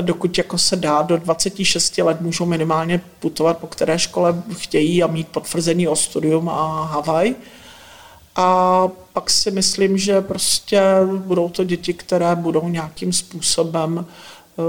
dokud 0.00 0.38
jako 0.38 0.58
se 0.58 0.76
dá, 0.76 1.02
do 1.02 1.16
26 1.16 1.98
let 1.98 2.20
můžou 2.20 2.46
minimálně 2.46 3.00
putovat 3.20 3.58
po 3.58 3.66
které 3.66 3.98
škole 3.98 4.42
chtějí 4.58 5.02
a 5.02 5.06
mít 5.06 5.28
potvrzený 5.28 5.88
o 5.88 5.96
studium 5.96 6.48
a 6.48 6.84
Havaj. 6.84 7.34
A 8.36 8.88
pak 9.12 9.30
si 9.30 9.50
myslím, 9.50 9.98
že 9.98 10.20
prostě 10.20 10.82
budou 11.16 11.48
to 11.48 11.64
děti, 11.64 11.94
které 11.94 12.36
budou 12.36 12.68
nějakým 12.68 13.12
způsobem 13.12 14.06
eh, 14.06 14.62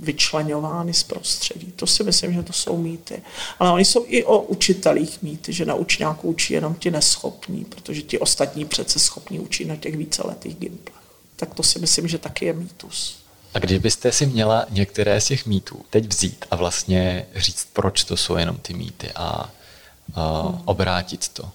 vyčlenovány 0.00 0.94
z 0.94 1.02
prostředí. 1.02 1.72
To 1.76 1.86
si 1.86 2.04
myslím, 2.04 2.32
že 2.32 2.42
to 2.42 2.52
jsou 2.52 2.76
mýty. 2.76 3.22
Ale 3.58 3.70
oni 3.72 3.84
jsou 3.84 4.04
i 4.06 4.24
o 4.24 4.40
učitelích 4.40 5.22
mýty, 5.22 5.52
že 5.52 5.64
na 5.64 5.74
učňáku 5.74 6.28
učí 6.28 6.54
jenom 6.54 6.74
ti 6.74 6.90
neschopní, 6.90 7.64
protože 7.64 8.02
ti 8.02 8.18
ostatní 8.18 8.64
přece 8.64 8.98
schopní 8.98 9.38
učí 9.38 9.64
na 9.64 9.76
těch 9.76 9.96
víceletých 9.96 10.56
gimplech. 10.56 10.96
Tak 11.36 11.54
to 11.54 11.62
si 11.62 11.78
myslím, 11.78 12.08
že 12.08 12.18
taky 12.18 12.44
je 12.44 12.52
mýtus. 12.52 13.25
A 13.56 13.58
kdybyste 13.58 14.12
si 14.12 14.26
měla 14.26 14.66
některé 14.70 15.20
z 15.20 15.26
těch 15.26 15.46
mýtů 15.46 15.84
teď 15.90 16.06
vzít 16.08 16.44
a 16.50 16.56
vlastně 16.56 17.26
říct, 17.36 17.68
proč 17.72 18.04
to 18.04 18.16
jsou 18.16 18.36
jenom 18.36 18.56
ty 18.56 18.74
mýty 18.74 19.12
a, 19.12 19.24
a 19.24 19.50
obrátit 20.64 21.28
to, 21.28 21.50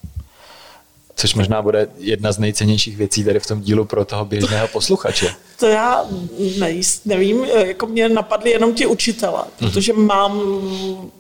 Což 1.15 1.35
možná 1.35 1.61
bude 1.61 1.87
jedna 1.97 2.31
z 2.31 2.39
nejcennějších 2.39 2.97
věcí 2.97 3.23
tady 3.23 3.39
v 3.39 3.47
tom 3.47 3.61
dílu 3.61 3.85
pro 3.85 4.05
toho 4.05 4.25
běžného 4.25 4.67
posluchače. 4.67 5.35
To 5.59 5.67
já 5.67 6.05
nejist, 6.59 7.05
nevím, 7.05 7.43
jako 7.43 7.85
mě 7.85 8.09
napadly 8.09 8.51
jenom 8.51 8.73
ti 8.73 8.85
učitele, 8.85 9.43
mhm. 9.61 9.71
protože 9.71 9.93
mám, 9.93 10.41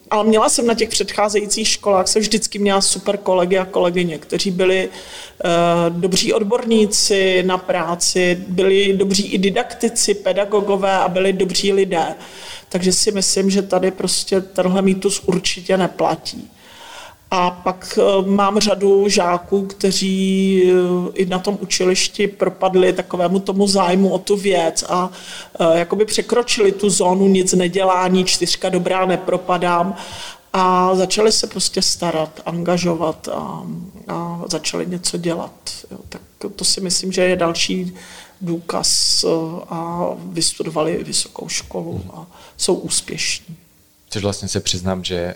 ale 0.09 0.23
měla 0.23 0.49
jsem 0.49 0.67
na 0.67 0.73
těch 0.73 0.89
předcházejících 0.89 1.67
školách, 1.67 2.07
jsem 2.07 2.21
vždycky 2.21 2.59
měla 2.59 2.81
super 2.81 3.17
kolegy 3.17 3.57
a 3.57 3.65
kolegyně, 3.65 4.17
kteří 4.17 4.51
byli 4.51 4.89
uh, 4.89 5.99
dobří 5.99 6.33
odborníci 6.33 7.43
na 7.43 7.57
práci, 7.57 8.43
byli 8.47 8.93
dobří 8.93 9.27
i 9.27 9.37
didaktici, 9.37 10.13
pedagogové 10.13 10.93
a 10.93 11.07
byli 11.07 11.33
dobří 11.33 11.73
lidé. 11.73 12.15
Takže 12.69 12.91
si 12.91 13.11
myslím, 13.11 13.49
že 13.49 13.61
tady 13.61 13.91
prostě 13.91 14.41
tenhle 14.41 14.81
mýtus 14.81 15.21
určitě 15.25 15.77
neplatí. 15.77 16.51
A 17.33 17.51
pak 17.51 17.99
eh, 18.01 18.29
mám 18.29 18.59
řadu 18.59 19.09
žáků, 19.09 19.65
kteří 19.65 20.63
eh, 20.65 21.11
i 21.13 21.25
na 21.25 21.39
tom 21.39 21.57
učilišti 21.61 22.27
propadli 22.27 22.93
takovému 22.93 23.39
tomu 23.39 23.67
zájmu 23.67 24.09
o 24.09 24.17
tu 24.19 24.37
věc 24.37 24.83
a 24.89 25.09
eh, 25.59 25.79
jakoby 25.79 26.05
překročili 26.05 26.71
tu 26.71 26.89
zónu 26.89 27.27
nic 27.27 27.53
nedělání, 27.53 28.25
čtyřka 28.25 28.69
dobrá 28.69 29.05
nepropadám 29.05 29.95
a 30.53 30.95
začali 30.95 31.31
se 31.31 31.47
prostě 31.47 31.81
starat, 31.81 32.41
angažovat 32.45 33.27
a, 33.27 33.63
a 34.07 34.41
začali 34.47 34.87
něco 34.87 35.17
dělat. 35.17 35.53
Jo, 35.91 35.97
tak 36.09 36.21
to 36.55 36.65
si 36.65 36.81
myslím, 36.81 37.11
že 37.11 37.21
je 37.21 37.35
další 37.35 37.95
důkaz 38.41 39.25
a 39.69 40.07
vystudovali 40.17 41.03
vysokou 41.03 41.47
školu 41.47 42.03
a 42.13 42.25
jsou 42.57 42.75
úspěšní. 42.75 43.55
Což 44.09 44.23
vlastně 44.23 44.47
se 44.47 44.59
přiznám, 44.59 45.03
že 45.03 45.35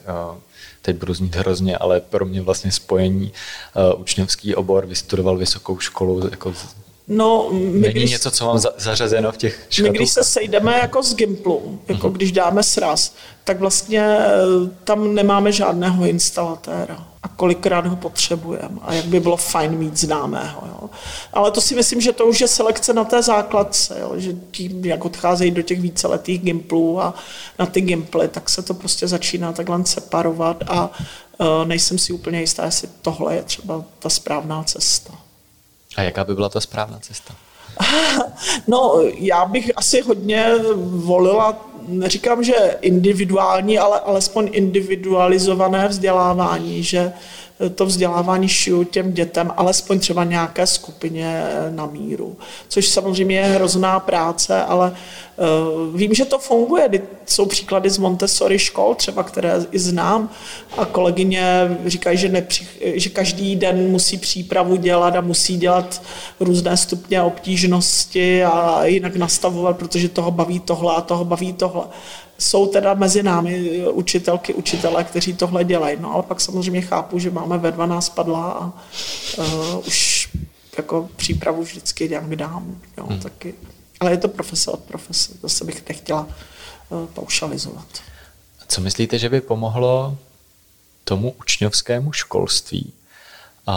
teď 0.85 0.95
budu 0.95 1.13
znít 1.13 1.35
hrozně, 1.35 1.77
ale 1.77 2.01
pro 2.01 2.25
mě 2.25 2.41
vlastně 2.41 2.71
spojení 2.71 3.31
uh, 3.93 4.01
učňovský 4.01 4.55
obor, 4.55 4.85
vystudoval 4.85 5.37
vysokou 5.37 5.79
školu, 5.79 6.29
jako 6.31 6.53
No, 7.07 7.49
my 7.51 7.79
Není 7.79 7.93
když, 7.93 8.11
něco, 8.11 8.31
co 8.31 8.45
mám 8.45 8.57
za, 8.59 8.69
zařazeno 8.77 9.31
v 9.31 9.37
těch 9.37 9.67
škatulkách? 9.69 9.91
My 9.91 9.97
když 9.97 10.11
se 10.11 10.23
sejdeme 10.23 10.79
jako 10.79 11.03
z 11.03 11.15
Gimplu, 11.15 11.79
jako 11.87 12.07
uh-huh. 12.07 12.11
když 12.11 12.31
dáme 12.31 12.63
sraz, 12.63 13.13
tak 13.43 13.59
vlastně 13.59 14.17
eh, 14.19 14.31
tam 14.83 15.13
nemáme 15.13 15.51
žádného 15.51 16.05
instalatéra 16.05 17.07
a 17.23 17.27
kolikrát 17.27 17.87
ho 17.87 17.95
potřebujeme 17.95 18.77
a 18.81 18.93
jak 18.93 19.05
by 19.05 19.19
bylo 19.19 19.37
fajn 19.37 19.77
mít 19.77 19.97
známého. 19.97 20.63
Jo. 20.67 20.89
Ale 21.33 21.51
to 21.51 21.61
si 21.61 21.75
myslím, 21.75 22.01
že 22.01 22.13
to 22.13 22.25
už 22.25 22.41
je 22.41 22.47
selekce 22.47 22.93
na 22.93 23.03
té 23.03 23.21
základce, 23.21 23.97
jo, 23.99 24.13
že 24.15 24.33
tím, 24.51 24.85
jak 24.85 25.05
odcházejí 25.05 25.51
do 25.51 25.61
těch 25.61 25.81
víceletých 25.81 26.41
gimplů 26.41 27.01
a 27.01 27.13
na 27.59 27.65
ty 27.65 27.81
gimply, 27.81 28.27
tak 28.27 28.49
se 28.49 28.61
to 28.61 28.73
prostě 28.73 29.07
začíná 29.07 29.53
takhle 29.53 29.85
separovat 29.85 30.63
a 30.67 30.91
uh, 31.37 31.47
nejsem 31.65 31.97
si 31.97 32.13
úplně 32.13 32.39
jistá, 32.39 32.65
jestli 32.65 32.89
tohle 33.01 33.35
je 33.35 33.43
třeba 33.43 33.83
ta 33.99 34.09
správná 34.09 34.63
cesta. 34.63 35.24
A 35.95 36.01
jaká 36.01 36.23
by 36.23 36.35
byla 36.35 36.49
ta 36.49 36.61
správná 36.61 36.99
cesta? 36.99 37.35
No, 38.67 39.01
já 39.17 39.45
bych 39.45 39.71
asi 39.75 40.01
hodně 40.01 40.53
volila, 40.85 41.57
neříkám, 41.87 42.43
že 42.43 42.53
individuální, 42.81 43.79
ale 43.79 43.99
alespoň 43.99 44.49
individualizované 44.51 45.87
vzdělávání, 45.87 46.83
že 46.83 47.13
to 47.75 47.85
vzdělávání 47.85 48.47
šiju 48.47 48.83
těm 48.83 49.13
dětem, 49.13 49.53
alespoň 49.57 49.99
třeba 49.99 50.23
nějaké 50.23 50.67
skupině 50.67 51.43
na 51.69 51.85
míru. 51.85 52.37
Což 52.67 52.89
samozřejmě 52.89 53.37
je 53.37 53.45
hrozná 53.45 53.99
práce, 53.99 54.63
ale 54.63 54.91
uh, 54.91 55.97
vím, 55.97 56.13
že 56.13 56.25
to 56.25 56.39
funguje. 56.39 56.89
Jsou 57.25 57.45
příklady 57.45 57.89
z 57.89 57.97
Montessori 57.97 58.59
škol, 58.59 58.95
třeba 58.95 59.23
které 59.23 59.65
i 59.71 59.79
znám, 59.79 60.29
a 60.77 60.85
kolegyně 60.85 61.77
říkají, 61.85 62.17
že, 62.17 62.29
nepři, 62.29 62.67
že 62.81 63.09
každý 63.09 63.55
den 63.55 63.91
musí 63.91 64.17
přípravu 64.17 64.75
dělat 64.75 65.15
a 65.15 65.21
musí 65.21 65.57
dělat 65.57 66.01
různé 66.39 66.77
stupně 66.77 67.21
obtížnosti 67.21 68.43
a 68.43 68.85
jinak 68.85 69.15
nastavovat, 69.15 69.77
protože 69.77 70.09
toho 70.09 70.31
baví 70.31 70.59
tohle 70.59 70.95
a 70.95 71.01
toho 71.01 71.25
baví 71.25 71.53
tohle 71.53 71.74
jsou 72.37 72.67
teda 72.67 72.93
mezi 72.93 73.23
námi 73.23 73.83
učitelky, 73.87 74.53
učitelé, 74.53 75.03
kteří 75.03 75.33
tohle 75.33 75.63
dělají. 75.63 75.97
No 75.99 76.13
ale 76.13 76.23
pak 76.23 76.41
samozřejmě 76.41 76.81
chápu, 76.81 77.19
že 77.19 77.31
máme 77.31 77.57
ve 77.57 77.71
12 77.71 78.09
padla 78.09 78.51
a 78.51 78.73
uh, 79.37 79.87
už 79.87 80.29
jako 80.77 81.09
přípravu 81.15 81.63
vždycky 81.63 82.09
nějak 82.09 82.35
dám. 82.35 82.81
Jo, 82.97 83.05
hmm. 83.05 83.19
taky. 83.19 83.53
Ale 83.99 84.11
je 84.11 84.17
to 84.17 84.27
profese 84.27 84.71
od 84.71 84.79
profese, 84.79 85.33
zase 85.41 85.65
bych 85.65 85.89
nechtěla 85.89 86.27
uh, 86.89 87.05
paušalizovat. 87.05 87.87
Co 88.67 88.81
myslíte, 88.81 89.19
že 89.19 89.29
by 89.29 89.41
pomohlo 89.41 90.17
tomu 91.03 91.35
učňovskému 91.39 92.11
školství, 92.11 92.93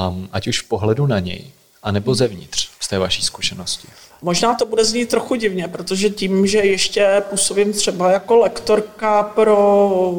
um, 0.08 0.28
ať 0.32 0.48
už 0.48 0.62
v 0.62 0.68
pohledu 0.68 1.06
na 1.06 1.18
něj, 1.18 1.50
anebo 1.82 2.14
zevnitř, 2.14 2.70
z 2.80 2.88
té 2.88 2.98
vaší 2.98 3.22
zkušenosti? 3.22 3.88
Možná 4.22 4.54
to 4.54 4.66
bude 4.66 4.84
znít 4.84 5.08
trochu 5.08 5.34
divně, 5.34 5.68
protože 5.68 6.10
tím, 6.10 6.46
že 6.46 6.58
ještě 6.58 7.22
působím 7.30 7.72
třeba 7.72 8.10
jako 8.10 8.36
lektorka 8.36 9.22
pro 9.22 10.12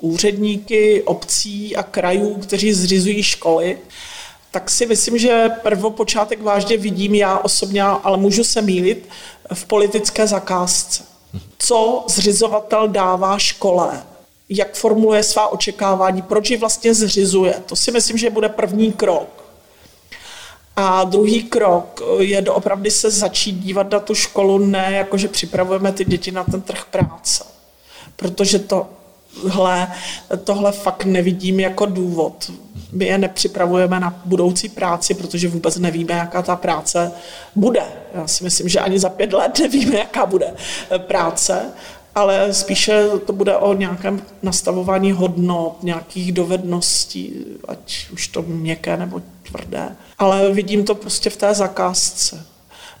úředníky 0.00 1.02
obcí 1.02 1.76
a 1.76 1.82
krajů, 1.82 2.34
kteří 2.34 2.72
zřizují 2.72 3.22
školy, 3.22 3.78
tak 4.50 4.70
si 4.70 4.86
myslím, 4.86 5.18
že 5.18 5.48
prvopočátek 5.62 6.42
vážně 6.42 6.76
vidím 6.76 7.14
já 7.14 7.38
osobně, 7.38 7.82
ale 7.82 8.16
můžu 8.16 8.44
se 8.44 8.62
mýlit, 8.62 9.08
v 9.54 9.64
politické 9.64 10.26
zakázce. 10.26 11.04
Co 11.58 12.04
zřizovatel 12.08 12.88
dává 12.88 13.38
škole? 13.38 14.02
Jak 14.48 14.74
formuluje 14.74 15.22
svá 15.22 15.48
očekávání? 15.48 16.22
Proč 16.22 16.50
ji 16.50 16.56
vlastně 16.56 16.94
zřizuje? 16.94 17.54
To 17.66 17.76
si 17.76 17.92
myslím, 17.92 18.18
že 18.18 18.30
bude 18.30 18.48
první 18.48 18.92
krok. 18.92 19.45
A 20.76 21.04
druhý 21.04 21.42
krok 21.42 22.02
je 22.18 22.42
doopravdy 22.42 22.90
se 22.90 23.10
začít 23.10 23.52
dívat 23.52 23.90
na 23.90 24.00
tu 24.00 24.14
školu 24.14 24.58
ne 24.58 24.92
jako, 24.92 25.18
že 25.18 25.28
připravujeme 25.28 25.92
ty 25.92 26.04
děti 26.04 26.32
na 26.32 26.44
ten 26.44 26.62
trh 26.62 26.84
práce. 26.90 27.44
Protože 28.16 28.58
to 28.58 28.86
tohle, 29.42 29.88
tohle 30.44 30.72
fakt 30.72 31.04
nevidím 31.04 31.60
jako 31.60 31.86
důvod. 31.86 32.50
My 32.92 33.04
je 33.04 33.18
nepřipravujeme 33.18 34.00
na 34.00 34.20
budoucí 34.24 34.68
práci, 34.68 35.14
protože 35.14 35.48
vůbec 35.48 35.76
nevíme, 35.76 36.14
jaká 36.14 36.42
ta 36.42 36.56
práce 36.56 37.12
bude. 37.54 37.82
Já 38.14 38.26
si 38.26 38.44
myslím, 38.44 38.68
že 38.68 38.80
ani 38.80 38.98
za 38.98 39.08
pět 39.08 39.32
let 39.32 39.58
nevíme, 39.58 39.98
jaká 39.98 40.26
bude 40.26 40.54
práce, 40.98 41.72
ale 42.16 42.54
spíše 42.54 43.08
to 43.26 43.32
bude 43.32 43.56
o 43.56 43.74
nějakém 43.74 44.22
nastavování 44.42 45.12
hodnot, 45.12 45.82
nějakých 45.82 46.32
dovedností, 46.32 47.32
ať 47.68 48.10
už 48.12 48.28
to 48.28 48.42
měkké 48.42 48.96
nebo 48.96 49.22
tvrdé. 49.42 49.96
Ale 50.18 50.52
vidím 50.52 50.84
to 50.84 50.94
prostě 50.94 51.30
v 51.30 51.36
té 51.36 51.54
zakázce. 51.54 52.46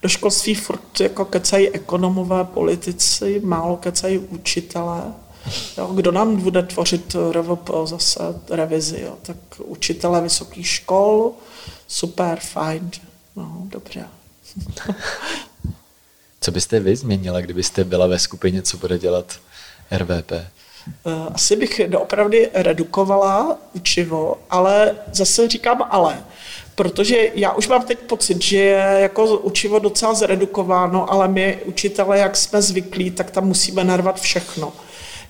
Do 0.02 0.08
školství 0.08 0.54
furt 0.54 1.00
jako 1.00 1.24
kecají 1.24 1.68
ekonomové, 1.68 2.44
politici, 2.44 3.40
málo 3.44 3.76
kecají 3.76 4.18
učitelé. 4.18 5.02
Jo, 5.78 5.86
kdo 5.86 6.12
nám 6.12 6.36
bude 6.36 6.62
tvořit 6.62 7.16
RVP 7.32 7.70
zase 7.84 8.20
revizi? 8.50 9.00
Jo? 9.00 9.16
Tak 9.22 9.36
učitele 9.64 10.20
vysokých 10.20 10.68
škol, 10.68 11.32
super, 11.88 12.38
fajn, 12.40 12.90
no, 13.36 13.62
dobře. 13.64 14.04
Co 16.46 16.52
byste 16.52 16.80
vy 16.80 16.96
změnila, 16.96 17.40
kdybyste 17.40 17.84
byla 17.84 18.06
ve 18.06 18.18
skupině, 18.18 18.62
co 18.62 18.76
bude 18.76 18.98
dělat 18.98 19.38
RVP? 19.96 20.32
Eh, 20.32 20.44
asi 21.34 21.56
bych 21.56 21.80
doopravdy 21.86 22.50
redukovala 22.54 23.58
učivo, 23.74 24.38
ale 24.50 24.94
zase 25.12 25.48
říkám 25.48 25.82
ale, 25.90 26.24
protože 26.74 27.30
já 27.34 27.52
už 27.52 27.68
mám 27.68 27.82
teď 27.82 27.98
pocit, 27.98 28.42
že 28.42 28.56
je 28.56 28.98
jako 29.00 29.36
učivo 29.36 29.78
docela 29.78 30.14
zredukováno, 30.14 31.12
ale 31.12 31.28
my 31.28 31.58
učitele, 31.64 32.18
jak 32.18 32.36
jsme 32.36 32.62
zvyklí, 32.62 33.10
tak 33.10 33.30
tam 33.30 33.46
musíme 33.46 33.84
narvat 33.84 34.20
všechno. 34.20 34.72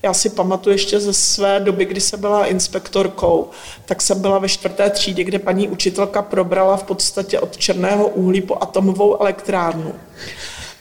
Já 0.03 0.14
si 0.14 0.31
pamatuju 0.31 0.75
ještě 0.75 1.01
ze 1.01 1.12
své 1.12 1.61
doby, 1.61 1.85
kdy 1.85 2.01
jsem 2.01 2.21
byla 2.21 2.47
inspektorkou, 2.47 3.51
tak 3.85 4.03
jsem 4.03 4.21
byla 4.21 4.39
ve 4.39 4.49
čtvrté 4.49 4.91
třídě, 4.91 5.25
kde 5.25 5.39
paní 5.39 5.69
učitelka 5.69 6.23
probrala 6.23 6.77
v 6.77 6.83
podstatě 6.83 7.41
od 7.41 7.57
černého 7.57 8.09
uhlí 8.09 8.41
po 8.41 8.62
atomovou 8.62 9.21
elektrárnu. 9.21 9.95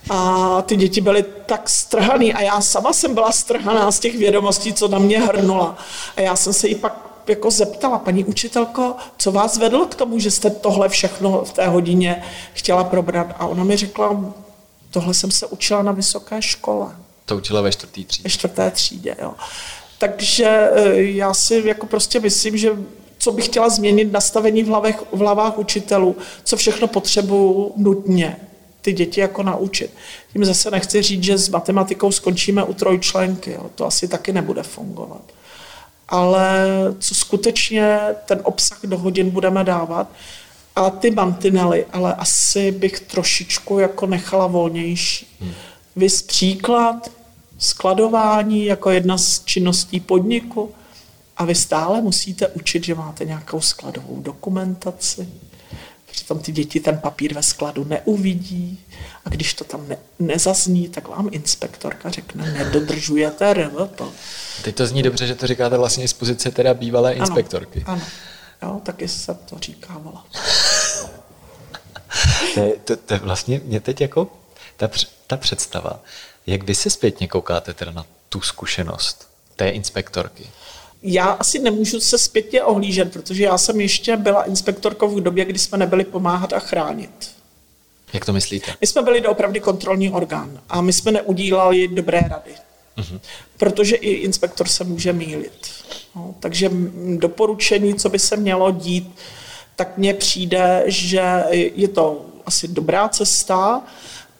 A 0.09 0.61
ty 0.61 0.75
děti 0.75 1.01
byly 1.01 1.25
tak 1.45 1.69
strhaný 1.69 2.33
a 2.33 2.41
já 2.41 2.61
sama 2.61 2.93
jsem 2.93 3.13
byla 3.13 3.31
strhaná 3.31 3.91
z 3.91 3.99
těch 3.99 4.17
vědomostí, 4.17 4.73
co 4.73 4.87
na 4.87 4.99
mě 4.99 5.19
hrnula. 5.19 5.77
A 6.17 6.21
já 6.21 6.35
jsem 6.35 6.53
se 6.53 6.67
jí 6.67 6.75
pak 6.75 7.05
jako 7.27 7.51
zeptala, 7.51 7.99
paní 7.99 8.23
učitelko, 8.23 8.95
co 9.17 9.31
vás 9.31 9.57
vedlo 9.57 9.85
k 9.85 9.95
tomu, 9.95 10.19
že 10.19 10.31
jste 10.31 10.49
tohle 10.49 10.89
všechno 10.89 11.43
v 11.45 11.53
té 11.53 11.67
hodině 11.67 12.23
chtěla 12.53 12.83
probrat? 12.83 13.27
A 13.39 13.45
ona 13.45 13.63
mi 13.63 13.77
řekla, 13.77 14.33
tohle 14.91 15.13
jsem 15.13 15.31
se 15.31 15.47
učila 15.47 15.83
na 15.83 15.91
vysoké 15.91 16.41
škole. 16.41 16.87
To 17.25 17.37
učila 17.37 17.61
ve 17.61 17.71
čtvrté 17.71 18.03
třídě. 18.03 18.23
Ve 18.23 18.29
čtvrté 18.29 18.71
třídě, 18.71 19.15
jo. 19.21 19.33
Takže 19.97 20.69
e, 20.73 21.01
já 21.01 21.33
si 21.33 21.63
jako 21.65 21.85
prostě 21.85 22.19
myslím, 22.19 22.57
že 22.57 22.71
co 23.17 23.31
bych 23.31 23.45
chtěla 23.45 23.69
změnit 23.69 24.11
nastavení 24.11 24.63
v, 24.63 24.67
hlavech, 24.67 25.03
v 25.11 25.17
hlavách 25.17 25.57
učitelů, 25.57 26.15
co 26.43 26.57
všechno 26.57 26.87
potřebuju 26.87 27.73
nutně 27.75 28.37
ty 28.85 28.93
děti 28.93 29.21
jako 29.21 29.43
naučit. 29.43 29.93
Tím 30.33 30.45
zase 30.45 30.71
nechci 30.71 31.01
říct, 31.01 31.23
že 31.23 31.37
s 31.37 31.49
matematikou 31.49 32.11
skončíme 32.11 32.63
u 32.63 32.73
trojčlenky, 32.73 33.51
jo. 33.51 33.69
to 33.75 33.85
asi 33.85 34.07
taky 34.07 34.33
nebude 34.33 34.63
fungovat. 34.63 35.21
Ale 36.09 36.67
co 36.99 37.15
skutečně 37.15 37.99
ten 38.25 38.39
obsah 38.43 38.79
do 38.83 38.97
hodin 38.97 39.29
budeme 39.29 39.63
dávat, 39.63 40.07
a 40.75 40.89
ty 40.89 41.11
mantinely, 41.11 41.85
ale 41.93 42.13
asi 42.13 42.71
bych 42.71 42.99
trošičku 42.99 43.79
jako 43.79 44.05
nechala 44.05 44.47
volnější. 44.47 45.27
Hmm. 45.41 45.51
Vys 45.95 46.21
příklad, 46.21 47.11
skladování 47.57 48.65
jako 48.65 48.89
jedna 48.89 49.17
z 49.17 49.45
činností 49.45 49.99
podniku 49.99 50.71
a 51.37 51.45
vy 51.45 51.55
stále 51.55 52.01
musíte 52.01 52.47
učit, 52.47 52.83
že 52.83 52.95
máte 52.95 53.25
nějakou 53.25 53.61
skladovou 53.61 54.21
dokumentaci, 54.21 55.29
Přitom 56.15 56.39
ty 56.39 56.51
děti 56.51 56.79
ten 56.79 56.97
papír 56.97 57.33
ve 57.33 57.43
skladu 57.43 57.83
neuvidí 57.83 58.79
a 59.25 59.29
když 59.29 59.53
to 59.53 59.63
tam 59.63 59.87
ne, 59.87 59.97
nezazní, 60.19 60.89
tak 60.89 61.07
vám 61.07 61.29
inspektorka 61.31 62.09
řekne, 62.09 62.51
nedodržujete 62.51 63.53
RVP. 63.53 64.01
Teď 64.63 64.75
to 64.75 64.87
zní 64.87 65.03
dobře, 65.03 65.27
že 65.27 65.35
to 65.35 65.47
říkáte 65.47 65.77
vlastně 65.77 66.07
z 66.07 66.13
pozice 66.13 66.51
teda 66.51 66.73
bývalé 66.73 67.13
inspektorky. 67.13 67.83
Ano, 67.85 68.01
ano. 68.61 68.73
Jo, 68.73 68.81
taky 68.83 69.07
se 69.07 69.33
to 69.33 69.59
říkávala. 69.59 70.25
to, 72.53 72.59
je, 72.59 72.73
to, 72.83 72.97
to 72.97 73.13
je 73.13 73.19
vlastně 73.19 73.61
mě 73.63 73.79
teď 73.79 74.01
jako 74.01 74.27
ta, 74.77 74.89
ta 75.27 75.37
představa, 75.37 75.99
jak 76.47 76.63
vy 76.63 76.75
se 76.75 76.89
zpětně 76.89 77.27
koukáte 77.27 77.73
teda 77.73 77.91
na 77.91 78.05
tu 78.29 78.41
zkušenost 78.41 79.29
té 79.55 79.69
inspektorky? 79.69 80.47
Já 81.03 81.25
asi 81.25 81.59
nemůžu 81.59 81.99
se 81.99 82.17
zpětně 82.17 82.63
ohlížet, 82.63 83.13
protože 83.13 83.43
já 83.43 83.57
jsem 83.57 83.81
ještě 83.81 84.17
byla 84.17 84.43
inspektorkou 84.43 85.07
v 85.07 85.21
době, 85.21 85.45
kdy 85.45 85.59
jsme 85.59 85.77
nebyli 85.77 86.03
pomáhat 86.03 86.53
a 86.53 86.59
chránit. 86.59 87.31
Jak 88.13 88.25
to 88.25 88.33
myslíte? 88.33 88.73
My 88.81 88.87
jsme 88.87 89.01
byli 89.01 89.21
doopravdy 89.21 89.59
kontrolní 89.59 90.11
orgán 90.11 90.61
a 90.69 90.81
my 90.81 90.93
jsme 90.93 91.11
neudílali 91.11 91.87
dobré 91.87 92.21
rady. 92.21 92.51
Uh-huh. 92.97 93.19
Protože 93.57 93.95
i 93.95 94.09
inspektor 94.09 94.67
se 94.67 94.83
může 94.83 95.13
mýlit. 95.13 95.67
No, 96.15 96.35
takže 96.39 96.71
doporučení, 97.15 97.95
co 97.95 98.09
by 98.09 98.19
se 98.19 98.35
mělo 98.37 98.71
dít, 98.71 99.15
tak 99.75 99.97
mně 99.97 100.13
přijde, 100.13 100.83
že 100.85 101.43
je 101.51 101.87
to 101.87 102.25
asi 102.45 102.67
dobrá 102.67 103.09
cesta, 103.09 103.81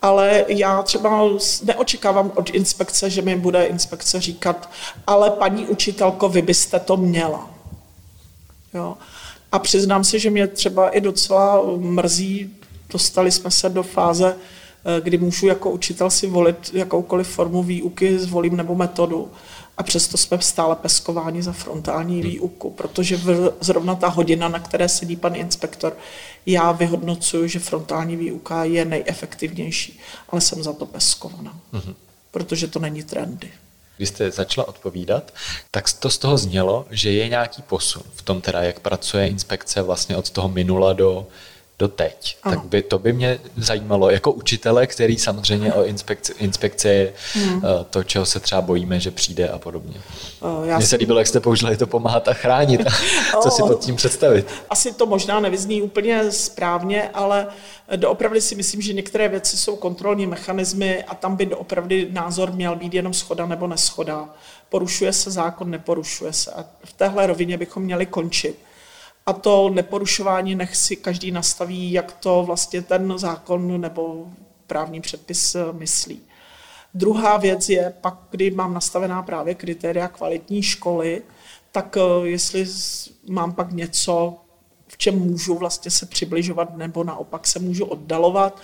ale 0.06 0.46
já 0.48 0.84
třeba 0.84 1.30
neočekávám 1.64 2.32
od 2.36 2.50
inspekce, 2.50 3.10
že 3.10 3.22
mi 3.22 3.36
bude 3.36 3.66
inspekce 3.66 4.22
říkat, 4.22 4.70
ale 5.08 5.32
paní 5.32 5.68
učitelko, 5.68 6.30
vy 6.30 6.42
byste 6.42 6.80
to 6.80 6.98
měla. 6.98 7.50
Jo. 8.74 8.98
A 9.52 9.60
přiznám 9.60 10.04
se, 10.04 10.20
že 10.20 10.30
mě 10.30 10.48
třeba 10.48 10.90
i 10.90 11.02
docela 11.02 11.62
mrzí, 11.78 12.56
dostali 12.90 13.32
jsme 13.32 13.52
se 13.52 13.70
do 13.70 13.84
fáze, 13.84 14.36
eh, 14.36 15.02
kdy 15.02 15.18
můžu 15.18 15.48
jako 15.48 15.72
učitel 15.72 16.10
si 16.10 16.28
volit 16.28 16.72
jakoukoliv 16.74 17.28
formu 17.28 17.64
výuky, 17.64 18.20
zvolím 18.20 18.58
nebo 18.58 18.76
metodu 18.76 19.32
a 19.78 19.84
přesto 19.84 20.18
jsme 20.18 20.42
stále 20.42 20.76
peskováni 20.76 21.44
za 21.44 21.52
frontální 21.52 22.22
výuku, 22.22 22.72
protože 22.72 23.18
v, 23.18 23.54
zrovna 23.62 23.96
ta 23.96 24.08
hodina, 24.08 24.48
na 24.48 24.60
které 24.60 24.90
sedí 24.90 25.16
pan 25.16 25.36
inspektor, 25.36 25.98
já 26.46 26.72
vyhodnocuju, 26.72 27.48
že 27.48 27.60
frontální 27.60 28.16
výuka 28.16 28.64
je 28.64 28.86
nejefektivnější, 28.86 30.00
ale 30.30 30.42
jsem 30.42 30.64
za 30.64 30.74
to 30.74 30.86
peskovaná, 30.86 31.60
mm-hmm. 31.74 31.96
protože 32.32 32.68
to 32.68 32.80
není 32.80 33.04
trendy. 33.04 33.52
Když 33.98 34.10
jste 34.10 34.32
začala 34.32 34.68
odpovídat, 34.68 35.34
tak 35.72 35.94
to 35.94 36.10
z 36.10 36.18
toho 36.18 36.38
znělo, 36.38 36.86
že 36.90 37.12
je 37.12 37.30
nějaký 37.30 37.62
posun 37.62 38.04
v 38.16 38.22
tom 38.22 38.42
teda, 38.42 38.64
jak 38.64 38.80
pracuje 38.80 39.28
inspekce 39.28 39.82
vlastně 39.82 40.18
od 40.18 40.30
toho 40.30 40.50
minula 40.50 40.94
do 40.94 41.28
do 41.80 41.88
teď. 41.88 42.38
Ano. 42.44 42.56
Tak 42.56 42.66
by 42.66 42.82
to 42.82 43.00
by 43.00 43.14
mě 43.14 43.40
zajímalo 43.58 44.10
jako 44.10 44.32
učitele, 44.32 44.88
který 44.88 45.18
samozřejmě 45.18 45.74
o 45.74 45.86
inspekci, 45.86 46.34
inspekce 46.40 46.90
je 46.90 47.14
hmm. 47.34 47.62
Eh, 47.66 47.86
to, 47.90 48.04
čeho 48.04 48.26
se 48.26 48.40
třeba 48.40 48.62
bojíme, 48.62 49.00
že 49.00 49.12
přijde 49.12 49.50
a 49.50 49.60
podobně. 49.60 50.02
Já 50.64 50.78
Mně 50.78 50.86
se 50.86 50.96
líbilo, 50.96 51.20
jak 51.20 51.28
jste 51.28 51.40
použili 51.40 51.78
to 51.78 51.88
pomáhat 51.88 52.28
a 52.28 52.34
chránit. 52.34 52.82
Co 53.44 53.50
si 53.50 53.62
pod 53.62 53.80
tím 53.80 53.96
představit? 53.96 54.48
Asi 54.70 54.94
to 54.94 55.06
možná 55.06 55.40
nevyzní 55.40 55.82
úplně 55.82 56.32
správně, 56.32 57.10
ale 57.14 57.48
doopravdy 57.96 58.42
si 58.42 58.56
myslím, 58.56 58.82
že 58.82 58.94
některé 58.94 59.28
věci 59.28 59.58
jsou 59.58 59.76
kontrolní 59.76 60.28
mechanismy 60.28 61.04
a 61.04 61.16
tam 61.16 61.36
by 61.36 61.46
doopravdy 61.46 62.08
názor 62.12 62.52
měl 62.52 62.76
být 62.76 62.94
jenom 62.94 63.14
schoda 63.14 63.46
nebo 63.46 63.68
neschoda. 63.68 64.30
Porušuje 64.70 65.14
se 65.14 65.32
zákon, 65.32 65.70
neporušuje 65.70 66.34
se. 66.34 66.52
A 66.52 66.66
v 66.84 66.94
téhle 66.94 67.28
rovině 67.28 67.58
bychom 67.58 67.84
měli 67.84 68.06
končit 68.06 68.65
a 69.26 69.34
to 69.34 69.70
neporušování 69.70 70.56
nech 70.56 70.76
si 70.76 70.96
každý 70.96 71.32
nastaví, 71.32 71.92
jak 71.92 72.12
to 72.12 72.44
vlastně 72.44 72.82
ten 72.82 73.18
zákon 73.18 73.82
nebo 73.82 74.28
právní 74.68 75.02
předpis 75.02 75.56
eh, 75.56 75.66
myslí. 75.72 76.22
Druhá 76.94 77.38
věc 77.38 77.70
je 77.70 77.94
pak, 78.02 78.18
kdy 78.30 78.52
mám 78.52 78.74
nastavená 78.74 79.24
právě 79.24 79.56
kritéria 79.56 80.08
kvalitní 80.08 80.64
školy, 80.64 81.22
tak 81.72 81.98
eh, 81.98 82.28
jestli 82.28 82.66
mám 83.30 83.54
pak 83.54 83.72
něco, 83.72 84.38
v 84.88 84.98
čem 84.98 85.20
můžu 85.20 85.56
vlastně 85.56 85.92
se 85.92 86.06
přibližovat 86.06 86.78
nebo 86.78 87.04
naopak 87.04 87.48
se 87.48 87.60
můžu 87.60 87.86
oddalovat. 87.86 88.62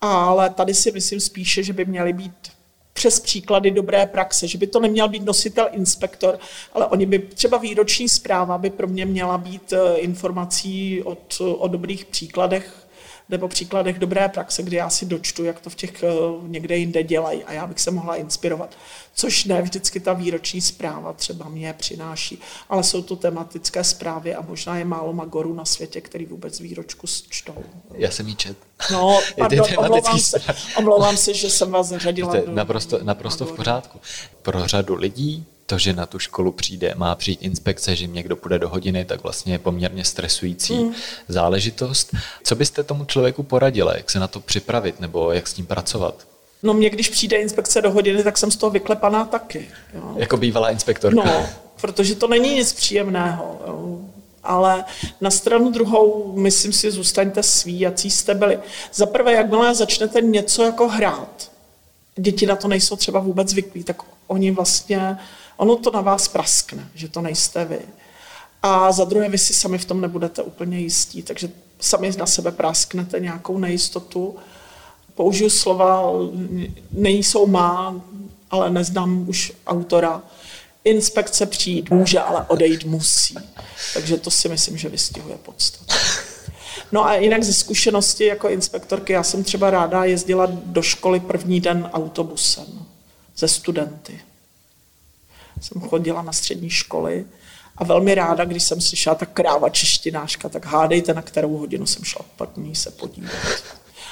Ale 0.00 0.50
tady 0.50 0.74
si 0.74 0.92
myslím 0.92 1.20
spíše, 1.20 1.62
že 1.62 1.72
by 1.72 1.84
měly 1.84 2.12
být 2.12 2.52
přes 3.00 3.20
příklady 3.20 3.70
dobré 3.70 4.06
praxe, 4.06 4.48
že 4.48 4.58
by 4.58 4.66
to 4.66 4.80
neměl 4.80 5.08
být 5.08 5.24
nositel 5.24 5.68
inspektor, 5.72 6.38
ale 6.72 6.86
oni 6.86 7.06
by 7.06 7.18
třeba 7.18 7.58
výroční 7.58 8.08
zpráva 8.08 8.58
by 8.58 8.70
pro 8.70 8.86
mě 8.86 9.06
měla 9.06 9.38
být 9.38 9.72
eh, 9.72 9.96
informací 9.96 11.02
od, 11.02 11.40
o 11.40 11.68
dobrých 11.68 12.04
příkladech 12.04 12.79
nebo 13.30 13.48
příkladech 13.48 13.98
dobré 13.98 14.28
praxe, 14.28 14.62
kdy 14.62 14.76
já 14.76 14.90
si 14.90 15.06
dočtu, 15.06 15.44
jak 15.44 15.60
to 15.60 15.70
v 15.70 15.74
těch 15.74 16.02
eh, 16.02 16.08
někde 16.42 16.76
jinde 16.76 17.02
dělají 17.02 17.44
a 17.44 17.52
já 17.52 17.66
bych 17.66 17.80
se 17.80 17.90
mohla 17.90 18.16
inspirovat. 18.16 18.76
Což 19.14 19.44
ne 19.44 19.62
vždycky 19.62 20.00
ta 20.00 20.12
výroční 20.12 20.60
zpráva 20.60 21.12
třeba 21.12 21.48
mě 21.48 21.72
přináší, 21.72 22.38
ale 22.68 22.82
jsou 22.82 23.02
to 23.02 23.16
tematické 23.16 23.84
zprávy 23.84 24.34
a 24.34 24.40
možná 24.40 24.78
je 24.78 24.84
málo 24.84 25.12
magorů 25.12 25.54
na 25.54 25.64
světě, 25.64 26.00
který 26.00 26.26
vůbec 26.26 26.60
výročku 26.60 27.06
čtou. 27.28 27.54
Já 27.94 28.10
jsem 28.10 28.28
jí 28.28 28.36
čet. 28.36 28.56
No, 28.92 29.20
pardon, 29.38 29.66
omlouvám 29.78 30.18
se, 30.18 30.40
omlouvám 30.76 31.16
se, 31.16 31.34
že 31.34 31.50
jsem 31.50 31.70
vás 31.70 31.86
zařadila. 31.86 32.34
Naprosto, 32.46 32.98
naprosto 33.02 33.46
v 33.46 33.52
pořádku. 33.52 34.00
Pro 34.42 34.66
řadu 34.66 34.94
lidí 34.94 35.46
to, 35.70 35.78
že 35.78 35.92
na 35.92 36.06
tu 36.06 36.18
školu 36.18 36.52
přijde, 36.52 36.94
má 36.96 37.14
přijít 37.14 37.42
inspekce, 37.42 37.96
že 37.96 38.06
někdo 38.06 38.36
půjde 38.36 38.58
do 38.58 38.68
hodiny, 38.68 39.04
tak 39.04 39.22
vlastně 39.22 39.54
je 39.54 39.58
poměrně 39.58 40.04
stresující 40.04 40.74
mm. 40.74 40.94
záležitost. 41.28 42.14
Co 42.44 42.54
byste 42.54 42.82
tomu 42.82 43.04
člověku 43.04 43.42
poradila, 43.42 43.96
jak 43.96 44.10
se 44.10 44.18
na 44.18 44.28
to 44.28 44.40
připravit 44.40 45.00
nebo 45.00 45.32
jak 45.32 45.48
s 45.48 45.54
tím 45.54 45.66
pracovat? 45.66 46.26
No 46.62 46.74
mě, 46.74 46.90
když 46.90 47.08
přijde 47.08 47.36
inspekce 47.36 47.82
do 47.82 47.90
hodiny, 47.90 48.24
tak 48.24 48.38
jsem 48.38 48.50
z 48.50 48.56
toho 48.56 48.70
vyklepaná 48.70 49.24
taky. 49.24 49.68
Jo. 49.94 50.14
Jako 50.16 50.36
bývalá 50.36 50.70
inspektorka. 50.70 51.24
No, 51.24 51.46
protože 51.80 52.14
to 52.14 52.28
není 52.28 52.54
nic 52.54 52.72
příjemného. 52.72 53.60
Jo. 53.66 53.98
Ale 54.42 54.84
na 55.20 55.30
stranu 55.30 55.70
druhou, 55.70 56.32
myslím 56.36 56.72
si, 56.72 56.90
zůstaňte 56.90 57.42
sví, 57.42 57.80
jaký 57.80 58.10
jste 58.10 58.34
byli. 58.34 58.58
Za 58.94 59.06
prvé, 59.06 59.32
jakmile 59.32 59.74
začnete 59.74 60.20
něco 60.20 60.62
jako 60.62 60.88
hrát, 60.88 61.50
děti 62.16 62.46
na 62.46 62.56
to 62.56 62.68
nejsou 62.68 62.96
třeba 62.96 63.20
vůbec 63.20 63.48
zvyklí, 63.48 63.84
tak 63.84 64.02
oni 64.26 64.50
vlastně 64.50 65.18
ono 65.60 65.76
to 65.76 65.90
na 65.90 66.00
vás 66.00 66.28
praskne, 66.28 66.88
že 66.94 67.08
to 67.08 67.20
nejste 67.20 67.64
vy. 67.64 67.80
A 68.62 68.92
za 68.92 69.04
druhé, 69.04 69.28
vy 69.28 69.38
si 69.38 69.54
sami 69.54 69.78
v 69.78 69.84
tom 69.84 70.00
nebudete 70.00 70.42
úplně 70.42 70.78
jistí, 70.78 71.22
takže 71.22 71.48
sami 71.80 72.10
na 72.18 72.26
sebe 72.26 72.52
prasknete 72.52 73.20
nějakou 73.20 73.58
nejistotu. 73.58 74.36
Použiju 75.14 75.50
slova, 75.50 76.12
nejsou 76.92 77.46
má, 77.46 78.00
ale 78.50 78.70
neznám 78.70 79.28
už 79.28 79.52
autora. 79.66 80.22
Inspekce 80.84 81.46
přijít 81.46 81.90
může, 81.90 82.20
ale 82.20 82.44
odejít 82.48 82.84
musí. 82.84 83.34
Takže 83.94 84.16
to 84.16 84.30
si 84.30 84.48
myslím, 84.48 84.76
že 84.76 84.88
vystihuje 84.88 85.36
podstatu. 85.36 85.94
No 86.92 87.04
a 87.04 87.14
jinak 87.14 87.42
ze 87.42 87.52
zkušenosti 87.52 88.24
jako 88.24 88.48
inspektorky, 88.48 89.12
já 89.12 89.22
jsem 89.22 89.44
třeba 89.44 89.70
ráda 89.70 90.04
jezdila 90.04 90.48
do 90.50 90.82
školy 90.82 91.20
první 91.20 91.60
den 91.60 91.90
autobusem 91.92 92.86
ze 93.36 93.48
studenty 93.48 94.20
jsem 95.60 95.80
chodila 95.80 96.22
na 96.22 96.32
střední 96.32 96.70
školy 96.70 97.24
a 97.76 97.84
velmi 97.84 98.14
ráda, 98.14 98.44
když 98.44 98.62
jsem 98.62 98.80
slyšela 98.80 99.14
ta 99.14 99.26
kráva 99.26 99.68
češtináška, 99.68 100.48
tak 100.48 100.66
hádejte, 100.66 101.14
na 101.14 101.22
kterou 101.22 101.56
hodinu 101.56 101.86
jsem 101.86 102.04
šla 102.04 102.24
první 102.36 102.74
se 102.74 102.90
podívat. 102.90 103.32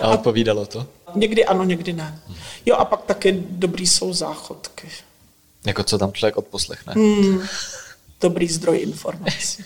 A 0.00 0.08
odpovídalo 0.08 0.66
to? 0.66 0.86
Někdy 1.14 1.44
ano, 1.44 1.64
někdy 1.64 1.92
ne. 1.92 2.20
Jo 2.66 2.76
a 2.76 2.84
pak 2.84 3.02
taky 3.02 3.44
dobrý 3.50 3.86
jsou 3.86 4.12
záchodky. 4.12 4.88
Jako 5.66 5.84
co 5.84 5.98
tam 5.98 6.12
člověk 6.12 6.36
odposlechne? 6.36 6.92
Hmm, 6.96 7.40
dobrý 8.20 8.48
zdroj 8.48 8.78
informací. 8.78 9.64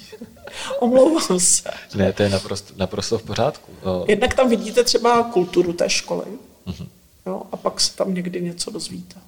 Omlouvám 0.80 1.40
se. 1.40 1.70
Ne, 1.94 2.12
to 2.12 2.22
je 2.22 2.28
naprosto, 2.28 2.74
naprosto 2.76 3.18
v 3.18 3.22
pořádku. 3.22 3.72
Jednak 4.08 4.34
tam 4.34 4.48
vidíte 4.48 4.84
třeba 4.84 5.22
kulturu 5.22 5.72
té 5.72 5.90
školy. 5.90 6.24
Mm-hmm. 6.66 6.86
Jo, 7.26 7.42
a 7.52 7.56
pak 7.56 7.80
se 7.80 7.96
tam 7.96 8.14
někdy 8.14 8.40
něco 8.40 8.70
dozvíte 8.70 9.20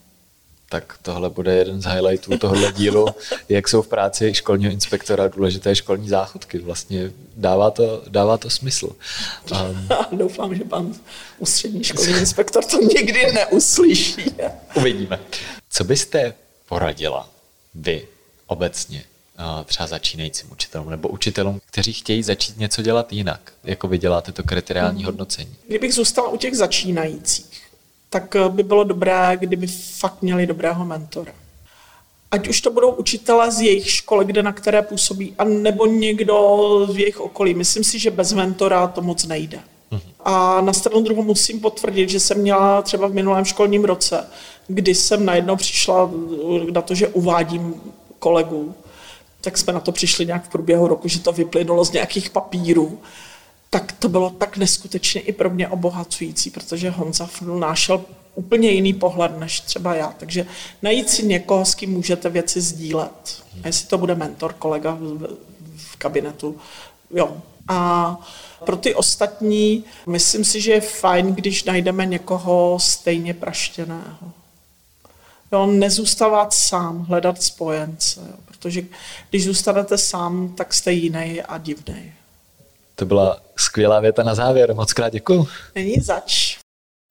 tak 0.75 0.99
tohle 1.03 1.31
bude 1.31 1.55
jeden 1.55 1.83
z 1.83 1.85
highlightů 1.85 2.39
tohohle 2.39 2.73
dílu, 2.73 3.07
jak 3.49 3.69
jsou 3.69 3.83
v 3.83 3.89
práci 3.89 4.35
školního 4.35 4.73
inspektora 4.73 5.29
důležité 5.29 5.77
školní 5.77 6.09
záchodky. 6.09 6.59
Vlastně 6.59 7.11
dává 7.37 7.71
to, 7.71 8.03
dává 8.09 8.39
to 8.39 8.51
smysl. 8.51 8.91
Um, 9.51 9.89
Doufám, 10.19 10.55
že 10.55 10.65
pan 10.65 10.95
ústřední 11.39 11.85
školní 11.85 12.13
inspektor 12.13 12.65
to 12.65 12.81
nikdy 12.81 13.33
neuslyší. 13.33 14.25
Uvidíme. 14.75 15.21
Co 15.71 15.85
byste 15.85 16.35
poradila 16.69 17.29
vy 17.75 18.09
obecně 18.47 19.05
třeba 19.65 19.87
začínajícím 19.87 20.53
učitelům 20.53 20.91
nebo 20.91 21.09
učitelům, 21.09 21.61
kteří 21.71 21.93
chtějí 21.93 22.23
začít 22.23 22.59
něco 22.59 22.83
dělat 22.83 23.13
jinak, 23.13 23.53
jako 23.65 23.89
vy 23.89 23.99
děláte 23.99 24.33
to 24.33 24.43
kriteriální 24.43 24.99
hmm. 24.99 25.07
hodnocení? 25.07 25.55
Kdybych 25.69 25.95
zůstala 25.95 26.29
u 26.29 26.37
těch 26.37 26.57
začínajících, 26.57 27.64
tak 28.15 28.37
eh, 28.37 28.49
by 28.49 28.63
bylo 28.63 28.85
dobré, 28.85 29.37
kdyby 29.41 29.67
fakt 29.67 30.23
měli 30.23 30.47
dobrého 30.47 30.85
mentora. 30.85 31.33
Ať 32.31 32.49
už 32.49 32.61
to 32.61 32.71
budou 32.71 32.91
učitelé 32.91 33.51
z 33.51 33.61
jejich 33.61 33.91
školy, 33.91 34.25
kde 34.25 34.43
na 34.43 34.53
které 34.53 34.83
působí, 34.83 35.35
a 35.39 35.45
nebo 35.45 35.87
někdo 35.87 36.37
z 36.91 36.97
jejich 36.97 37.21
okolí. 37.21 37.55
Myslím 37.55 37.85
si, 37.85 37.99
že 37.99 38.11
bez 38.11 38.33
mentora 38.33 38.87
to 38.87 39.03
moc 39.03 39.27
nejde. 39.27 39.59
Mhm. 39.91 40.01
A 40.25 40.61
na 40.61 40.73
stranu 40.73 41.03
druhou 41.03 41.23
musím 41.23 41.61
potvrdit, 41.61 42.11
že 42.11 42.21
jsem 42.21 42.39
měla 42.39 42.83
třeba 42.83 43.07
v 43.07 43.13
minulém 43.13 43.45
školním 43.45 43.85
roce, 43.85 44.27
kdy 44.67 44.95
jsem 44.95 45.25
najednou 45.25 45.57
přišla 45.57 46.11
na 46.73 46.83
to, 46.83 46.95
že 46.95 47.09
uvádím 47.09 47.75
kolegů, 48.19 48.75
tak 49.41 49.59
jsme 49.59 49.73
na 49.73 49.81
to 49.81 49.93
přišli 49.93 50.27
nějak 50.27 50.45
v 50.45 50.49
průběhu 50.49 50.87
roku, 50.89 51.09
že 51.09 51.21
to 51.21 51.33
vyplynulo 51.33 51.85
z 51.85 51.93
nějakých 51.93 52.31
papírů 52.31 52.99
tak 53.75 53.93
to 53.93 54.09
bylo 54.09 54.31
tak 54.31 54.57
neskutečně 54.57 55.21
i 55.21 55.33
pro 55.33 55.51
mě 55.51 55.69
obohacující, 55.69 56.51
protože 56.51 56.91
Honza 56.91 57.29
nášel 57.59 58.05
úplně 58.35 58.71
jiný 58.71 58.95
pohled 58.95 59.39
než 59.39 59.61
třeba 59.61 59.95
já. 59.95 60.15
Takže 60.19 60.47
najít 60.83 61.11
si 61.11 61.27
někoho, 61.27 61.65
s 61.65 61.75
kým 61.75 61.91
můžete 61.91 62.29
věci 62.29 62.61
sdílet. 62.61 63.43
A 63.63 63.67
jestli 63.67 63.89
to 63.89 63.99
bude 63.99 64.15
mentor, 64.15 64.53
kolega 64.53 64.97
v, 65.01 65.37
v 65.77 65.97
kabinetu, 65.97 66.57
jo. 67.11 67.37
A 67.69 68.17
pro 68.65 68.77
ty 68.77 68.95
ostatní, 68.95 69.85
myslím 70.07 70.45
si, 70.45 70.61
že 70.61 70.73
je 70.73 70.81
fajn, 70.81 71.35
když 71.35 71.65
najdeme 71.65 72.07
někoho 72.07 72.79
stejně 72.81 73.35
praštěného. 73.35 74.33
Jo, 75.53 75.67
nezůstávat 75.67 76.55
sám, 76.55 77.05
hledat 77.05 77.43
spojence, 77.43 78.21
jo, 78.21 78.37
protože 78.45 78.83
když 79.31 79.45
zůstanete 79.45 79.99
sám, 79.99 80.55
tak 80.57 80.75
jste 80.75 80.93
jiný 80.93 81.43
a 81.43 81.59
divný. 81.59 82.13
To 82.95 83.07
byla 83.07 83.37
skvělá 83.57 84.01
věta 84.01 84.23
na 84.23 84.35
závěr. 84.35 84.75
Moc 84.75 84.93
krát 84.93 85.13
děkuju. 85.13 85.49
Není 85.75 86.01
zač. 86.01 86.59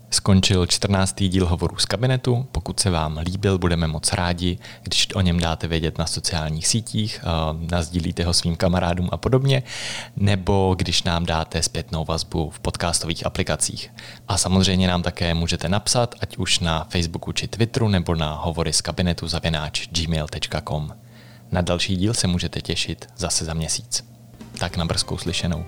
Skončil 0.09 0.65
14. 0.65 1.15
díl 1.15 1.47
hovoru 1.47 1.77
z 1.77 1.85
kabinetu. 1.85 2.47
Pokud 2.51 2.79
se 2.79 2.89
vám 2.89 3.17
líbil, 3.17 3.57
budeme 3.57 3.87
moc 3.87 4.13
rádi, 4.13 4.59
když 4.83 5.07
o 5.15 5.21
něm 5.21 5.39
dáte 5.39 5.67
vědět 5.67 5.97
na 5.97 6.05
sociálních 6.05 6.67
sítích, 6.67 7.21
nazdílíte 7.71 8.23
ho 8.23 8.33
svým 8.33 8.55
kamarádům 8.55 9.09
a 9.11 9.17
podobně, 9.17 9.63
nebo 10.15 10.75
když 10.77 11.03
nám 11.03 11.25
dáte 11.25 11.63
zpětnou 11.63 12.05
vazbu 12.05 12.49
v 12.49 12.59
podcastových 12.59 13.25
aplikacích. 13.25 13.93
A 14.27 14.37
samozřejmě 14.37 14.87
nám 14.87 15.03
také 15.03 15.33
můžete 15.33 15.69
napsat, 15.69 16.15
ať 16.21 16.37
už 16.37 16.59
na 16.59 16.83
Facebooku 16.89 17.31
či 17.31 17.47
Twitteru, 17.47 17.87
nebo 17.87 18.15
na 18.15 18.33
hovory 18.33 18.73
z 18.73 18.81
kabinetu 18.81 19.27
zavináč 19.27 19.87
gmail.com. 19.87 20.93
Na 21.51 21.61
další 21.61 21.95
díl 21.95 22.13
se 22.13 22.27
můžete 22.27 22.61
těšit 22.61 23.05
zase 23.17 23.45
za 23.45 23.53
měsíc. 23.53 24.12
Tak 24.57 24.77
na 24.77 24.85
brzkou 24.85 25.17
slyšenou. 25.17 25.65